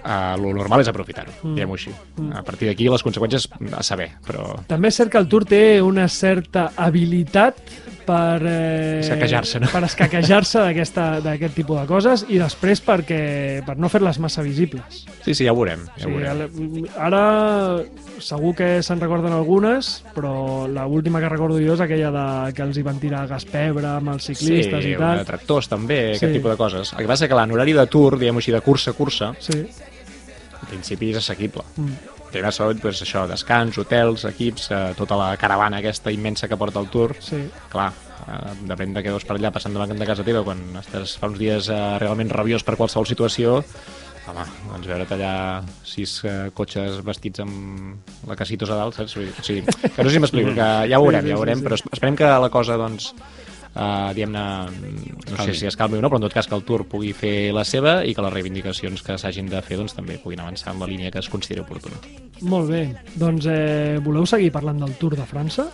Uh, 0.00 0.32
lo 0.40 0.54
normal 0.56 0.80
és 0.80 0.88
aprofitar-ho, 0.88 1.30
mm. 1.42 1.54
diguem-ho 1.58 1.74
així. 1.76 1.90
A 2.32 2.40
partir 2.42 2.70
d'aquí 2.70 2.86
les 2.88 3.02
conseqüències 3.04 3.48
a 3.76 3.82
saber, 3.84 4.10
però 4.26 4.54
També 4.66 4.88
és 4.88 4.96
cert 4.96 5.10
que 5.12 5.18
el 5.20 5.28
Tour 5.28 5.44
té 5.44 5.80
una 5.84 6.06
certa 6.08 6.70
habilitat 6.76 7.58
per... 8.06 8.40
Eh, 8.42 9.00
Escaquejar-se, 9.04 9.60
no? 9.60 9.68
Per 9.70 9.82
escaquejar-se 9.84 10.62
d'aquest 11.22 11.54
tipus 11.54 11.82
de 11.82 11.86
coses 11.86 12.24
i 12.32 12.38
després 12.40 12.80
perquè, 12.82 13.20
per 13.66 13.76
no 13.76 13.90
fer-les 13.92 14.18
massa 14.24 14.40
visibles. 14.42 15.04
sí, 15.22 15.34
sí, 15.34 15.44
ja 15.44 15.52
ho 15.52 15.56
veurem. 15.60 15.84
Ja 15.98 16.06
Sí, 16.06 16.08
ho 16.08 16.14
veurem. 16.16 16.40
el- 16.40 16.88
ara 16.96 17.22
segur 18.20 18.54
que 18.56 18.82
se'n 18.82 19.00
recorden 19.00 19.32
algunes, 19.36 20.02
però 20.16 20.66
l'última 20.68 21.20
que 21.20 21.28
recordo 21.28 21.60
jo 21.60 21.74
és 21.76 21.80
aquella 21.84 22.10
de, 22.10 22.52
que 22.56 22.62
els 22.62 22.76
hi 22.80 22.82
van 22.82 22.98
tirar 23.00 23.26
gas 23.28 23.44
pebre 23.44 23.86
amb 23.86 24.14
els 24.16 24.24
ciclistes 24.32 24.82
sí, 24.84 24.94
i 24.94 24.96
tal. 24.96 25.18
de 25.20 25.24
tractors 25.28 25.68
també, 25.68 26.00
Sí. 26.14 26.24
aquest 26.24 26.32
tipus 26.40 26.50
de 26.52 26.56
coses. 26.56 26.92
El 26.94 27.04
que 27.04 27.06
passa 27.12 27.28
que 27.28 27.34
en 27.34 27.52
horari 27.52 27.72
de 27.76 27.86
tour, 27.86 28.18
diguem-ho 28.18 28.38
així, 28.40 28.52
de 28.52 28.60
cursa 28.60 28.90
a 28.90 28.94
cursa, 28.94 29.34
Sí. 29.38 29.66
En 30.62 30.68
principi 30.68 31.10
és 31.10 31.16
assequible. 31.20 31.64
Mm. 31.76 31.94
Primer 32.30 32.52
sobretot, 32.54 32.82
doncs, 32.84 33.00
això, 33.02 33.24
descans, 33.26 33.78
hotels, 33.82 34.24
equips, 34.28 34.68
eh, 34.70 34.82
tota 34.98 35.16
la 35.18 35.32
caravana 35.36 35.80
aquesta 35.82 36.12
immensa 36.14 36.46
que 36.48 36.56
porta 36.56 36.78
el 36.78 36.86
tour. 36.88 37.16
Sí. 37.18 37.40
Clar, 37.72 37.88
eh, 38.28 38.52
depèn 38.70 38.92
de 38.94 39.02
què 39.02 39.10
veus 39.10 39.24
per 39.26 39.34
allà 39.36 39.50
passant 39.50 39.74
davant 39.74 39.90
de 39.98 40.06
casa 40.06 40.22
teva 40.22 40.44
quan 40.46 40.60
estàs 40.78 41.16
fa 41.18 41.26
uns 41.26 41.38
dies 41.42 41.68
eh, 41.68 41.80
realment 41.98 42.30
rabiós 42.30 42.62
per 42.62 42.76
qualsevol 42.78 43.08
situació, 43.10 43.56
home, 44.30 44.44
doncs 44.70 44.86
veure't 44.86 45.10
allà 45.16 45.32
sis 45.82 46.20
eh, 46.22 46.50
cotxes 46.54 47.00
vestits 47.02 47.42
amb 47.42 48.28
la 48.30 48.36
casitos 48.38 48.70
a 48.70 48.76
dalt, 48.78 48.94
saps? 48.94 49.16
O 49.16 49.42
sigui, 49.42 49.64
que 49.66 50.04
no 50.04 50.06
sé 50.08 50.14
si 50.14 50.20
m'explico, 50.22 50.54
que 50.54 50.68
ja 50.92 51.00
ho 51.00 51.02
veurem, 51.08 51.26
ja 51.26 51.34
ho 51.34 51.42
veurem, 51.42 51.58
sí, 51.58 51.64
sí. 51.64 51.66
però 51.66 51.74
es- 51.80 51.86
esperem 51.98 52.14
que 52.20 52.30
la 52.30 52.50
cosa, 52.54 52.76
doncs, 52.78 53.10
uh, 53.74 54.10
diguem-ne, 54.14 54.44
no 55.30 55.44
sé 55.44 55.54
si 55.54 55.66
es 55.66 55.76
calmi 55.76 55.98
o 55.98 56.02
no, 56.02 56.08
però 56.10 56.18
en 56.20 56.26
tot 56.28 56.34
cas 56.34 56.46
que 56.48 56.54
el 56.56 56.64
Tour 56.66 56.84
pugui 56.90 57.12
fer 57.16 57.52
la 57.54 57.64
seva 57.64 58.00
i 58.04 58.14
que 58.14 58.22
les 58.24 58.32
reivindicacions 58.32 59.02
que 59.06 59.16
s'hagin 59.18 59.48
de 59.50 59.60
fer 59.62 59.76
doncs, 59.80 59.94
també 59.94 60.18
puguin 60.22 60.40
avançar 60.44 60.74
en 60.74 60.80
la 60.80 60.86
línia 60.90 61.10
que 61.10 61.18
es 61.22 61.28
consideri 61.28 61.62
oportuna. 61.64 61.96
Molt 62.42 62.70
bé. 62.70 62.82
Doncs 63.20 63.46
eh, 63.52 63.98
voleu 64.04 64.26
seguir 64.26 64.50
parlant 64.52 64.78
del 64.80 64.94
Tour 65.00 65.16
de 65.18 65.26
França? 65.28 65.68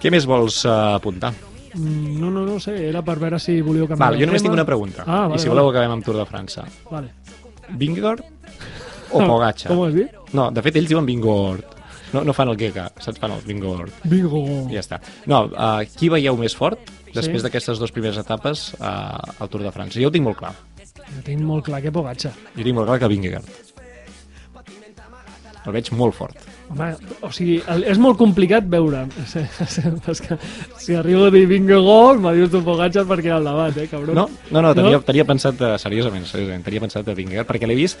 Què 0.00 0.10
més 0.12 0.26
vols 0.28 0.62
uh, 0.64 0.96
apuntar? 0.96 1.32
Mm, 1.74 2.18
No, 2.20 2.30
no, 2.30 2.44
no 2.46 2.58
sé, 2.60 2.74
era 2.88 3.00
per 3.06 3.18
veure 3.20 3.38
si 3.38 3.60
volíeu 3.62 3.86
canviar 3.86 4.08
Val, 4.10 4.16
de 4.18 4.24
jo 4.24 4.26
només 4.26 4.42
tema. 4.42 4.48
tinc 4.50 4.58
una 4.58 4.66
pregunta, 4.66 5.04
Ah, 5.06 5.26
vale, 5.28 5.36
i 5.36 5.38
si 5.38 5.48
vale. 5.48 5.60
voleu 5.60 5.70
acabem 5.70 5.92
amb 5.94 6.04
Tour 6.04 6.16
de 6.18 6.24
França. 6.26 6.64
Vale. 6.90 7.12
Vingegaard 7.78 8.24
o 9.12 9.18
Pogacar? 9.26 9.68
Com 9.70 9.78
ho 9.78 9.84
has 9.86 9.94
dit? 9.94 10.10
No, 10.32 10.50
de 10.50 10.62
fet, 10.62 10.76
ells 10.80 10.88
diuen 10.90 11.06
Vingegaard. 11.06 11.76
No, 12.12 12.24
no 12.26 12.32
fan 12.34 12.48
el 12.50 12.56
Geka, 12.58 12.88
saps? 12.98 13.18
Fan 13.22 13.32
el 13.36 13.42
Vingegaard. 13.46 13.92
Bingo! 14.10 14.42
I 14.70 14.74
ja 14.78 14.80
està. 14.82 14.98
No, 15.30 15.44
uh, 15.52 15.80
qui 15.96 16.08
veieu 16.10 16.36
més 16.36 16.56
fort 16.56 16.78
després 17.14 17.40
Sí. 17.40 17.44
d'aquestes 17.46 17.78
dues 17.78 17.90
primeres 17.94 18.18
etapes 18.18 18.72
uh, 18.80 19.18
al 19.38 19.48
Tour 19.50 19.62
de 19.62 19.70
França? 19.74 20.00
Jo 20.02 20.08
ho 20.10 20.14
tinc 20.14 20.24
molt 20.26 20.38
clar. 20.38 20.54
Jo 20.80 21.22
tinc 21.26 21.40
molt 21.42 21.64
clar 21.66 21.80
que 21.82 21.90
Pogacar. 21.94 22.32
Jo 22.56 22.62
tinc 22.64 22.74
molt 22.76 22.86
clar 22.90 22.98
que 23.02 23.08
Vingegaard. 23.10 23.46
El 25.66 25.74
veig 25.76 25.90
molt 25.92 26.14
fort. 26.16 26.36
Home, 26.70 26.86
o 27.26 27.28
sigui, 27.34 27.58
el, 27.68 27.82
és 27.90 27.98
molt 28.00 28.16
complicat 28.16 28.64
veure. 28.70 29.02
És 30.12 30.22
que, 30.24 30.38
si 30.80 30.94
arribo 30.96 31.26
a 31.26 31.32
dir 31.34 31.42
Vingegaard, 31.50 32.22
me 32.22 32.32
dius 32.38 32.50
tu 32.52 32.62
Pogacar 32.64 33.04
perquè 33.10 33.32
al 33.34 33.44
debat, 33.44 33.76
eh, 33.76 33.88
cabron? 33.90 34.16
No, 34.16 34.24
no, 34.50 34.62
no, 34.64 34.70
tenia, 34.78 34.96
No? 34.96 35.02
tenia 35.04 35.26
pensat, 35.28 35.58
de, 35.60 35.74
seriosament, 35.82 36.24
seriosament, 36.30 36.64
tenia 36.64 36.80
pensat 36.86 37.04
de 37.06 37.14
Vingegaard, 37.18 37.48
perquè 37.50 37.68
l'he 37.68 37.76
vist... 37.78 38.00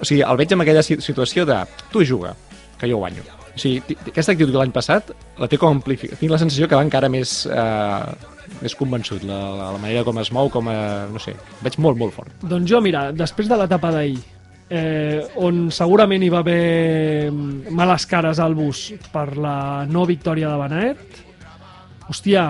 O 0.00 0.06
sigui, 0.08 0.22
el 0.26 0.36
veig 0.40 0.50
en 0.56 0.64
aquella 0.64 0.82
si- 0.82 0.98
situació 1.04 1.44
de 1.46 1.60
tu 1.92 2.00
juga, 2.06 2.32
que 2.80 2.90
jo 2.90 3.00
guanyo. 3.02 3.24
O 3.54 3.58
sigui, 3.60 3.96
aquesta 4.10 4.34
actitud 4.34 4.52
de 4.54 4.58
l'any 4.58 4.72
passat 4.74 5.12
la 5.38 5.48
té 5.50 5.58
com 5.60 5.76
amplificat. 5.76 6.18
Tinc 6.18 6.32
la 6.34 6.40
sensació 6.42 6.66
que 6.70 6.78
va 6.78 6.82
encara 6.82 7.10
més, 7.12 7.44
eh, 7.46 8.54
més 8.62 8.74
convençut, 8.78 9.22
la, 9.28 9.40
la, 9.54 9.72
la 9.76 9.82
manera 9.82 10.02
com 10.06 10.18
es 10.22 10.32
mou, 10.34 10.50
com 10.50 10.70
a... 10.72 10.78
no 11.10 11.22
sé, 11.22 11.36
veig 11.62 11.78
molt, 11.78 12.00
molt 12.00 12.16
fort. 12.16 12.34
Doncs 12.42 12.70
jo, 12.70 12.82
mira, 12.82 13.08
després 13.14 13.50
de 13.50 13.60
l'etapa 13.60 13.92
d'ahir, 13.94 14.18
eh, 14.74 15.22
on 15.46 15.68
segurament 15.74 16.24
hi 16.24 16.32
va 16.34 16.42
haver 16.42 17.30
males 17.30 18.08
cares 18.10 18.42
al 18.42 18.56
bus 18.58 18.88
per 19.12 19.28
la 19.38 19.56
no 19.86 20.06
victòria 20.08 20.50
de 20.50 20.80
Aert, 20.80 21.20
hòstia, 22.10 22.44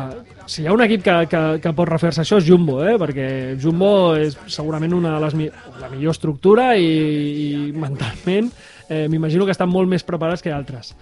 si 0.47 0.63
hi 0.63 0.67
ha 0.69 0.75
un 0.75 0.83
equip 0.85 1.05
que, 1.05 1.15
que, 1.31 1.43
que 1.63 1.73
pot 1.77 1.89
refer-se 1.89 2.25
això 2.25 2.39
és 2.41 2.47
Jumbo, 2.49 2.81
eh? 2.85 2.97
perquè 3.01 3.27
Jumbo 3.61 4.15
és 4.19 4.37
segurament 4.47 4.93
una 4.97 5.15
de 5.15 5.25
les 5.25 5.37
la 5.81 5.91
millor 5.93 6.17
estructura 6.17 6.75
i, 6.77 6.89
i 6.89 7.49
mentalment 7.73 8.51
eh, 8.89 9.07
m'imagino 9.09 9.45
que 9.45 9.55
estan 9.55 9.71
molt 9.71 9.91
més 9.91 10.05
preparats 10.07 10.43
que 10.43 10.53
altres. 10.53 10.95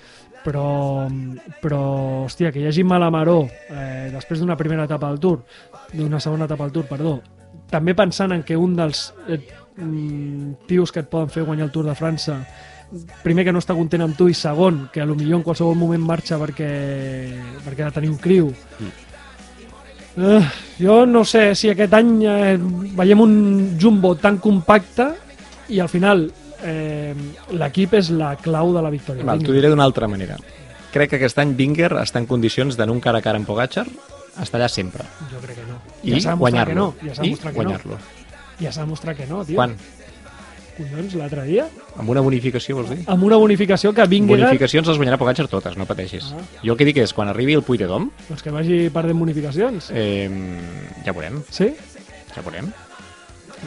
Però, 0.43 1.07
però 1.63 1.83
hòstia, 2.25 2.51
que 2.51 2.59
hi 2.63 2.67
hagi 2.67 2.83
Malamaró 2.83 3.45
eh, 3.47 4.11
després 4.11 4.43
d'una 4.43 4.59
primera 4.59 4.89
etapa 4.89 5.13
del 5.13 5.21
Tour, 5.23 5.45
d'una 5.93 6.19
segona 6.21 6.49
etapa 6.51 6.67
del 6.67 6.75
Tour, 6.75 6.89
perdó, 6.91 7.17
també 7.71 7.95
pensant 7.95 8.35
en 8.35 8.43
que 8.43 8.59
un 8.59 8.75
dels 8.77 9.13
eh, 9.29 9.39
mm, 9.77 10.67
tios 10.67 10.91
que 10.93 11.05
et 11.05 11.11
poden 11.11 11.31
fer 11.31 11.47
guanyar 11.47 11.71
el 11.71 11.75
Tour 11.75 11.87
de 11.87 11.97
França 11.99 12.41
primer 13.23 13.47
que 13.47 13.53
no 13.55 13.63
està 13.63 13.75
content 13.77 14.05
amb 14.05 14.17
tu 14.19 14.29
i 14.29 14.37
segon 14.37 14.87
que 14.93 15.01
a 15.01 15.07
lo 15.09 15.17
millor 15.17 15.41
en 15.41 15.47
qualsevol 15.47 15.79
moment 15.79 16.03
marxa 16.05 16.39
perquè, 16.41 16.69
perquè 17.65 17.85
ha 17.85 17.89
de 17.89 17.97
tenir 17.97 18.11
un 18.13 18.19
criu. 18.21 18.51
Uh, 20.13 20.45
jo 20.77 21.07
no 21.09 21.23
sé 21.25 21.55
si 21.57 21.71
aquest 21.73 21.95
any 21.97 22.11
eh, 22.29 22.57
veiem 22.99 23.23
un 23.25 23.35
jumbo 23.81 24.13
tan 24.21 24.37
compacte 24.45 25.07
i 25.73 25.81
al 25.81 25.89
final 25.89 26.27
eh, 26.65 27.15
l'equip 27.53 27.95
és 27.99 28.11
la 28.11 28.35
clau 28.37 28.73
de 28.75 28.83
la 28.83 28.91
victòria. 28.91 29.25
Val, 29.25 29.43
t'ho 29.43 29.53
diré 29.53 29.69
d'una 29.73 29.85
altra 29.85 30.09
manera. 30.09 30.37
Crec 30.93 31.11
que 31.11 31.17
aquest 31.17 31.39
any 31.41 31.55
Binger 31.57 31.93
està 32.03 32.21
en 32.21 32.27
condicions 32.29 32.77
d'anar 32.77 32.93
un 32.93 33.01
cara 33.01 33.19
a 33.19 33.25
cara 33.25 33.39
amb 33.41 33.47
Pogacar, 33.49 33.87
estar 34.43 34.61
allà 34.61 34.69
sempre. 34.69 35.05
Jo 35.33 35.41
crec 35.41 35.57
que 35.63 35.67
no. 35.69 35.81
I 36.03 36.21
que 36.21 36.35
guanyar-lo. 36.37 36.75
no. 36.75 36.95
Ja 37.03 37.25
I 37.25 37.35
que 37.35 37.49
no. 37.49 37.53
guanyar-lo. 37.57 37.99
Ja 38.61 38.73
s'ha 38.73 38.85
demostrat 38.85 39.17
que 39.17 39.27
no, 39.27 39.45
tio. 39.45 39.57
Quan? 39.57 39.77
Collons, 40.73 41.15
l'altre 41.21 41.43
dia? 41.45 41.67
Amb 42.01 42.09
una 42.09 42.23
bonificació, 42.25 42.79
vols 42.79 42.89
dir? 42.91 43.03
Amb 43.13 43.25
una 43.29 43.37
bonificació 43.37 43.91
que 43.93 44.07
Vingegaard... 44.09 44.47
Bonificacions 44.49 44.89
les 44.89 44.97
guanyarà 44.97 45.19
Pogacar 45.21 45.45
totes, 45.53 45.77
no 45.77 45.85
pateixis. 45.89 46.31
Ah. 46.33 46.41
Jo 46.65 46.73
el 46.73 46.79
que 46.81 46.87
dic 46.89 46.97
és, 47.03 47.13
quan 47.13 47.29
arribi 47.29 47.53
el 47.59 47.63
Puy 47.67 47.77
de 47.81 47.89
Dom, 47.91 48.09
Doncs 48.31 48.43
que 48.43 48.51
vagi 48.55 48.79
perdent 48.95 49.21
bonificacions. 49.21 49.91
eh, 49.93 50.31
ja 51.05 51.13
veurem, 51.13 51.43
Sí? 51.51 51.69
ja 52.35 52.41
veurem. 52.41 52.73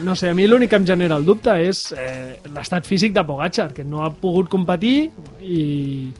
No 0.04 0.14
sé, 0.14 0.28
a 0.28 0.34
mi 0.36 0.44
l'únic 0.46 0.68
que 0.70 0.76
em 0.76 0.84
genera 0.86 1.16
el 1.16 1.24
dubte 1.24 1.54
és 1.64 1.86
eh, 1.96 2.38
l'estat 2.52 2.84
físic 2.84 3.14
de 3.16 3.22
Pogacar, 3.24 3.70
que 3.72 3.84
no 3.84 4.02
ha 4.04 4.10
pogut 4.12 4.48
competir 4.52 5.10
i, 5.40 6.10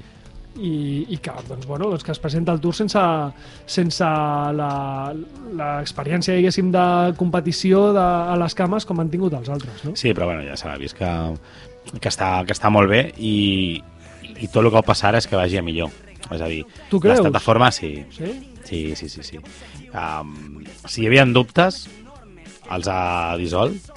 i, 0.56 0.70
i 1.12 1.18
que, 1.20 1.34
doncs, 1.48 1.66
bueno, 1.68 1.90
doncs 1.92 2.04
que 2.06 2.14
es 2.14 2.20
presenta 2.22 2.52
al 2.54 2.60
Tour 2.64 2.74
sense, 2.74 3.02
sense 3.68 4.04
la- 4.56 5.12
l'experiència, 5.60 6.34
diguéssim, 6.38 6.70
de 6.72 6.86
competició 7.20 7.90
de, 7.92 8.00
a 8.32 8.36
les 8.40 8.56
cames 8.56 8.86
com 8.88 9.00
han 9.04 9.10
tingut 9.12 9.36
els 9.36 9.50
altres, 9.52 9.84
no? 9.84 9.92
Sí, 9.96 10.14
però 10.16 10.30
bueno, 10.32 10.40
ja 10.48 10.56
s'ha 10.56 10.72
vist 10.80 10.96
que, 10.96 11.10
que, 12.00 12.08
està, 12.08 12.30
que 12.48 12.56
està 12.56 12.72
molt 12.72 12.88
bé 12.90 13.02
i, 13.18 13.82
i 14.40 14.48
tot 14.48 14.62
el 14.64 14.70
que 14.70 14.78
pot 14.80 14.88
passar 14.94 15.12
és 15.20 15.28
que 15.28 15.36
vagi 15.36 15.60
a 15.60 15.64
millor. 15.66 15.92
És 16.32 16.40
a 16.42 16.48
dir, 16.50 16.64
l'estat 17.12 17.36
de 17.36 17.44
forma 17.44 17.68
sí. 17.70 17.92
Sí? 18.16 18.32
Sí, 18.66 18.80
sí, 18.98 19.08
sí. 19.12 19.22
sí. 19.22 19.38
Um, 19.94 20.64
si 20.88 21.04
hi 21.04 21.06
havia 21.06 21.22
dubtes, 21.30 21.84
els 22.74 22.88
ha 22.90 23.36
dissolt 23.38 23.92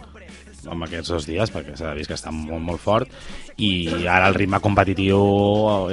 amb 0.67 0.85
aquests 0.85 1.13
dos 1.13 1.27
dies, 1.27 1.51
perquè 1.53 1.75
s'ha 1.77 1.93
vist 1.97 2.09
que 2.09 2.17
està 2.17 2.31
molt, 2.35 2.61
molt 2.63 2.81
fort, 2.83 3.11
i 3.57 4.05
ara 4.07 4.29
el 4.29 4.37
ritme 4.37 4.59
competitiu 4.63 5.19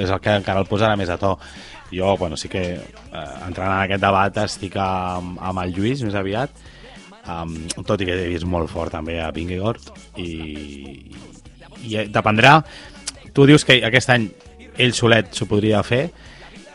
és 0.01 0.11
el 0.11 0.23
que 0.23 0.37
encara 0.41 0.63
el 0.63 0.71
posarà 0.71 0.97
més 0.99 1.13
a 1.13 1.19
to. 1.21 1.37
Jo, 1.93 2.17
bueno, 2.19 2.37
sí 2.37 2.51
que 2.51 2.65
eh, 2.75 3.35
entrant 3.47 3.71
en 3.71 3.85
aquest 3.85 4.03
debat 4.03 4.41
estic 4.43 4.75
amb, 4.83 5.39
amb 5.39 5.63
el 5.63 5.75
Lluís 5.77 6.03
més 6.03 6.17
aviat, 6.19 6.51
um, 7.31 7.55
tot 7.87 8.03
i 8.03 8.09
que 8.09 8.17
he 8.25 8.33
vist 8.33 8.49
molt 8.49 8.71
fort 8.73 8.97
també 8.97 9.21
a 9.23 9.31
Vingegaard, 9.35 9.93
i, 10.19 10.33
i 11.87 12.07
dependrà... 12.11 12.61
Tu 13.37 13.45
dius 13.45 13.67
que 13.69 13.75
aquest 13.85 14.09
any 14.15 14.23
ell 14.81 14.95
solet 14.97 15.29
s'ho 15.37 15.45
podria 15.45 15.83
fer, 15.85 16.07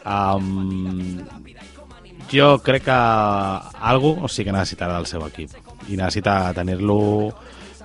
um, 0.05 1.17
jo 2.29 2.51
crec 2.61 2.85
que 2.85 2.99
algú 3.91 4.13
o 4.21 4.29
sí 4.29 4.45
que 4.45 4.53
necessitarà 4.53 4.99
del 4.99 5.09
seu 5.09 5.25
equip 5.25 5.70
i 5.89 5.97
necessita 5.97 6.53
tenir-lo 6.53 6.99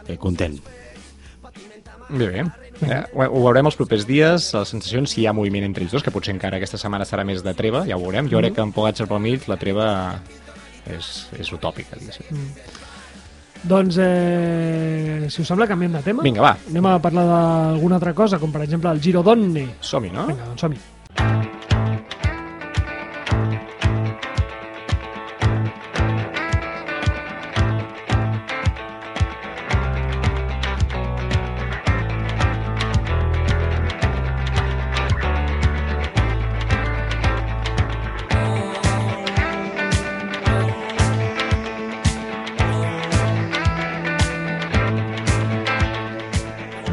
eh, 0.07 0.17
content. 0.21 0.59
Bé, 2.09 2.29
bé. 2.29 2.45
Eh, 2.87 3.03
ho, 3.17 3.41
veurem 3.41 3.67
els 3.71 3.77
propers 3.79 4.05
dies, 4.07 4.51
les 4.55 4.73
sensacions, 4.75 5.11
si 5.11 5.23
hi 5.23 5.27
ha 5.27 5.35
moviment 5.37 5.65
entre 5.65 5.85
ells 5.87 5.95
dos, 5.97 6.05
que 6.05 6.13
potser 6.15 6.35
encara 6.35 6.61
aquesta 6.61 6.79
setmana 6.81 7.07
serà 7.09 7.25
més 7.25 7.43
de 7.43 7.55
treva, 7.57 7.87
ja 7.89 7.97
ho 7.97 8.03
veurem. 8.05 8.29
Jo 8.31 8.43
crec 8.43 8.59
que 8.59 8.67
en 8.67 8.75
Pogacar 8.77 9.09
pel 9.11 9.23
mig 9.25 9.47
la 9.49 9.57
treva 9.61 9.87
és, 10.93 11.15
és 11.41 11.53
utòpica, 11.57 11.99
diguéssim. 11.99 12.45
Doncs, 13.67 13.97
eh, 13.99 15.27
si 15.33 15.41
us 15.43 15.49
sembla, 15.49 15.67
canviem 15.67 15.97
de 15.97 16.03
tema. 16.05 16.23
Vinga, 16.23 16.45
va, 16.45 16.53
Anem 16.71 16.87
a 16.87 16.99
parlar 17.03 17.25
d'alguna 17.27 17.97
altra 17.99 18.13
cosa, 18.15 18.39
com 18.39 18.53
per 18.53 18.63
exemple 18.63 18.93
el 18.93 19.01
Giro 19.03 19.25
Donne. 19.27 19.67
som-hi, 19.81 20.13
no? 20.13 20.29
Vinga, 20.29 20.53
doncs 20.53 20.61
som-hi. 20.61 20.79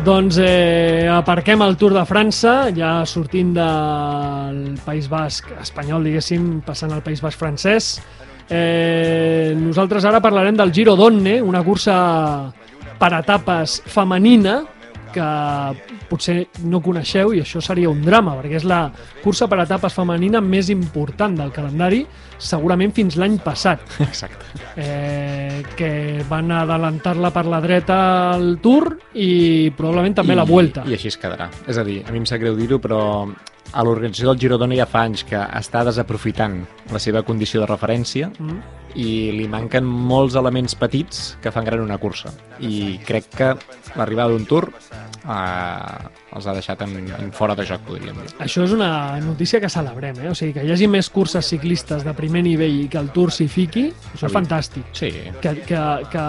Doncs 0.03 0.35
eh, 0.43 1.07
aparquem 1.07 1.61
el 1.63 1.77
Tour 1.79 1.93
de 1.95 2.01
França, 2.03 2.67
ja 2.75 3.05
sortint 3.07 3.53
del 3.55 4.57
País 4.83 5.05
Basc 5.07 5.47
espanyol, 5.61 6.03
diguéssim, 6.09 6.57
passant 6.65 6.91
al 6.91 6.99
País 7.05 7.21
Basc 7.23 7.39
francès. 7.39 7.87
Eh, 8.51 9.55
nosaltres 9.55 10.03
ara 10.03 10.19
parlarem 10.19 10.57
del 10.59 10.73
Giro 10.75 10.97
Donne, 10.99 11.37
una 11.39 11.63
cursa 11.63 11.95
per 12.99 13.13
etapes 13.21 13.77
femenina 13.87 14.57
que 15.13 15.27
potser 16.09 16.47
no 16.65 16.81
coneixeu 16.83 17.33
i 17.33 17.41
això 17.43 17.61
seria 17.63 17.91
un 17.91 18.01
drama, 18.03 18.35
perquè 18.39 18.59
és 18.59 18.65
la 18.67 18.81
cursa 19.23 19.47
per 19.51 19.61
etapes 19.63 19.95
femenina 19.95 20.41
més 20.41 20.69
important 20.73 21.37
del 21.37 21.53
calendari, 21.55 22.03
segurament 22.43 22.91
fins 22.95 23.15
l'any 23.21 23.37
passat 23.43 23.79
Exacte. 24.07 24.45
eh, 24.75 25.63
que 25.77 25.91
van 26.29 26.51
adelantar-la 26.51 27.31
per 27.33 27.45
la 27.47 27.61
dreta 27.63 27.97
al 28.33 28.57
Tour 28.63 28.91
i 29.15 29.71
probablement 29.77 30.17
també 30.21 30.35
la 30.35 30.47
Vuelta. 30.49 30.83
I 30.89 30.97
així 30.97 31.07
es 31.13 31.17
quedarà. 31.21 31.49
És 31.69 31.77
a 31.79 31.85
dir, 31.87 32.01
a 32.07 32.11
mi 32.11 32.19
em 32.23 32.27
sap 32.29 32.41
greu 32.43 32.57
dir-ho, 32.59 32.81
però 32.83 33.03
a 33.71 33.83
l'organització 33.83 34.29
del 34.33 34.39
Girodona 34.43 34.75
ja 34.77 34.85
fa 34.85 35.05
anys 35.07 35.23
que 35.25 35.39
està 35.39 35.83
desaprofitant 35.87 36.59
la 36.91 36.99
seva 36.99 37.23
condició 37.23 37.61
de 37.63 37.67
referència 37.71 38.29
Mm. 38.39 38.59
i 38.95 39.31
li 39.33 39.47
manquen 39.49 39.83
molts 39.85 40.35
elements 40.37 40.75
petits 40.77 41.37
que 41.41 41.49
fan 41.51 41.65
gran 41.65 41.81
una 41.81 41.97
cursa. 41.97 42.29
I 42.59 42.99
crec 43.05 43.31
que 43.33 43.47
l'arribada 43.95 44.29
d'un 44.29 44.45
Tour 44.45 44.67
eh, 44.69 46.35
els 46.35 46.47
ha 46.47 46.53
deixat 46.53 46.81
en, 46.85 46.93
en 47.09 47.31
fora 47.33 47.55
de 47.55 47.65
joc, 47.65 47.81
podríem 47.87 48.15
dir. 48.21 48.29
Això 48.43 48.63
és 48.67 48.71
una 48.75 49.19
notícia 49.21 49.59
que 49.61 49.69
celebrem, 49.69 50.19
eh? 50.21 50.29
o 50.29 50.35
sigui, 50.37 50.53
que 50.53 50.65
hi 50.65 50.71
hagi 50.73 50.87
més 50.87 51.09
curses 51.09 51.45
ciclistes 51.49 52.03
de 52.05 52.13
primer 52.13 52.43
nivell 52.45 52.83
i 52.83 52.87
que 52.91 52.99
el 53.01 53.09
Tour 53.15 53.31
s'hi 53.33 53.47
fiqui, 53.49 53.87
això 54.13 54.27
és 54.29 54.33
fantàstic. 54.33 54.85
Sí, 54.93 55.11
Que, 55.41 55.55
que, 55.65 55.81
que, 56.11 56.25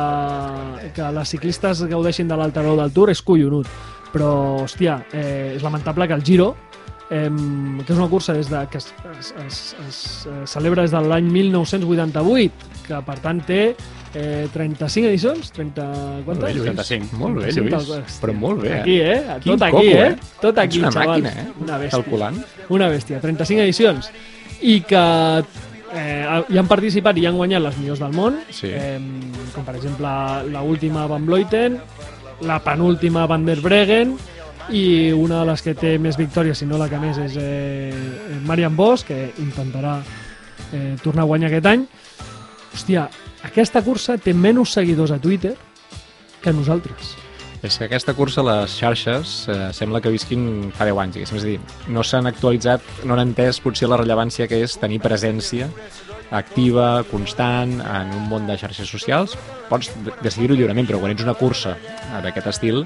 que 0.97 1.11
les 1.19 1.29
ciclistes 1.37 1.85
gaudeixin 1.91 2.29
de 2.29 2.37
l'alta 2.37 2.63
veu 2.65 2.77
del 2.81 2.93
Tour 2.93 3.11
és 3.13 3.21
collonut, 3.23 3.69
però, 4.15 4.63
hòstia, 4.65 5.01
eh, 5.13 5.55
és 5.57 5.63
lamentable 5.63 6.07
que 6.09 6.15
el 6.15 6.25
Giro, 6.25 6.55
eh, 7.11 7.29
que 7.85 7.93
és 7.93 7.99
una 7.99 8.09
cursa 8.09 8.33
des 8.37 8.49
de, 8.51 8.61
que 8.71 8.79
es, 8.79 8.87
es, 9.19 9.35
es, 9.47 9.59
es, 9.89 9.99
es 10.45 10.51
celebra 10.51 10.83
des 10.83 10.91
de 10.95 11.01
l'any 11.05 11.29
1988, 11.31 12.71
que 12.87 13.01
per 13.07 13.19
tant 13.25 13.41
té 13.47 13.61
eh, 14.15 14.47
35 14.53 15.09
edicions, 15.11 15.51
30... 15.57 15.85
molt 15.85 16.25
bé, 16.25 16.25
Quantes? 16.25 16.57
Lluís. 16.57 16.71
35. 16.71 17.19
Molt 17.21 17.39
bé, 17.41 17.49
35 17.51 17.65
Lluís. 17.65 17.91
hòstia. 17.91 18.21
Però 18.25 18.37
molt 18.39 18.63
bé, 18.63 18.73
Aquí, 18.81 18.97
eh? 19.01 19.17
eh? 19.19 19.37
Quin 19.43 19.53
Tot 19.59 19.67
aquí, 19.69 19.77
coco, 19.77 19.99
eh? 19.99 20.09
eh? 20.09 20.39
Tot 20.41 20.59
aquí, 20.65 20.79
Ets 20.79 20.83
una 20.85 20.93
xavals. 20.95 21.11
màquina, 21.11 21.35
eh? 21.43 21.53
Una 21.65 21.79
bèstia. 21.83 21.99
Calculant. 21.99 22.41
Una 22.79 22.89
bèstia, 22.93 23.21
35 23.21 23.65
edicions. 23.69 24.11
I 24.65 24.81
que 24.89 25.05
eh, 25.95 26.43
hi 26.49 26.59
han 26.59 26.69
participat 26.71 27.19
i 27.21 27.27
han 27.29 27.37
guanyat 27.37 27.63
les 27.63 27.77
millors 27.81 28.01
del 28.05 28.13
món, 28.17 28.39
Sí. 28.51 28.71
eh, 28.73 28.99
com 29.55 29.65
per 29.67 29.77
exemple 29.77 30.09
la 30.53 30.63
última 30.63 31.07
Van 31.11 31.27
Vleuten, 31.27 31.81
la 32.43 32.59
penúltima 32.65 33.27
Van 33.31 33.45
der 33.47 33.61
Breggen 33.63 34.17
i 34.73 35.13
una 35.13 35.41
de 35.43 35.47
les 35.51 35.63
que 35.63 35.75
té 35.77 35.97
més 36.01 36.17
victòries, 36.17 36.59
si 36.59 36.67
no 36.67 36.79
la 36.81 36.89
que 36.89 36.99
més, 37.03 37.19
és 37.21 37.35
eh, 37.41 37.93
Marian 38.47 38.75
Bosch, 38.77 39.07
que 39.11 39.33
intentarà 39.43 39.99
eh, 40.73 40.95
tornar 41.03 41.25
a 41.25 41.29
guanyar 41.29 41.51
aquest 41.51 41.67
any. 41.69 41.85
Hòstia, 42.75 43.09
aquesta 43.45 43.83
cursa 43.85 44.17
té 44.19 44.33
menys 44.35 44.73
seguidors 44.79 45.13
a 45.15 45.19
Twitter 45.21 45.55
que 46.43 46.53
nosaltres. 46.53 47.15
És 47.65 47.79
que 47.81 47.87
aquesta 47.87 48.13
cursa, 48.13 48.43
les 48.45 48.75
xarxes, 48.77 49.35
eh, 49.49 49.71
sembla 49.73 50.01
que 50.05 50.11
visquin 50.13 50.71
fa 50.77 50.85
10 50.85 50.99
anys, 51.01 51.15
diguéssim. 51.17 51.39
És 51.39 51.45
a 51.45 51.53
dir, 51.53 51.61
no 51.89 52.03
s'han 52.05 52.27
actualitzat, 52.29 52.83
no 53.05 53.15
han 53.15 53.23
entès 53.31 53.61
potser 53.65 53.89
la 53.89 53.97
rellevància 54.01 54.49
que 54.49 54.59
és 54.65 54.77
tenir 54.81 54.99
presència 55.01 55.71
activa, 56.35 57.05
constant, 57.11 57.79
en 57.81 58.13
un 58.17 58.29
món 58.29 58.47
de 58.49 58.57
xarxes 58.59 58.89
socials. 58.91 59.37
Pots 59.71 59.91
de- 60.05 60.13
decidir-ho 60.25 60.57
lliurement, 60.57 60.87
però 60.89 61.01
quan 61.01 61.13
ets 61.15 61.23
una 61.25 61.37
cursa 61.39 61.77
eh, 61.79 62.21
d'aquest 62.25 62.49
estil, 62.53 62.85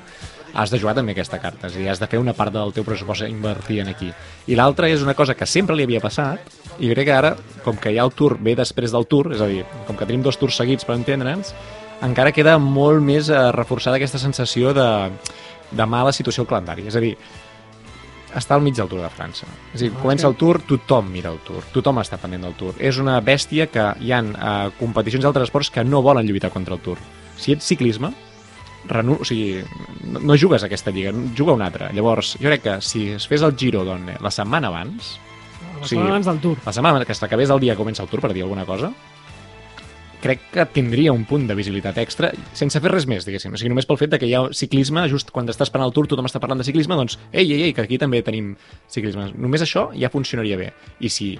has 0.58 0.72
de 0.74 0.80
jugar 0.82 0.96
també 0.98 1.14
aquesta 1.14 1.38
carta, 1.38 1.68
és 1.70 1.76
a 1.76 1.78
dir, 1.78 1.88
has 1.92 2.02
de 2.02 2.08
fer 2.10 2.18
una 2.18 2.34
part 2.34 2.52
del 2.54 2.74
teu 2.74 2.86
pressupost 2.86 3.22
a 3.22 3.30
invertir 3.30 3.80
en 3.84 3.92
aquí. 3.92 4.12
I 4.50 4.58
l'altra 4.58 4.90
és 4.90 5.04
una 5.06 5.14
cosa 5.14 5.36
que 5.38 5.46
sempre 5.46 5.76
li 5.78 5.86
havia 5.86 6.02
passat, 6.02 6.54
i 6.78 6.90
crec 6.90 7.08
que 7.08 7.14
ara, 7.14 7.34
com 7.64 7.78
que 7.78 7.94
ha 7.94 8.06
el 8.06 8.14
Tour 8.14 8.36
ve 8.42 8.56
després 8.58 8.94
del 8.94 9.06
Tour, 9.06 9.32
és 9.36 9.42
a 9.44 9.50
dir, 9.50 9.62
com 9.86 9.96
que 9.96 10.06
tenim 10.06 10.24
dos 10.26 10.38
tours 10.38 10.58
seguits 10.58 10.86
per 10.86 10.98
entendre'ns, 10.98 11.54
encara 12.02 12.34
queda 12.34 12.58
molt 12.62 13.02
més 13.02 13.30
eh, 13.30 13.38
reforçada 13.54 13.98
aquesta 13.98 14.20
sensació 14.22 14.74
de 14.74 14.88
de 15.70 15.86
mala 15.86 16.12
situació 16.12 16.44
al 16.44 16.50
calendari. 16.50 16.86
És 16.88 16.96
a 16.96 17.02
dir, 17.02 17.14
està 18.36 18.56
al 18.56 18.64
mig 18.64 18.76
del 18.76 18.88
Tour 18.90 19.02
de 19.04 19.10
França. 19.12 19.48
És 19.72 19.80
a 19.80 19.84
dir, 19.86 19.92
comença 20.00 20.28
el 20.28 20.36
Tour, 20.40 20.60
tothom 20.68 21.10
mira 21.12 21.32
el 21.32 21.40
Tour, 21.46 21.64
tothom 21.74 22.00
està 22.02 22.20
pendent 22.20 22.46
del 22.46 22.56
Tour. 22.58 22.76
És 22.78 23.00
una 23.02 23.18
bèstia 23.24 23.68
que 23.72 23.90
hi 24.04 24.12
ha 24.12 24.22
eh, 24.22 24.54
competicions 24.80 25.24
d'altres 25.24 25.48
esports 25.48 25.72
que 25.74 25.84
no 25.84 26.02
volen 26.04 26.28
lluitar 26.28 26.52
contra 26.54 26.76
el 26.76 26.84
Tour. 26.84 27.00
Si 27.38 27.54
ets 27.54 27.68
ciclisme, 27.68 28.12
renu... 28.86 29.18
o 29.20 29.24
sigui, 29.24 29.62
no, 30.04 30.20
no 30.20 30.36
jugues 30.38 30.62
aquesta 30.64 30.90
lliga, 30.94 31.12
juga 31.36 31.52
una 31.52 31.66
altra. 31.66 31.90
Llavors, 31.92 32.36
jo 32.40 32.46
crec 32.48 32.62
que 32.62 32.76
si 32.80 33.08
es 33.16 33.26
fes 33.28 33.42
el 33.42 33.56
Giro 33.56 33.84
Donne 33.84 34.16
la 34.20 34.30
setmana 34.30 34.68
abans, 34.68 35.18
La 35.80 35.86
setmana 35.86 36.10
abans 36.10 36.26
del 36.26 36.40
Tour. 36.40 36.58
la 36.66 36.72
setmana 36.72 37.04
que 37.04 37.14
s'acabés 37.14 37.50
el 37.50 37.60
dia 37.60 37.74
que 37.74 37.78
comença 37.82 38.02
el 38.02 38.08
Tour, 38.08 38.20
per 38.20 38.32
dir 38.34 38.42
alguna 38.42 38.64
cosa, 38.66 38.92
crec 40.20 40.40
que 40.50 40.64
tindria 40.74 41.12
un 41.12 41.22
punt 41.30 41.44
de 41.46 41.54
visibilitat 41.54 41.98
extra 42.02 42.32
sense 42.52 42.80
fer 42.82 42.90
res 42.90 43.06
més, 43.06 43.22
diguéssim. 43.26 43.52
O 43.54 43.60
sigui, 43.60 43.70
només 43.70 43.86
pel 43.86 44.00
fet 44.00 44.10
de 44.10 44.18
que 44.18 44.26
hi 44.26 44.34
ha 44.34 44.40
ciclisme, 44.50 45.04
just 45.12 45.30
quan 45.30 45.46
estàs 45.46 45.68
esperant 45.68 45.86
el 45.86 45.94
Tour 45.94 46.08
tothom 46.10 46.26
està 46.26 46.40
parlant 46.42 46.58
de 46.58 46.66
ciclisme, 46.66 46.96
doncs, 46.98 47.18
ei, 47.30 47.46
ei, 47.52 47.62
ei, 47.68 47.72
que 47.76 47.84
aquí 47.86 47.98
també 48.02 48.22
tenim 48.26 48.56
ciclisme. 48.90 49.28
Només 49.38 49.62
això 49.62 49.88
ja 49.94 50.10
funcionaria 50.10 50.56
bé. 50.58 50.72
I 50.98 51.08
si 51.08 51.30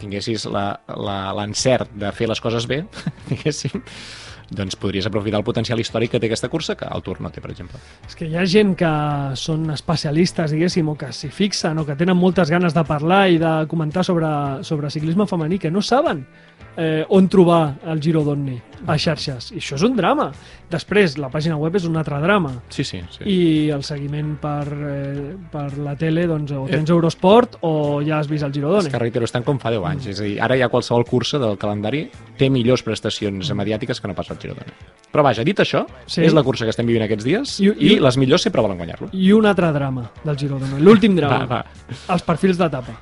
tinguessis 0.00 0.46
la- 0.50 0.80
la- 0.96 1.34
l'encert 1.36 1.92
de 1.94 2.10
fer 2.16 2.26
les 2.32 2.40
coses 2.40 2.64
bé, 2.66 2.80
diguéssim, 3.28 3.82
doncs 4.50 4.76
podries 4.76 5.06
aprofitar 5.08 5.40
el 5.40 5.46
potencial 5.46 5.80
històric 5.80 6.14
que 6.14 6.20
té 6.20 6.28
aquesta 6.28 6.50
cursa 6.52 6.76
que 6.76 6.88
el 6.90 7.02
Tour 7.04 7.20
no 7.24 7.30
té, 7.32 7.42
per 7.44 7.50
exemple. 7.52 7.80
És 8.06 8.16
que 8.18 8.28
hi 8.28 8.36
ha 8.36 8.44
gent 8.48 8.74
que 8.78 8.90
són 9.40 9.68
especialistes, 9.74 10.52
diguéssim, 10.54 10.88
o 10.88 10.96
que 11.00 11.12
s'hi 11.12 11.30
fixen, 11.32 11.78
o 11.80 11.86
que 11.88 11.96
tenen 11.96 12.18
moltes 12.18 12.52
ganes 12.52 12.76
de 12.76 12.84
parlar 12.84 13.28
i 13.32 13.38
de 13.40 13.54
comentar 13.70 14.04
sobre, 14.04 14.28
sobre 14.62 14.90
ciclisme 14.90 15.26
femení, 15.30 15.58
que 15.58 15.72
no 15.72 15.82
saben 15.82 16.24
eh, 16.76 17.04
on 17.08 17.28
trobar 17.28 17.76
el 17.86 18.00
Giro 18.02 18.22
Donne 18.24 18.60
a 18.86 18.98
xarxes. 18.98 19.52
I 19.54 19.60
això 19.62 19.76
és 19.78 19.82
un 19.86 19.94
drama. 19.96 20.26
Després, 20.70 21.14
la 21.22 21.28
pàgina 21.32 21.56
web 21.56 21.76
és 21.78 21.84
un 21.88 21.96
altre 21.96 22.18
drama. 22.20 22.50
Sí, 22.68 22.84
sí. 22.84 23.00
sí. 23.14 23.22
I 23.24 23.70
el 23.72 23.82
seguiment 23.86 24.34
per, 24.42 24.66
eh, 24.68 25.36
per 25.52 25.78
la 25.78 25.94
tele, 25.96 26.26
doncs, 26.28 26.50
o 26.52 26.66
tens 26.68 26.90
Eurosport 26.90 27.56
o 27.62 28.02
ja 28.04 28.18
has 28.18 28.28
vist 28.28 28.44
el 28.44 28.52
Giro 28.52 28.74
És 28.78 28.88
que 28.88 28.98
reitero, 28.98 29.24
estan 29.24 29.42
com 29.46 29.58
fa 29.62 29.70
10 29.70 29.84
anys. 29.88 30.06
És 30.12 30.20
a 30.20 30.24
dir, 30.24 30.34
ara 30.42 30.58
ja 30.58 30.68
qualsevol 30.68 31.04
cursa 31.08 31.38
del 31.38 31.56
calendari 31.56 32.08
té 32.36 32.50
millors 32.50 32.82
prestacions 32.82 33.52
mediàtiques 33.54 34.00
que 34.00 34.08
no 34.08 34.14
pas 34.14 34.28
el 34.30 34.38
Girona. 34.42 34.66
Però 35.14 35.22
vaja, 35.22 35.44
dit 35.44 35.58
això, 35.62 35.86
Sí. 36.06 36.22
és 36.24 36.34
la 36.34 36.42
cursa 36.42 36.64
que 36.66 36.70
estem 36.70 36.86
vivint 36.86 37.04
aquests 37.04 37.24
dies 37.24 37.60
I- 37.60 37.68
i, 37.70 37.92
i- 37.94 38.00
les 38.00 38.16
millors 38.18 38.42
sempre 38.42 38.60
volen 38.60 38.76
guanyar-lo. 38.76 39.08
I 39.12 39.32
un 39.32 39.46
altre 39.46 39.70
drama 39.72 40.10
del 40.24 40.36
Giro 40.36 40.58
Donne. 40.58 40.80
L'últim 40.80 41.14
drama. 41.16 41.46
Va, 41.46 41.62
va. 41.62 41.64
els 42.14 42.22
perfils 42.22 42.58
d'etapa. 42.58 42.92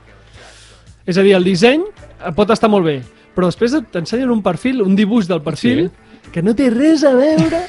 És 1.07 1.19
a 1.19 1.23
dir, 1.23 1.33
el 1.35 1.43
disseny 1.43 1.83
eh, 1.83 2.31
pot 2.37 2.51
estar 2.55 2.69
molt 2.71 2.85
bé, 2.87 3.01
però 3.35 3.49
després 3.51 3.75
t'ensenyen 3.93 4.31
un 4.31 4.43
perfil, 4.43 4.83
un 4.83 4.97
dibuix 4.97 5.29
del 5.31 5.43
perfil, 5.43 5.87
sí. 5.89 6.31
que 6.33 6.43
no 6.43 6.55
té 6.55 6.71
res 6.71 7.05
a 7.05 7.15
veure 7.17 7.65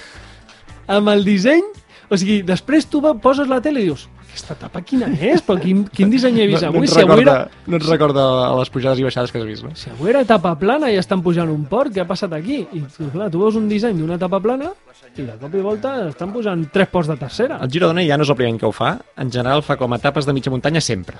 amb 0.88 1.10
el 1.14 1.24
disseny. 1.26 1.64
O 2.12 2.18
sigui, 2.20 2.42
després 2.46 2.86
tu 2.92 3.00
va- 3.02 3.16
poses 3.18 3.48
la 3.50 3.62
tele 3.64 3.82
i 3.82 3.88
dius 3.88 4.08
aquesta 4.34 4.56
etapa 4.58 4.82
quina 4.82 5.08
és? 5.14 5.44
Però 5.46 5.60
quin, 5.62 5.84
quin 5.94 6.10
disseny 6.10 6.40
he 6.42 6.48
vist 6.50 6.64
No, 6.64 6.72
no, 6.72 6.78
avui? 6.80 6.88
et 6.88 6.94
si, 6.94 7.00
avui 7.00 7.22
recorda, 7.22 7.34
era, 7.46 7.64
no 7.70 7.78
et 7.78 7.84
recorda 7.86 8.24
a 8.48 8.56
les 8.58 8.70
pujades 8.74 9.00
i 9.00 9.06
baixades 9.06 9.32
que 9.32 9.38
has 9.38 9.46
vist, 9.46 9.64
no? 9.64 9.76
si 9.78 9.92
avui 9.92 10.10
era 10.10 10.24
etapa 10.26 10.56
plana 10.58 10.90
i 10.90 10.98
estan 10.98 11.22
pujant 11.22 11.50
un 11.54 11.66
port, 11.70 11.94
què 11.94 12.02
ha 12.02 12.08
passat 12.10 12.34
aquí? 12.34 12.64
I 12.74 12.82
tu, 12.98 13.12
clar, 13.14 13.30
tu 13.30 13.44
veus 13.44 13.56
un 13.60 13.68
disseny 13.70 14.00
d'una 14.02 14.18
etapa 14.18 14.40
plana 14.42 14.72
i 15.16 15.22
de 15.22 15.38
cop 15.38 15.54
i 15.54 15.62
volta 15.62 15.94
estan 16.10 16.34
posant 16.34 16.66
tres 16.74 16.90
ports 16.90 17.12
de 17.14 17.18
tercera. 17.22 17.60
El 17.62 17.70
Giro 17.70 17.88
Donne 17.92 18.08
ja 18.08 18.18
no 18.18 18.26
és 18.26 18.34
el 18.34 18.40
primer 18.40 18.58
que 18.60 18.66
ho 18.66 18.74
fa, 18.74 18.96
en 19.22 19.32
general 19.32 19.62
fa 19.62 19.78
com 19.78 19.94
etapes 19.94 20.26
de 20.26 20.34
mitja 20.34 20.50
muntanya 20.50 20.82
sempre. 20.82 21.18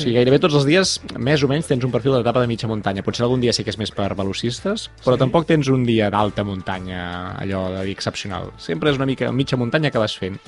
O 0.00 0.06
sigui, 0.06 0.16
gairebé 0.16 0.38
tots 0.40 0.56
els 0.56 0.64
dies, 0.64 0.94
més 1.20 1.42
o 1.44 1.48
menys, 1.50 1.68
tens 1.68 1.84
un 1.84 1.92
perfil 1.92 2.16
d'etapa 2.16 2.40
de 2.40 2.48
mitja 2.48 2.70
muntanya. 2.70 3.04
Potser 3.04 3.26
algun 3.26 3.42
dia 3.42 3.52
sí 3.52 3.66
que 3.66 3.72
és 3.74 3.78
més 3.80 3.92
per 3.92 4.08
velocistes, 4.16 4.88
però 5.04 5.18
sí. 5.18 5.20
tampoc 5.20 5.46
tens 5.50 5.68
un 5.68 5.84
dia 5.84 6.08
d'alta 6.12 6.44
muntanya, 6.46 7.02
allò 7.40 7.66
de 7.76 7.84
dir 7.88 7.94
excepcional. 7.98 8.48
Sempre 8.62 8.94
és 8.94 9.00
una 9.00 9.08
mica 9.10 9.28
mitja 9.32 9.60
muntanya 9.60 9.92
que 9.92 10.00
vas 10.00 10.16
fent. 10.16 10.40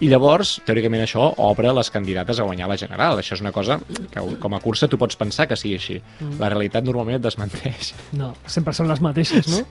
I 0.00 0.08
llavors, 0.08 0.54
teòricament, 0.64 1.02
això 1.04 1.26
obre 1.44 1.70
les 1.76 1.90
candidates 1.92 2.38
a 2.40 2.46
guanyar 2.48 2.70
la 2.70 2.78
general. 2.80 3.20
Això 3.20 3.36
és 3.36 3.42
una 3.44 3.52
cosa 3.52 3.76
que, 3.84 4.22
com 4.40 4.56
a 4.56 4.60
cursa, 4.64 4.88
tu 4.88 4.96
pots 4.98 5.18
pensar 5.20 5.44
que 5.46 5.58
sigui 5.60 5.76
així. 5.76 5.98
La 6.40 6.48
realitat 6.48 6.86
normalment 6.86 7.20
et 7.20 7.26
desmenteix. 7.26 7.92
No, 8.16 8.32
sempre 8.48 8.72
són 8.74 8.88
les 8.88 9.02
mateixes, 9.04 9.50
no? 9.52 9.66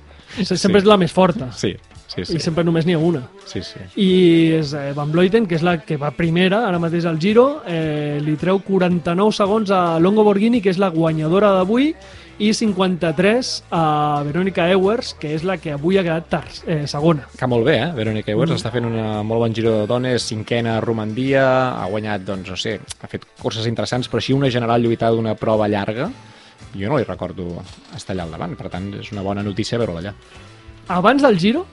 Sempre 0.45 0.83
és 0.83 0.85
la 0.85 0.99
més 1.01 1.11
forta. 1.11 1.49
Sí, 1.57 1.73
sí, 2.09 2.25
sí. 2.25 2.37
I 2.37 2.43
sempre 2.43 2.65
només 2.67 2.87
n'hi 2.87 2.97
ha 2.97 3.01
una. 3.01 3.23
sí, 3.45 3.61
sí. 3.63 3.81
I 3.95 4.09
és 4.59 4.73
eh, 4.77 4.91
Van 4.97 5.11
Vleuten, 5.13 5.47
que 5.47 5.55
és 5.59 5.65
la 5.65 5.77
que 5.81 5.97
va 6.01 6.11
primera, 6.17 6.65
ara 6.67 6.81
mateix 6.81 7.05
al 7.09 7.19
Giro, 7.21 7.61
eh, 7.67 8.19
li 8.23 8.35
treu 8.41 8.61
49 8.65 9.35
segons 9.35 9.71
a 9.71 9.99
Longo 9.99 10.25
Borghini, 10.27 10.61
que 10.61 10.73
és 10.73 10.81
la 10.81 10.91
guanyadora 10.93 11.53
d'avui, 11.57 11.93
i 12.39 12.53
53 12.53 13.65
a 13.75 14.23
Verónica 14.23 14.65
Ewers, 14.71 15.11
que 15.19 15.33
és 15.35 15.43
la 15.43 15.57
que 15.59 15.73
avui 15.75 15.99
ha 15.99 16.03
quedat 16.05 16.29
tar 16.31 16.45
eh, 16.65 16.85
segona. 16.87 17.27
Que 17.35 17.47
molt 17.51 17.67
bé, 17.67 17.75
eh? 17.83 17.89
Verónica 17.95 18.31
Ewers 18.31 18.53
mm. 18.53 18.59
està 18.61 18.71
fent 18.71 18.87
una 18.87 19.21
molt 19.27 19.43
bon 19.43 19.55
giro 19.55 19.73
de 19.81 19.87
dones, 19.91 20.29
cinquena 20.31 20.77
a 20.77 20.83
Romandia, 20.83 21.43
ha 21.75 21.87
guanyat, 21.91 22.23
doncs, 22.27 22.53
no 22.55 22.59
sé, 22.59 22.77
ha 22.79 23.11
fet 23.11 23.27
curses 23.41 23.67
interessants, 23.67 24.07
però 24.07 24.23
així 24.23 24.33
una 24.33 24.51
general 24.51 24.81
lluitar 24.81 25.11
d'una 25.11 25.35
prova 25.39 25.67
llarga, 25.67 26.07
jo 26.71 26.87
no 26.87 26.99
li 26.99 27.07
recordo 27.07 27.49
estar 27.95 28.15
allà 28.15 28.29
al 28.29 28.37
davant, 28.37 28.55
per 28.55 28.71
tant, 28.71 28.87
és 29.03 29.11
una 29.11 29.25
bona 29.25 29.43
notícia 29.43 29.79
veure-la 29.81 30.05
allà. 30.05 30.15
Abans 30.95 31.21
del 31.25 31.37
Giro, 31.37 31.65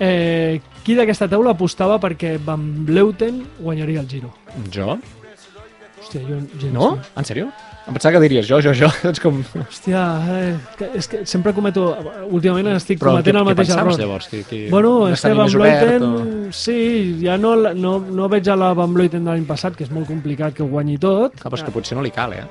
eh, 0.00 0.60
qui 0.84 0.94
d'aquesta 0.98 1.28
taula 1.30 1.52
apostava 1.56 1.98
perquè 2.02 2.36
Van 2.44 2.62
Vleuten 2.86 3.42
guanyaria 3.60 4.00
el 4.00 4.08
Giro? 4.08 4.32
Jo? 4.72 4.96
Hòstia, 6.02 6.22
jo... 6.26 6.40
Gens, 6.58 6.72
No? 6.74 6.96
En 7.16 7.24
sèrio? 7.28 7.50
Em 7.82 7.96
pensava 7.96 8.12
que 8.14 8.20
diries 8.22 8.46
jo, 8.46 8.60
jo, 8.62 8.70
jo, 8.78 8.86
ets 9.10 9.18
com... 9.22 9.40
Hòstia, 9.58 10.02
eh, 10.30 10.50
que, 10.78 10.88
és 11.00 11.08
que 11.10 11.22
sempre 11.26 11.52
cometo... 11.54 11.88
Últimament 12.30 12.68
estic 12.76 13.00
Però 13.02 13.16
cometent 13.16 13.34
què, 13.34 13.40
el 13.40 13.46
què 13.46 13.50
mateix 13.50 13.68
pensaves, 13.72 13.96
error. 13.96 14.02
llavors? 14.04 14.28
Que, 14.30 14.42
que 14.46 14.60
Bueno, 14.70 14.92
obert, 15.06 15.56
Vleuten, 15.56 16.04
o- 16.04 16.52
sí, 16.54 16.76
ja 17.24 17.38
no, 17.38 17.56
no, 17.74 17.96
no 17.98 18.28
veig 18.30 18.50
a 18.52 18.56
la 18.58 18.72
Van 18.78 18.94
Vleuten 18.94 19.24
de 19.26 19.32
l'any 19.34 19.46
passat, 19.48 19.74
que 19.78 19.86
és 19.86 19.90
molt 19.94 20.06
complicat 20.10 20.54
que 20.54 20.62
ho 20.62 20.68
guanyi 20.70 20.98
tot. 21.02 21.34
Clar, 21.40 21.50
però 21.50 21.58
és 21.58 21.66
que 21.66 21.74
potser 21.74 21.98
no 21.98 22.06
li 22.06 22.14
cal, 22.14 22.34
eh? 22.38 22.46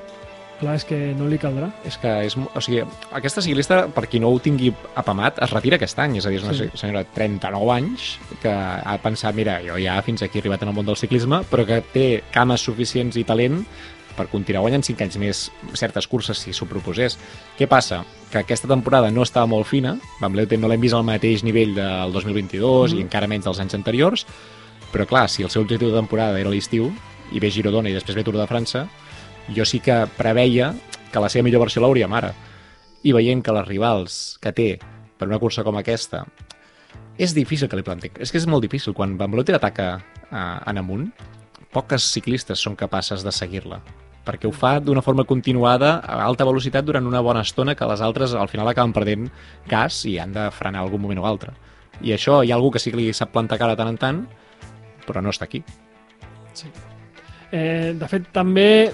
Clar, 0.62 0.76
és 0.78 0.84
que 0.86 0.96
no 1.18 1.26
li 1.26 1.40
caldrà. 1.42 1.72
És 1.88 1.96
que 1.98 2.10
és, 2.28 2.36
o 2.38 2.60
sigui, 2.62 2.84
aquesta 3.18 3.42
ciclista, 3.42 3.80
per 3.90 4.06
qui 4.06 4.20
no 4.22 4.30
ho 4.30 4.38
tingui 4.42 4.70
apamat, 4.94 5.40
es 5.42 5.50
retira 5.50 5.74
aquest 5.80 5.98
any. 5.98 6.20
És 6.20 6.28
a 6.28 6.30
dir, 6.30 6.38
és 6.38 6.44
una 6.46 6.54
Sí. 6.54 6.68
sí. 6.70 6.78
senyora 6.84 7.02
de 7.02 7.10
39 7.16 7.72
anys 7.74 8.12
que 8.40 8.52
ha 8.52 8.94
pensat, 9.02 9.34
mira, 9.34 9.58
jo 9.66 9.74
ja 9.82 10.00
fins 10.06 10.22
aquí 10.22 10.38
he 10.38 10.42
arribat 10.44 10.62
en 10.62 10.70
el 10.70 10.76
món 10.76 10.86
del 10.86 10.96
ciclisme, 10.96 11.42
però 11.50 11.66
que 11.66 11.80
té 11.92 12.06
cames 12.30 12.62
suficients 12.62 13.18
i 13.18 13.24
talent 13.24 13.64
per 14.16 14.28
continuar 14.28 14.60
guanyant 14.62 14.84
5 14.84 15.02
anys 15.02 15.16
més 15.16 15.38
certes 15.74 16.06
curses 16.06 16.38
si 16.38 16.52
s'ho 16.52 16.66
proposés. 16.68 17.18
Què 17.58 17.66
passa? 17.66 18.04
Que 18.30 18.42
aquesta 18.44 18.68
temporada 18.68 19.10
no 19.10 19.22
estava 19.22 19.46
molt 19.48 19.66
fina, 19.66 19.96
Van 20.20 20.32
Vleuten 20.32 20.60
no 20.60 20.68
l'hem 20.68 20.80
vist 20.80 20.94
al 20.94 21.02
mateix 21.02 21.42
nivell 21.42 21.74
del 21.74 22.12
2022 22.12 22.92
mm. 22.92 22.98
i 22.98 23.02
encara 23.02 23.26
menys 23.26 23.48
dels 23.48 23.58
anys 23.58 23.74
anteriors, 23.74 24.26
però 24.92 25.06
clar, 25.08 25.28
si 25.32 25.42
el 25.42 25.50
seu 25.50 25.62
objectiu 25.62 25.88
de 25.88 25.96
temporada 25.96 26.38
era 26.38 26.52
l'estiu, 26.52 26.92
i 27.32 27.40
ve 27.40 27.48
Girodona 27.50 27.88
i 27.88 27.94
després 27.96 28.14
ve 28.14 28.22
Tour 28.22 28.36
de 28.36 28.46
França, 28.46 28.86
jo 29.50 29.66
sí 29.66 29.80
que 29.82 30.04
preveia 30.16 30.72
que 31.12 31.20
la 31.20 31.28
seva 31.32 31.44
millor 31.46 31.64
versió 31.64 31.82
l'hauríem 31.82 32.12
ara. 32.14 32.32
I 33.02 33.12
veient 33.12 33.42
que 33.42 33.54
les 33.54 33.66
rivals 33.68 34.38
que 34.42 34.52
té 34.54 34.68
per 35.18 35.28
una 35.28 35.40
cursa 35.42 35.64
com 35.66 35.76
aquesta 35.78 36.24
és 37.18 37.34
difícil 37.34 37.68
que 37.68 37.76
li 37.76 37.86
planti. 37.86 38.12
És 38.18 38.32
que 38.32 38.38
és 38.38 38.46
molt 38.46 38.64
difícil. 38.64 38.94
Quan 38.94 39.18
Van 39.18 39.30
Vleuten 39.32 39.58
ataca 39.58 39.88
eh, 39.98 40.70
en 40.70 40.80
amunt, 40.80 41.10
poques 41.72 42.06
ciclistes 42.14 42.62
són 42.62 42.78
capaces 42.78 43.24
de 43.26 43.34
seguir-la 43.34 43.82
perquè 44.22 44.46
ho 44.46 44.52
fa 44.54 44.76
d'una 44.78 45.02
forma 45.02 45.24
continuada 45.26 45.96
a 45.98 46.20
alta 46.22 46.46
velocitat 46.46 46.86
durant 46.86 47.06
una 47.06 47.20
bona 47.20 47.42
estona 47.42 47.74
que 47.74 47.88
les 47.90 48.00
altres 48.00 48.34
al 48.38 48.48
final 48.48 48.68
acaben 48.70 48.94
perdent 48.94 49.28
gas 49.66 50.04
i 50.06 50.16
han 50.22 50.34
de 50.36 50.48
frenar 50.54 50.82
algun 50.82 51.02
moment 51.02 51.22
o 51.22 51.26
altre. 51.26 51.52
I 52.02 52.14
això 52.14 52.40
hi 52.42 52.52
ha 52.52 52.56
algú 52.56 52.70
que 52.72 52.82
sí 52.82 52.92
que 52.92 53.00
li 53.00 53.10
sap 53.14 53.32
plantar 53.34 53.58
cara 53.58 53.76
tant 53.78 53.90
en 53.90 53.98
tant, 53.98 54.22
però 55.06 55.22
no 55.22 55.34
està 55.34 55.48
aquí. 55.48 55.62
Eh, 57.52 57.92
de 57.98 58.08
fet, 58.08 58.30
també, 58.32 58.92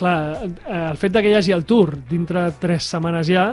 clar, 0.00 0.48
el 0.90 0.96
fet 1.00 1.20
que 1.20 1.30
hi 1.30 1.36
hagi 1.38 1.52
el 1.54 1.66
Tour 1.68 1.94
dintre 2.08 2.48
de 2.48 2.56
tres 2.60 2.88
setmanes 2.90 3.28
ja 3.28 3.50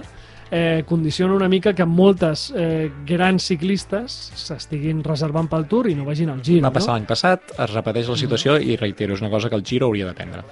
eh, 0.49 0.83
condiciona 0.87 1.35
una 1.35 1.49
mica 1.49 1.73
que 1.75 1.85
moltes 1.85 2.51
eh, 2.55 2.89
grans 3.05 3.49
ciclistes 3.51 4.15
s'estiguin 4.35 5.03
reservant 5.03 5.49
pel 5.51 5.67
Tour 5.67 5.89
i 5.91 5.95
no 5.97 6.07
vagin 6.07 6.31
al 6.31 6.43
Giro, 6.43 6.63
Va 6.65 6.73
passar 6.73 6.93
no? 6.93 6.99
l'any 6.99 7.09
passat, 7.09 7.51
es 7.57 7.73
repeteix 7.73 8.07
la 8.13 8.19
situació 8.19 8.57
i 8.59 8.77
reitero, 8.79 9.17
és 9.17 9.23
una 9.23 9.33
cosa 9.33 9.49
que 9.51 9.59
el 9.59 9.65
Giro 9.67 9.91
hauria 9.91 10.07
de 10.07 10.15
prendre. 10.15 10.45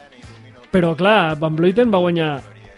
Però 0.71 0.91
clar, 0.99 1.37
Van 1.39 1.55
Vleuten 1.55 1.93
va 1.93 2.03
guanyar 2.03 2.33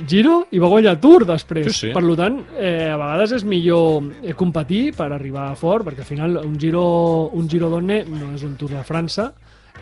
Giro 0.06 0.44
i 0.54 0.60
va 0.62 0.70
guanyar 0.70 1.00
Tour 1.02 1.26
després. 1.26 1.72
Sí, 1.72 1.88
sí. 1.88 1.94
Per 1.96 2.04
tant, 2.20 2.38
eh, 2.54 2.92
a 2.92 2.98
vegades 3.00 3.34
és 3.40 3.46
millor 3.48 4.12
eh, 4.22 4.36
competir 4.38 4.92
per 4.94 5.10
arribar 5.12 5.50
fort, 5.58 5.88
perquè 5.88 6.06
al 6.06 6.10
final 6.10 6.38
un 6.44 6.58
Giro, 6.62 6.84
un 7.34 7.50
Giro 7.50 7.72
Donne 7.74 8.04
no 8.06 8.36
és 8.36 8.44
un 8.46 8.56
Tour 8.60 8.76
de 8.78 8.84
França 8.86 9.32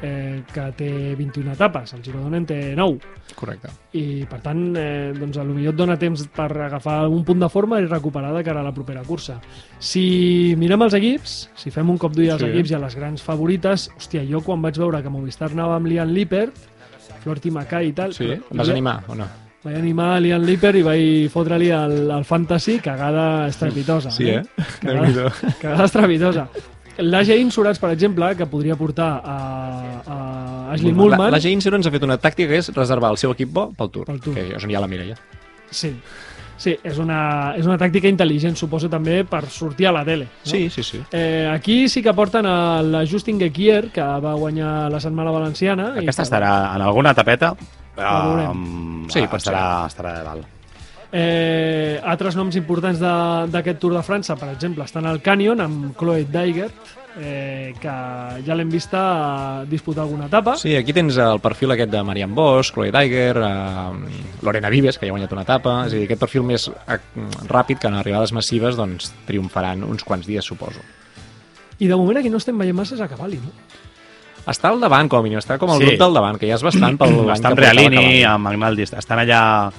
eh, 0.02 0.41
que 0.54 0.66
té 0.78 0.89
21 1.16 1.52
etapes, 1.54 1.93
el 1.93 2.02
Giro 2.04 2.20
Donne 2.22 2.38
en 2.38 2.46
té 2.46 2.76
9. 2.76 3.00
Correcte. 3.36 3.70
i 3.93 4.24
per 4.30 4.39
tant 4.41 4.76
eh, 4.78 5.12
doncs, 5.18 5.38
potser 5.38 5.70
et 5.70 5.76
dona 5.76 5.98
temps 6.00 6.28
per 6.36 6.50
agafar 6.68 7.00
algun 7.04 7.24
punt 7.26 7.39
de 7.41 7.50
forma 7.50 7.80
i 7.82 7.86
recuperar 7.88 8.34
de 8.36 8.43
cara 8.43 8.60
a 8.62 8.64
la 8.64 8.74
propera 8.74 9.02
cursa 9.04 9.39
si 9.80 10.54
mirem 10.58 10.82
els 10.86 10.93
equips 10.93 11.34
si 11.56 11.72
fem 11.72 11.89
un 11.89 11.98
cop 11.98 12.14
d'ull 12.14 12.30
als 12.32 12.41
Sí. 12.41 12.50
equips 12.52 12.72
i 12.72 12.76
a 12.76 12.80
les 12.80 12.96
grans 12.96 13.22
favorites 13.24 13.89
hòstia, 13.98 14.24
jo 14.30 14.41
quan 14.41 14.62
vaig 14.62 14.78
veure 14.78 15.02
que 15.04 15.10
Movistar 15.10 15.50
anava 15.52 15.76
amb 15.80 15.88
Lian 15.88 16.14
Lippert 16.14 16.54
Florty 17.24 17.52
Mackay 17.52 17.89
i 17.89 17.93
tal 17.93 18.14
Sí, 18.14 18.26
però- 18.28 18.52
em 18.52 18.58
vas 18.58 18.70
animar 18.70 19.04
o 19.08 19.16
no? 19.16 19.26
vaig 19.66 19.76
animar 19.80 20.12
a 20.16 20.20
Lian 20.22 20.46
Lippert 20.46 20.78
i 20.78 20.84
vaig 20.86 21.30
fotre-li 21.34 21.72
al, 21.74 22.12
al 22.12 22.24
Fantasy 22.24 22.78
cagada 22.80 23.48
estrepitosa 23.48 24.12
Sí, 24.12 24.30
eh? 24.30 24.43
Cagada, 24.82 25.32
cagada 25.62 25.86
estrepitosa 25.86 26.48
L'AG 26.98 27.30
Insurance, 27.38 27.80
per 27.82 27.89
exemple, 27.91 28.30
que 28.36 28.46
podria 28.46 28.76
portar 28.80 29.22
a, 29.24 29.38
a 30.08 30.18
Ashley 30.74 30.91
La, 30.91 30.98
Mullman... 30.98 31.32
la 31.32 31.39
Jane 31.39 31.58
Insurance 31.60 31.89
ha 31.89 31.91
fet 31.91 32.04
una 32.08 32.18
tàctica 32.18 32.50
que 32.54 32.62
és 32.62 32.70
reservar 32.76 33.12
el 33.12 33.18
seu 33.18 33.32
equip 33.36 33.52
bo 33.52 33.70
pel 33.76 33.89
Tour, 33.91 34.06
Pel 34.08 34.22
Tour. 34.22 34.36
que 34.38 34.56
és 34.56 34.64
on 34.64 34.72
hi 34.72 34.76
ha 34.76 34.82
la 34.84 34.88
Mireia. 34.88 35.18
Sí, 35.72 35.91
sí 36.58 36.78
és, 36.84 36.98
una, 37.04 37.54
és 37.60 37.66
una 37.68 37.76
tàctica 37.78 38.08
intel·ligent, 38.08 38.56
suposo, 38.56 38.88
també 38.89 39.24
per 39.28 39.43
sortir 39.52 39.89
a 39.89 39.91
la 39.91 40.06
tele. 40.08 40.30
No? 40.30 40.50
Sí, 40.52 40.70
sí, 40.70 40.84
sí. 40.84 41.02
Eh, 41.12 41.50
aquí 41.52 41.89
sí 41.91 42.02
que 42.02 42.14
porten 42.16 42.46
a 42.48 42.82
la 42.82 43.04
Justin 43.06 43.39
Gekier, 43.39 43.89
que 43.91 44.02
va 44.02 44.34
guanyar 44.39 44.89
la 44.91 45.00
setmana 45.04 45.32
valenciana. 45.36 45.91
i 45.98 46.06
Aquesta 46.06 46.24
que- 46.24 46.30
estarà 46.30 46.76
en 46.76 46.82
alguna 46.82 47.14
tapeta. 47.14 47.56
Um, 47.98 49.08
Sí, 49.10 49.22
pot 49.28 49.39
estarà, 49.39 49.86
estarà 49.88 50.18
de 50.18 50.24
dalt. 50.26 50.48
Eh, 51.12 52.01
altres 52.03 52.36
noms 52.36 52.56
importants 52.56 52.99
de- 52.99 53.47
d'aquest 53.51 53.80
Tour 53.80 53.93
de 53.93 54.03
França, 54.03 54.36
per 54.36 54.49
exemple, 54.49 54.84
estan 54.84 55.06
al 55.06 55.22
Canyon 55.22 55.62
amb 55.62 55.95
Chloe 55.97 56.26
Dygert, 56.26 56.74
eh, 57.18 57.74
que 57.80 57.93
ja 58.45 58.56
l'hem 58.56 58.70
vista 58.70 59.64
disputar 59.70 60.03
alguna 60.03 60.26
etapa. 60.26 60.58
Sí, 60.58 60.76
aquí 60.76 60.91
tens 60.91 61.16
el 61.18 61.39
perfil 61.39 61.72
aquest 61.72 61.89
de 61.91 62.03
Marian 62.03 62.34
Bosch, 62.36 62.74
Chloe 62.74 62.91
Daiger, 62.91 63.38
eh, 63.38 64.41
Lorena 64.41 64.70
Vives, 64.70 64.97
que 64.97 65.06
ja 65.06 65.12
ha 65.12 65.16
guanyat 65.16 65.32
una 65.32 65.43
etapa, 65.43 65.86
és 65.88 65.93
a 65.93 65.95
dir, 65.95 66.03
aquest 66.06 66.20
perfil 66.20 66.43
més 66.43 66.68
eh, 66.68 66.99
ràpid 67.47 67.80
que 67.80 67.88
en 67.88 67.93
arribades 67.95 68.34
massives 68.34 68.76
doncs, 68.76 69.14
triomfaran 69.26 69.84
uns 69.84 70.03
quants 70.03 70.28
dies, 70.28 70.43
suposo. 70.43 70.82
I 71.80 71.88
de 71.88 71.95
moment 71.95 72.18
aquí 72.18 72.30
no 72.30 72.38
estem 72.38 72.58
veient 72.58 72.76
massa 72.76 73.01
a 73.01 73.08
Cavalli, 73.08 73.38
no? 73.38 73.51
Està 74.45 74.70
al 74.70 74.80
davant, 74.80 75.08
com 75.10 75.20
a 75.20 75.24
mínim, 75.24 75.39
està 75.39 75.58
com 75.58 75.72
el 75.72 75.80
Sí. 75.80 75.86
grup 75.86 75.97
del 75.99 76.14
davant, 76.14 76.38
que 76.38 76.47
ja 76.47 76.56
és 76.56 76.62
bastant 76.64 76.97
pel 76.99 77.10
Està 77.32 77.47
amb 77.49 77.56
portava 77.56 77.56
Realini, 77.56 78.24
amb 78.24 78.43
Magnaldi, 78.43 78.84
estan 78.84 79.20
allà... 79.20 79.72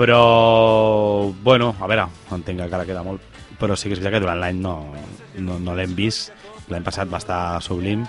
Però, 0.00 1.30
bueno, 1.44 1.74
a 1.76 1.86
veure, 1.90 2.06
entenc 2.32 2.56
que 2.56 2.64
encara 2.70 2.86
queda 2.88 3.02
molt, 3.04 3.20
però 3.60 3.76
sí 3.76 3.90
que 3.90 3.98
és 3.98 4.00
veritat 4.00 4.14
que 4.16 4.22
durant 4.24 4.40
l'any 4.40 4.56
no, 4.64 4.78
no, 5.44 5.58
no 5.60 5.74
l'hem 5.76 5.92
vist. 5.98 6.32
L'any 6.72 6.86
passat 6.86 7.10
va 7.12 7.20
estar 7.20 7.60
sublim 7.60 8.06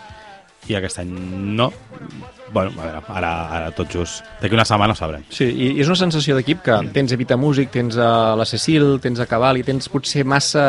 i 0.70 0.78
aquest 0.78 1.02
any 1.02 1.12
no. 1.58 1.68
Bueno, 2.56 2.72
a 2.78 2.86
veure, 2.86 3.04
ara, 3.12 3.32
ara 3.58 3.76
tot 3.76 3.92
just. 3.92 4.24
D'aquí 4.40 4.56
una 4.56 4.64
setmana 4.68 4.96
ho 4.96 5.00
sabrem. 5.02 5.28
Sí, 5.36 5.50
i 5.52 5.70
és 5.84 5.92
una 5.92 6.00
sensació 6.00 6.40
d'equip 6.40 6.64
que 6.64 6.80
tens 6.96 7.12
Evita 7.12 7.36
Music, 7.36 7.74
tens 7.76 8.00
a 8.00 8.38
la 8.40 8.48
Cecil, 8.48 8.94
tens 9.04 9.20
a 9.20 9.28
Cavalli, 9.28 9.68
tens 9.68 9.92
potser 9.92 10.24
massa 10.24 10.64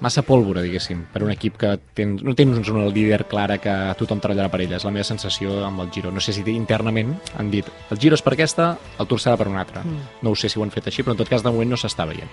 massa 0.00 0.22
pólvora, 0.22 0.62
diguéssim, 0.64 1.04
per 1.12 1.22
un 1.24 1.30
equip 1.32 1.58
que 1.60 1.74
tens, 1.96 2.22
no 2.24 2.34
tens 2.34 2.68
un 2.72 2.82
líder 2.92 3.26
clara 3.28 3.58
que 3.60 3.72
tothom 4.00 4.20
treballarà 4.22 4.50
per 4.52 4.62
ella, 4.64 4.78
és 4.80 4.86
la 4.86 4.92
meva 4.94 5.04
sensació 5.06 5.60
amb 5.66 5.84
el 5.84 5.90
Giro. 5.92 6.12
No 6.12 6.20
sé 6.24 6.32
si 6.32 6.44
internament 6.54 7.14
han 7.38 7.50
dit 7.52 7.68
el 7.90 8.00
Giro 8.00 8.16
és 8.16 8.24
per 8.24 8.34
aquesta, 8.34 8.72
el 8.98 9.10
Tour 9.10 9.20
serà 9.20 9.36
per 9.36 9.48
una 9.48 9.60
altra. 9.60 9.84
Mm. 9.84 10.24
No 10.24 10.32
ho 10.32 10.36
sé 10.36 10.48
si 10.48 10.58
ho 10.58 10.64
han 10.64 10.72
fet 10.72 10.88
així, 10.88 11.04
però 11.04 11.16
en 11.16 11.20
tot 11.20 11.28
cas 11.28 11.44
de 11.44 11.52
moment 11.52 11.70
no 11.70 11.78
s'està 11.80 12.08
veient. 12.08 12.30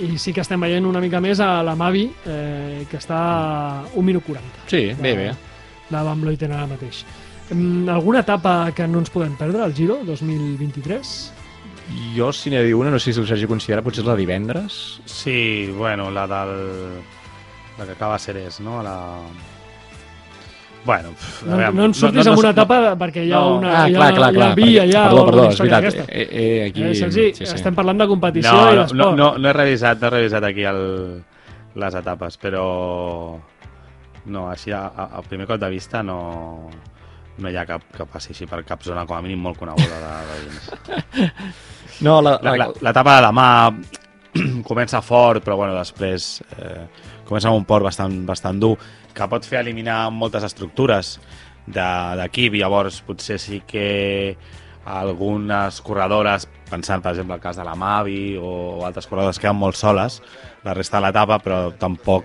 I 0.00 0.16
sí 0.18 0.32
que 0.32 0.40
estem 0.40 0.60
veient 0.60 0.86
una 0.88 1.02
mica 1.02 1.20
més 1.20 1.40
a 1.42 1.62
la 1.62 1.74
Mavi, 1.76 2.06
eh, 2.26 2.86
que 2.88 2.96
està 2.96 3.18
a 3.18 3.84
1 3.94 4.06
minut 4.06 4.24
40. 4.24 4.64
Sí, 4.70 4.86
bé, 4.98 5.14
bé. 5.18 5.28
De 5.90 6.00
Van 6.06 6.20
Vleuten 6.22 6.54
ara 6.54 6.70
mateix. 6.70 7.04
Mm, 7.50 7.88
Alguna 7.92 8.22
etapa 8.24 8.72
que 8.72 8.86
no 8.88 9.02
ens 9.02 9.10
podem 9.12 9.36
perdre, 9.36 9.62
al 9.62 9.74
Giro 9.74 10.00
2023? 10.06 11.41
Jo, 12.14 12.32
si 12.32 12.50
de 12.50 12.62
dir 12.64 12.74
una, 12.74 12.90
no 12.90 12.98
sé 12.98 13.12
si 13.12 13.20
el 13.20 13.26
Sergi 13.26 13.46
considera, 13.50 13.82
potser 13.82 14.02
és 14.02 14.08
la 14.08 14.16
divendres. 14.16 15.00
Sí, 15.04 15.70
bueno, 15.76 16.10
la 16.10 16.26
del... 16.26 17.00
La 17.78 17.86
que 17.86 17.92
acaba 17.92 18.18
Serés, 18.18 18.60
no? 18.60 18.82
La... 18.82 18.96
Bueno, 20.84 21.10
pff, 21.12 21.44
No, 21.46 21.56
veure, 21.56 21.72
no 21.78 21.84
ens 21.86 22.00
surtis 22.02 22.26
amb 22.26 22.40
una 22.40 22.50
etapa 22.50 22.78
perquè 22.98 23.22
hi 23.22 23.30
ha 23.30 23.38
no. 23.38 23.58
una 23.60 23.68
Ah, 23.70 23.82
hi 23.88 23.94
ha, 23.94 23.98
clar, 24.00 24.08
clar, 24.16 24.30
hi 24.32 24.36
ha 24.36 24.38
clar. 24.40 24.54
via, 24.56 24.82
perquè- 24.82 24.88
hi 24.90 24.96
ha 24.98 25.02
perdó, 25.06 25.24
perdó, 25.28 25.44
és 25.46 25.52
història 25.54 25.78
veritat. 25.78 25.94
d'aquesta. 25.94 26.12
Eh, 26.12 26.28
eh, 26.42 26.64
aquí... 26.70 26.82
Eh, 26.82 26.94
Sergi, 26.98 27.26
sí, 27.36 27.46
sí. 27.46 27.54
estem 27.54 27.74
parlant 27.78 28.02
de 28.02 28.08
competició 28.10 28.52
no, 28.52 28.62
i 28.62 28.74
no, 28.74 28.80
d'esport. 28.80 28.98
no, 28.98 29.10
no, 29.20 29.28
no 29.38 29.48
he 29.48 29.52
revisat, 29.52 30.00
no 30.02 30.08
he 30.08 30.10
revisat 30.16 30.44
aquí 30.50 30.64
el, 30.66 30.82
les 31.84 31.94
etapes, 32.02 32.38
però 32.42 32.64
no, 34.26 34.48
així 34.50 34.74
a, 34.74 34.82
a, 34.90 35.06
a 35.18 35.22
primer 35.22 35.46
cop 35.46 35.60
de 35.62 35.70
vista 35.70 36.02
no, 36.02 36.18
no 37.38 37.48
hi 37.50 37.56
ha 37.56 37.64
cap 37.66 37.82
que 37.96 38.04
passi 38.06 38.32
així 38.34 38.46
per 38.46 38.62
cap 38.68 38.82
zona 38.84 39.06
com 39.08 39.16
a 39.16 39.22
mínim 39.24 39.40
molt 39.40 39.58
coneguda 39.58 40.00
de, 40.02 40.14
de 40.28 40.40
dins. 40.46 41.32
No, 42.02 42.20
la, 42.20 42.38
La- 42.42 42.56
la, 42.56 42.66
la- 42.82 42.92
de 42.92 43.02
demà 43.22 43.46
comença 44.68 45.00
fort, 45.04 45.42
però 45.44 45.56
bueno, 45.60 45.74
després 45.76 46.40
eh, 46.58 46.86
comença 47.28 47.48
amb 47.50 47.60
un 47.60 47.64
port 47.68 47.84
bastant, 47.84 48.16
bastant 48.26 48.58
dur, 48.58 48.74
que 49.14 49.28
pot 49.28 49.44
fer 49.46 49.60
eliminar 49.60 50.10
moltes 50.10 50.42
estructures 50.48 51.18
de- 51.66 52.16
d'equip, 52.18 52.56
llavors 52.58 53.02
potser 53.06 53.38
sí 53.38 53.60
que 53.66 54.36
algunes 54.84 55.78
corredores, 55.84 56.48
pensant 56.70 57.02
per 57.04 57.12
exemple 57.12 57.36
el 57.36 57.40
cas 57.44 57.56
de 57.60 57.64
la 57.68 57.76
Mavi 57.78 58.34
o 58.40 58.82
altres 58.84 59.06
corredores, 59.06 59.38
queden 59.38 59.60
molt 59.60 59.76
soles 59.78 60.18
la 60.64 60.74
resta 60.74 60.98
de 60.98 61.06
l'etapa, 61.06 61.38
però 61.44 61.68
tampoc 61.78 62.24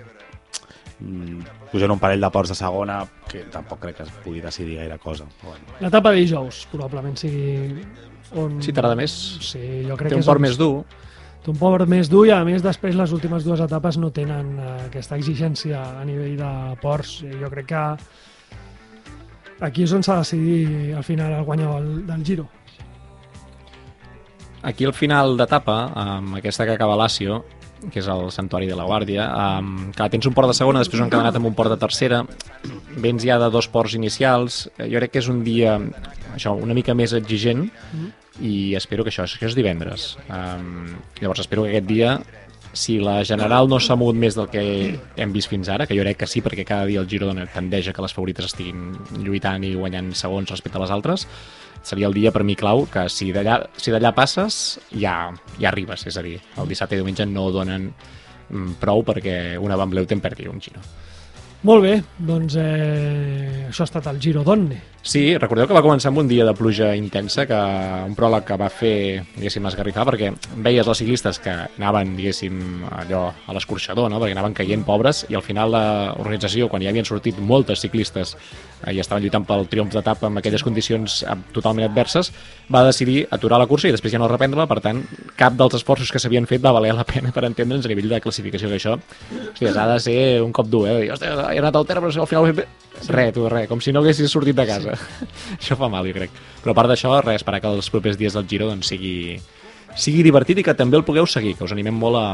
pugen 1.72 1.92
un 1.92 2.00
parell 2.00 2.22
de 2.22 2.30
ports 2.32 2.50
de 2.50 2.56
segona 2.56 3.02
que 3.28 3.44
tampoc 3.52 3.80
crec 3.84 3.98
que 3.98 4.04
es 4.08 4.12
pugui 4.24 4.42
decidir 4.42 4.78
gaire 4.80 4.98
cosa. 5.00 5.26
Bueno. 5.44 5.64
L'etapa 5.82 6.12
de 6.12 6.22
dijous 6.24 6.66
probablement 6.72 7.18
sigui 7.20 7.84
on... 8.36 8.62
Sí, 8.62 8.72
t'agrada 8.74 8.96
més? 9.00 9.12
Sí, 9.52 9.84
jo 9.88 9.96
crec 10.00 10.14
té 10.14 10.20
un 10.20 10.26
port 10.26 10.40
on- 10.42 10.48
més 10.48 10.58
dur. 10.60 10.84
Té 11.44 11.52
un 11.54 11.58
port 11.60 11.88
més 11.88 12.10
dur 12.12 12.26
i 12.28 12.32
a 12.36 12.42
més 12.44 12.64
després 12.66 12.96
les 12.96 13.12
últimes 13.16 13.44
dues 13.46 13.62
etapes 13.64 13.98
no 14.02 14.10
tenen 14.12 14.54
eh, 14.60 14.70
aquesta 14.90 15.16
exigència 15.16 15.80
a 16.02 16.04
nivell 16.08 16.36
de 16.40 16.52
ports. 16.82 17.22
I 17.24 17.38
Jo 17.40 17.50
crec 17.54 17.70
que 17.72 17.84
aquí 19.64 19.84
és 19.88 19.94
on 19.96 20.04
s'ha 20.04 20.20
de 20.20 20.26
decidir 20.26 20.94
al 20.98 21.04
final 21.08 21.32
el 21.40 21.44
guanyador 21.48 21.82
del, 21.84 22.06
del 22.08 22.26
Giro. 22.26 22.48
Aquí 24.68 24.84
al 24.86 24.94
final 24.98 25.38
d'etapa, 25.38 25.78
amb 25.96 26.36
aquesta 26.40 26.66
que 26.66 26.74
acaba 26.76 26.96
l'Àcio, 27.00 27.44
que 27.92 28.00
és 28.02 28.08
el 28.10 28.30
Santuari 28.32 28.68
de 28.70 28.76
la 28.76 28.86
Guàrdia, 28.88 29.28
um, 29.60 29.92
que 29.96 30.10
tens 30.10 30.26
un 30.30 30.34
port 30.34 30.48
de 30.52 30.56
segona, 30.58 30.80
després 30.84 31.00
un 31.02 31.08
encadenat 31.08 31.36
amb 31.40 31.46
un 31.50 31.54
port 31.58 31.70
de 31.74 31.78
tercera, 31.82 32.24
vens 32.98 33.24
ja 33.24 33.38
de 33.40 33.50
dos 33.54 33.68
ports 33.70 33.94
inicials, 33.96 34.68
eh, 34.78 34.88
jo 34.92 34.98
crec 35.02 35.12
que 35.16 35.20
és 35.24 35.28
un 35.30 35.44
dia 35.44 35.78
això 36.36 36.54
una 36.58 36.74
mica 36.78 36.94
més 36.98 37.14
exigent 37.14 37.68
i 38.42 38.76
espero 38.78 39.04
que 39.04 39.10
això, 39.10 39.24
això 39.26 39.46
és 39.48 39.56
divendres. 39.58 40.18
Um, 40.30 40.98
llavors 41.22 41.40
espero 41.46 41.64
que 41.64 41.70
aquest 41.76 41.88
dia 41.90 42.20
si 42.78 43.00
la 43.02 43.24
general 43.26 43.66
no 43.72 43.80
s'ha 43.82 43.96
mogut 43.98 44.14
més 44.20 44.36
del 44.38 44.50
que 44.54 45.00
hem 45.18 45.32
vist 45.34 45.50
fins 45.50 45.70
ara, 45.74 45.88
que 45.88 45.96
jo 45.98 46.04
crec 46.04 46.18
que 46.20 46.28
sí, 46.30 46.44
perquè 46.46 46.66
cada 46.68 46.86
dia 46.86 47.00
el 47.00 47.08
Giro 47.10 47.26
dona- 47.26 47.48
tendeix 47.50 47.88
a 47.90 47.94
que 47.94 48.04
les 48.04 48.14
favorites 48.14 48.46
estiguin 48.46 48.92
lluitant 49.24 49.64
i 49.66 49.72
guanyant 49.74 50.12
segons 50.14 50.52
respecte 50.52 50.78
a 50.78 50.82
les 50.84 50.92
altres, 50.94 51.26
seria 51.84 52.08
el 52.08 52.14
dia 52.14 52.32
per 52.32 52.44
mi 52.44 52.56
clau 52.56 52.86
que 52.92 53.08
si 53.10 53.32
d'allà 53.34 53.62
si 53.78 53.94
passes 54.16 54.80
ja, 54.92 55.32
ja 55.60 55.70
arribes, 55.70 56.06
és 56.08 56.18
a 56.18 56.24
dir, 56.26 56.40
el 56.58 56.68
dissabte 56.68 56.96
i 56.96 57.02
diumenge 57.02 57.26
no 57.26 57.50
donen 57.52 57.92
mm, 58.50 58.78
prou 58.80 59.04
perquè 59.04 59.58
una 59.60 59.78
Van 59.78 59.90
Bleuten 59.90 60.22
perdi 60.22 60.48
un 60.48 60.62
Giro. 60.62 60.82
Molt 61.68 61.82
bé, 61.84 61.96
doncs 62.18 62.56
eh, 62.62 63.66
això 63.68 63.84
ha 63.84 63.90
estat 63.90 64.08
el 64.12 64.22
Giro 64.22 64.44
Donne. 64.46 64.97
Sí, 65.08 65.22
recordeu 65.40 65.70
que 65.70 65.76
va 65.76 65.80
començar 65.80 66.10
amb 66.10 66.20
un 66.20 66.28
dia 66.28 66.44
de 66.44 66.52
pluja 66.52 66.90
intensa, 67.00 67.46
que 67.48 67.56
un 68.04 68.16
pròleg 68.18 68.44
que 68.44 68.58
va 68.60 68.68
fer, 68.68 69.22
diguéssim, 69.38 69.64
esgarrifar, 69.70 70.04
perquè 70.10 70.34
veies 70.66 70.84
els 70.84 71.00
ciclistes 71.00 71.38
que 71.40 71.54
anaven, 71.64 72.10
diguéssim, 72.18 72.58
allò 72.92 73.22
a 73.32 73.54
l'escorxador, 73.56 74.10
no? 74.12 74.20
perquè 74.20 74.36
anaven 74.36 74.58
caient 74.58 74.84
pobres, 74.84 75.22
i 75.32 75.38
al 75.40 75.46
final 75.46 75.72
l'organització, 75.72 76.68
quan 76.68 76.84
ja 76.84 76.92
havien 76.92 77.08
sortit 77.08 77.40
moltes 77.40 77.86
ciclistes 77.86 78.34
eh, 78.36 78.98
i 78.98 79.00
estaven 79.00 79.24
lluitant 79.24 79.46
pel 79.48 79.64
triomf 79.72 79.96
d'etapa 79.96 80.28
amb 80.28 80.42
aquelles 80.42 80.66
condicions 80.68 81.22
eh, 81.24 81.38
totalment 81.56 81.88
adverses, 81.88 82.34
va 82.68 82.84
decidir 82.90 83.22
aturar 83.32 83.62
la 83.62 83.70
cursa 83.72 83.88
i 83.88 83.96
després 83.96 84.12
ja 84.12 84.20
no 84.20 84.28
reprendre-la, 84.28 84.68
per 84.68 84.82
tant, 84.84 85.00
cap 85.40 85.56
dels 85.56 85.80
esforços 85.80 86.12
que 86.12 86.20
s'havien 86.20 86.50
fet 86.52 86.60
va 86.66 86.76
valer 86.76 86.92
la 86.98 87.08
pena 87.08 87.32
per 87.32 87.46
entendre'ns 87.48 87.88
a 87.88 87.94
nivell 87.94 88.12
de 88.12 88.20
classificació, 88.28 88.68
que 88.68 88.82
això, 88.82 89.00
hòstia, 89.54 89.72
ha 89.72 89.88
de 89.94 90.04
ser 90.04 90.20
un 90.44 90.52
cop 90.52 90.68
dur, 90.68 90.84
eh? 90.92 91.08
Hòstia, 91.16 91.48
he 91.54 91.64
anat 91.64 91.80
al 91.80 91.88
terra, 91.88 92.04
però 92.04 92.28
al 92.28 92.32
final... 92.34 92.68
Res, 93.08 93.34
tu, 93.36 93.46
res, 93.50 93.68
com 93.70 93.82
si 93.84 93.94
no 93.94 94.02
haguessis 94.02 94.32
sortit 94.32 94.58
de 94.58 94.66
casa. 94.68 94.98
això 95.60 95.78
fa 95.80 95.90
mal, 95.92 96.08
jo 96.08 96.16
crec. 96.18 96.34
Però 96.64 96.74
a 96.74 96.78
part 96.78 96.92
d'això, 96.92 97.14
res, 97.22 97.42
esperar 97.42 97.62
que 97.64 97.72
els 97.72 97.92
propers 97.94 98.18
dies 98.20 98.36
del 98.36 98.48
Giro 98.50 98.68
doncs, 98.70 98.90
sigui, 98.92 99.38
sigui 99.98 100.24
divertit 100.26 100.62
i 100.62 100.66
que 100.66 100.76
també 100.78 101.00
el 101.00 101.06
pugueu 101.08 101.28
seguir, 101.30 101.56
que 101.58 101.66
us 101.66 101.74
animem 101.74 101.96
molt 101.98 102.20
a, 102.20 102.28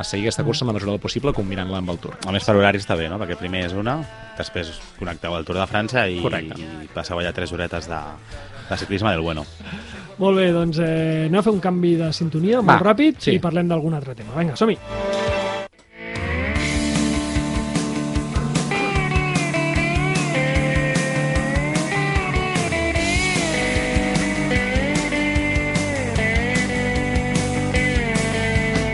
a 0.00 0.02
seguir 0.06 0.28
aquesta 0.28 0.44
cursa 0.46 0.66
en 0.66 0.72
la 0.72 0.76
mesura 0.76 0.94
del 0.94 1.02
possible 1.02 1.34
combinant-la 1.36 1.80
amb 1.82 1.94
el 1.94 2.02
Tour. 2.02 2.18
A 2.26 2.34
més, 2.34 2.46
per 2.46 2.56
horari 2.58 2.82
està 2.82 2.98
bé, 2.98 3.08
no? 3.10 3.18
Perquè 3.22 3.38
primer 3.40 3.64
és 3.68 3.76
una, 3.76 3.98
després 4.38 4.74
connecteu 4.98 5.34
al 5.36 5.48
Tour 5.48 5.60
de 5.60 5.68
França 5.70 6.06
i, 6.10 6.20
Correcte. 6.22 6.58
i 6.60 6.90
passeu 6.94 7.18
allà 7.20 7.34
tres 7.36 7.54
horetes 7.56 7.90
de, 7.90 8.02
de 8.68 8.80
ciclisme 8.82 9.14
del 9.14 9.24
bueno. 9.26 9.46
Molt 10.20 10.36
bé, 10.36 10.50
doncs 10.52 10.82
eh, 10.84 11.26
anem 11.30 11.40
a 11.40 11.46
fer 11.46 11.56
un 11.56 11.64
canvi 11.64 11.96
de 12.00 12.12
sintonia 12.16 12.60
Va, 12.60 12.74
molt 12.74 12.86
ràpid 12.92 13.24
sí. 13.24 13.38
i 13.38 13.42
parlem 13.42 13.72
d'algun 13.72 13.96
altre 13.96 14.14
tema. 14.18 14.36
Vinga, 14.36 14.58
som-hi! 14.60 15.19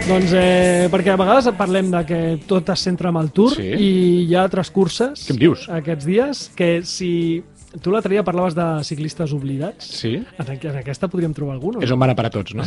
Doncs 0.06 0.30
eh, 0.38 0.86
perquè 0.92 1.10
a 1.10 1.18
vegades 1.18 1.48
parlem 1.58 1.88
de 1.90 2.00
que 2.06 2.18
tot 2.46 2.68
es 2.70 2.82
centra 2.86 3.10
en 3.10 3.16
el 3.18 3.32
Tour 3.34 3.56
Sí. 3.56 3.64
i 3.74 3.88
hi 4.28 4.34
ha 4.36 4.44
altres 4.46 4.70
curses 4.70 5.24
Què 5.26 5.34
em 5.34 5.40
dius? 5.40 5.64
aquests 5.68 6.06
dies 6.06 6.42
que 6.54 6.68
si 6.86 7.42
tu 7.82 7.92
l'altre 7.92 8.12
dia 8.12 8.22
parlaves 8.24 8.54
de 8.56 8.64
ciclistes 8.86 9.32
oblidats. 9.36 9.86
Sí? 10.00 10.14
En, 10.38 10.50
en 10.54 10.78
aquesta 10.80 11.08
podríem 11.12 11.34
trobar 11.36 11.56
algun? 11.56 11.78
És 11.82 11.90
no? 11.90 11.96
on 11.96 12.02
van 12.02 12.12
a 12.14 12.30
tots, 12.32 12.54
no? 12.56 12.64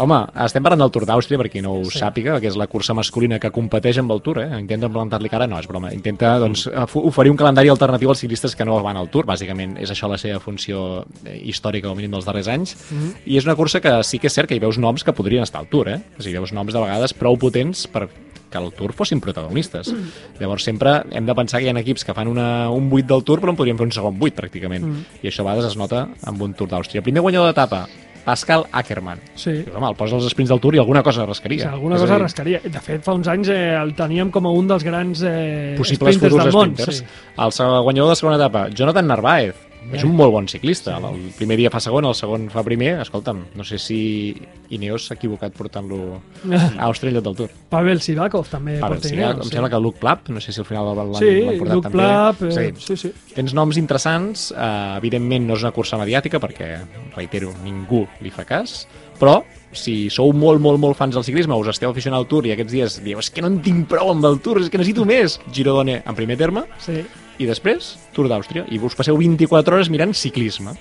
Home, 0.00 0.18
estem 0.46 0.64
parlant 0.64 0.82
del 0.84 0.92
Tour 0.94 1.06
d'Àustria, 1.08 1.38
per 1.40 1.48
qui 1.52 1.62
no 1.62 1.74
ho 1.78 1.84
Sí. 1.90 1.98
sàpiga, 1.98 2.38
que 2.40 2.48
és 2.48 2.56
la 2.56 2.66
cursa 2.66 2.94
masculina 2.94 3.38
que 3.38 3.50
competeix 3.50 3.98
amb 3.98 4.12
el 4.12 4.22
Tour, 4.22 4.40
eh? 4.42 4.48
Intenta 4.60 4.88
plantar-li 4.88 5.28
cara, 5.28 5.46
no, 5.46 5.58
és 5.58 5.68
broma. 5.68 5.92
Intenta, 5.94 6.38
doncs, 6.38 6.66
oferir 6.94 7.30
un 7.30 7.36
calendari 7.36 7.68
alternatiu 7.68 8.10
als 8.10 8.20
ciclistes 8.20 8.56
que 8.56 8.64
no 8.64 8.80
van 8.82 8.96
al 8.96 9.10
Tour, 9.10 9.26
bàsicament 9.26 9.76
és 9.80 9.90
això 9.90 10.08
la 10.10 10.18
seva 10.18 10.40
funció 10.40 11.04
eh, 11.24 11.38
històrica, 11.50 11.90
o 11.90 11.94
mínim 11.94 12.10
dels 12.16 12.26
darrers 12.28 12.48
anys, 12.48 12.76
i 13.26 13.36
és 13.36 13.46
una 13.46 13.56
cursa 13.56 13.80
que 13.80 14.02
sí 14.04 14.18
que 14.18 14.28
és 14.28 14.34
cert 14.34 14.48
que 14.48 14.56
hi 14.56 14.62
veus 14.62 14.78
noms 14.78 15.04
que 15.04 15.12
podrien 15.12 15.42
estar 15.42 15.60
al 15.60 15.68
Tour, 15.70 15.88
eh? 15.88 16.00
O 16.18 16.22
sigui, 16.22 16.38
veus 16.38 16.52
noms 16.52 16.72
de 16.72 16.80
vegades 16.80 17.14
prou 17.14 17.38
potents 17.38 17.86
per 17.90 18.08
que 18.50 18.58
el 18.58 18.72
Tour 18.74 18.92
fossin 18.92 19.20
protagonistes. 19.22 19.92
Llavors 20.40 20.64
sempre 20.66 20.98
hem 21.10 21.26
de 21.26 21.34
pensar 21.38 21.60
que 21.60 21.66
hi 21.68 21.72
ha 21.72 21.78
equips 21.80 22.04
que 22.04 22.14
fan 22.14 22.28
una, 22.28 22.68
un 22.70 22.90
8 22.92 23.06
del 23.14 23.24
Tour 23.24 23.40
però 23.40 23.54
en 23.54 23.58
podrien 23.60 23.78
fer 23.78 23.86
un 23.86 23.92
segon 23.94 24.18
8 24.20 24.36
pràcticament. 24.42 24.86
I 25.22 25.28
això 25.30 25.44
a 25.46 25.50
vegades 25.52 25.70
es 25.72 25.76
nota 25.80 26.08
amb 26.26 26.42
un 26.42 26.54
Tour 26.54 26.68
d'Àustria. 26.70 27.02
Primer 27.06 27.22
guanyador 27.22 27.52
d'etapa, 27.52 27.86
Pascal 28.24 28.66
Ackermann. 28.76 29.18
Sí. 29.34 29.50
Dius, 29.62 29.72
home, 29.74 29.88
el 29.88 29.96
poses 29.96 30.18
als 30.18 30.28
sprints 30.34 30.50
del 30.52 30.60
Tour 30.60 30.74
i 30.76 30.78
alguna 30.82 31.02
cosa 31.02 31.22
O 31.24 31.26
rascaria. 31.30 31.62
sigui, 31.64 31.72
alguna 31.74 31.96
cosa 31.96 32.14
dir, 32.18 32.22
rascaria. 32.22 32.60
De 32.66 32.80
fet, 32.84 33.02
fa 33.02 33.14
uns 33.16 33.28
anys 33.32 33.48
eh, 33.48 33.74
el 33.80 33.94
teníem 33.96 34.30
com 34.30 34.46
a 34.46 34.52
un 34.52 34.68
dels 34.68 34.84
grans 34.84 35.22
eh, 35.24 35.74
Possibles 35.78 36.16
sprinters 36.18 36.36
del 36.44 36.52
món. 36.52 36.74
sprinters. 36.76 36.98
Sí. 36.98 37.04
El 37.38 37.82
guanyador 37.82 38.10
de 38.12 38.16
segona 38.20 38.36
etapa, 38.36 38.68
Jonathan 38.68 39.06
Narváez. 39.06 39.69
És 39.92 40.04
un 40.04 40.12
molt 40.14 40.32
bon 40.34 40.46
ciclista. 40.48 40.98
El 40.98 41.30
primer 41.36 41.56
dia 41.58 41.70
fa 41.72 41.80
segon, 41.82 42.04
el 42.06 42.14
segon 42.14 42.48
fa 42.52 42.62
primer. 42.66 42.92
Escolta'm, 43.02 43.40
no 43.56 43.64
sé 43.64 43.78
si 43.80 44.36
Ineos 44.70 45.08
s'ha 45.08 45.16
equivocat 45.16 45.54
portant-lo 45.56 46.20
a 46.52 46.60
Àustria 46.86 47.10
en 47.10 47.16
lloc 47.16 47.24
del 47.24 47.38
Tour. 47.40 47.54
Pavel 47.74 48.02
Sivakov 48.04 48.48
també 48.52 48.76
Pavel 48.78 49.00
porta 49.00 49.12
Ineos, 49.14 49.40
em 49.46 49.52
sembla 49.54 49.70
que 49.72 49.80
Luke 49.82 49.98
Plapp, 50.02 50.28
no 50.30 50.40
sé 50.40 50.52
si 50.54 50.60
al 50.62 50.68
final 50.68 50.92
l'han 50.94 51.14
Sí, 51.18 51.30
portat 51.58 51.74
Luke 51.74 51.88
també. 51.88 51.96
Plapp, 51.98 52.42
eh, 52.42 52.50
Sí. 52.50 52.84
sí, 52.86 52.96
sí. 52.96 53.12
Tens 53.34 53.54
noms 53.56 53.78
interessants, 53.80 54.50
eh, 54.52 54.96
evidentment 54.98 55.48
no 55.48 55.56
és 55.58 55.64
una 55.64 55.72
cursa 55.72 55.98
mediàtica 55.98 56.38
perquè, 56.42 56.70
reitero, 57.16 57.54
ningú 57.64 58.04
li 58.20 58.30
fa 58.30 58.44
cas, 58.44 58.84
però 59.18 59.40
si 59.72 60.08
sou 60.10 60.32
molt, 60.34 60.60
molt, 60.60 60.80
molt 60.82 60.96
fans 60.98 61.14
del 61.14 61.24
ciclisme, 61.24 61.54
us 61.54 61.68
esteu 61.70 61.90
aficionant 61.90 62.18
al 62.18 62.26
Tour 62.30 62.46
i 62.46 62.52
aquests 62.54 62.72
dies 62.72 63.00
dieu, 63.04 63.18
és 63.18 63.30
que 63.30 63.42
no 63.42 63.50
en 63.50 63.60
tinc 63.62 63.88
prou 63.90 64.10
amb 64.10 64.24
el 64.26 64.40
Tour, 64.42 64.60
és 64.60 64.70
que 64.70 64.78
necessito 64.78 65.04
més. 65.06 65.38
Girodone 65.54 66.02
en 66.04 66.14
primer 66.18 66.36
terme 66.40 66.64
sí. 66.82 67.04
I 67.40 67.48
després 67.48 67.94
Tour 68.16 68.28
d'Àustria. 68.30 68.66
I 68.68 68.78
us 68.84 68.96
passeu 68.98 69.16
24 69.18 69.76
hores 69.78 69.90
mirant 69.92 70.12
ciclisme, 70.16 70.74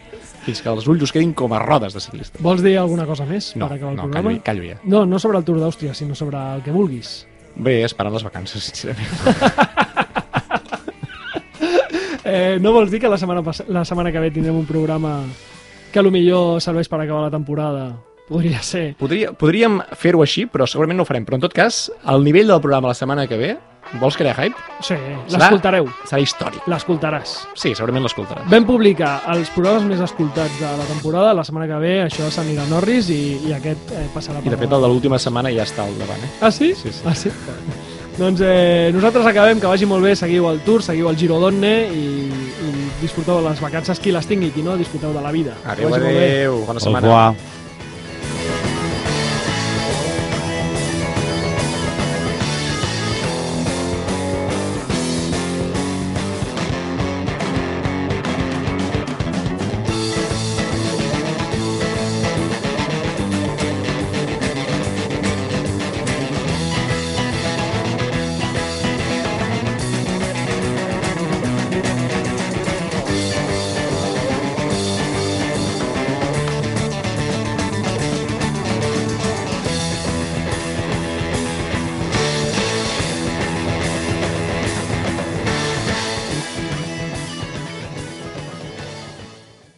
fins 0.44 0.62
que 0.64 0.72
els 0.72 0.88
ulls 0.92 1.08
us 1.08 1.14
quedin 1.16 1.32
com 1.38 1.54
a 1.56 1.62
rodes 1.64 1.96
de 1.96 2.04
ciclista. 2.04 2.42
Vols 2.44 2.64
dir 2.66 2.76
alguna 2.82 3.08
cosa 3.08 3.26
més 3.30 3.54
No, 3.56 3.70
per 3.70 3.78
acabar 3.78 3.94
el 3.96 3.98
no, 4.02 4.08
programa? 4.08 4.36
callo, 4.44 4.44
callo 4.46 4.70
ja. 4.74 4.80
No, 4.84 5.06
no 5.08 5.20
sobre 5.20 5.40
el 5.40 5.48
Tour 5.48 5.62
d'Àustria, 5.64 5.96
sinó 5.96 6.16
sobre 6.16 6.38
el 6.56 6.64
que 6.66 6.76
vulguis. 6.76 7.26
Bé, 7.56 7.82
esperant 7.88 8.14
les 8.14 8.28
vacances, 8.28 8.72
sincerament. 8.72 9.08
Eh, 12.30 12.60
no 12.62 12.70
vols 12.76 12.92
dir 12.92 13.00
que 13.02 13.10
la 13.10 13.18
setmana, 13.18 13.42
la 13.74 13.82
setmana 13.88 14.12
que 14.14 14.20
ve 14.22 14.30
tindrem 14.30 14.54
un 14.60 14.66
programa 14.68 15.24
que 15.90 16.02
millor 16.14 16.62
serveix 16.62 16.86
per 16.86 17.00
acabar 17.02 17.24
la 17.24 17.32
temporada? 17.34 17.88
Podria 18.30 18.62
ser. 18.62 18.94
Podria, 19.00 19.32
podríem 19.34 19.80
fer-ho 19.98 20.22
així, 20.22 20.46
però 20.46 20.68
segurament 20.70 21.00
no 21.00 21.04
ho 21.04 21.10
farem. 21.10 21.26
Però 21.26 21.40
en 21.40 21.44
tot 21.48 21.56
cas, 21.56 21.88
el 22.14 22.24
nivell 22.24 22.48
del 22.54 22.62
programa 22.62 22.92
la 22.92 22.98
setmana 22.98 23.26
que 23.28 23.40
ve, 23.42 23.56
vols 23.98 24.18
crear 24.20 24.36
hype? 24.38 24.56
Sí, 24.86 24.94
l'escoltareu. 25.34 25.88
Serà 26.06 26.22
històric. 26.22 26.68
L'escoltaràs. 26.70 27.34
Sí, 27.58 27.74
segurament 27.74 28.06
l'escoltaràs. 28.06 28.46
Vam 28.52 28.68
publicar 28.70 29.16
els 29.34 29.50
programes 29.56 29.88
més 29.90 30.04
escoltats 30.06 30.60
de 30.62 30.74
la 30.78 30.86
temporada. 30.92 31.34
La 31.34 31.46
setmana 31.48 31.66
que 31.72 31.80
ve 31.82 31.96
això 32.06 32.30
s'anirà 32.30 32.68
a 32.68 32.70
Norris 32.70 33.10
i, 33.10 33.22
i 33.50 33.56
aquest 33.58 33.96
eh, 33.98 34.06
passarà 34.14 34.44
I 34.46 34.54
de 34.54 34.60
fet 34.62 34.70
el 34.78 34.86
de 34.86 34.92
l'última 34.94 35.18
setmana 35.22 35.50
ja 35.56 35.66
està 35.66 35.88
al 35.90 35.98
davant, 35.98 36.22
eh? 36.22 36.34
Ah, 36.42 36.52
sí? 36.54 36.76
Sí, 36.78 36.94
sí. 36.94 37.02
Ah, 37.10 37.16
sí? 37.18 37.34
doncs 38.20 38.42
eh, 38.46 38.92
nosaltres 38.94 39.26
acabem, 39.26 39.62
que 39.64 39.70
vagi 39.72 39.88
molt 39.90 40.06
bé, 40.06 40.14
seguiu 40.20 40.50
el 40.52 40.60
Tour, 40.68 40.84
seguiu 40.86 41.10
el 41.10 41.18
Giro 41.18 41.40
d'Onne 41.42 41.72
i, 41.90 42.10
i 42.30 42.74
disfruteu 43.02 43.40
de 43.40 43.50
les 43.50 43.62
vacances, 43.64 44.02
qui 44.04 44.14
les 44.14 44.28
tingui, 44.28 44.52
qui 44.54 44.62
no, 44.62 44.78
disfruteu 44.78 45.16
de 45.16 45.24
la 45.24 45.32
vida. 45.32 45.56
Adéu, 45.66 45.96
adéu. 45.96 46.60
Bona 46.68 46.78
Au 46.78 46.86
setmana. 46.86 47.08
revoir. 47.08 47.59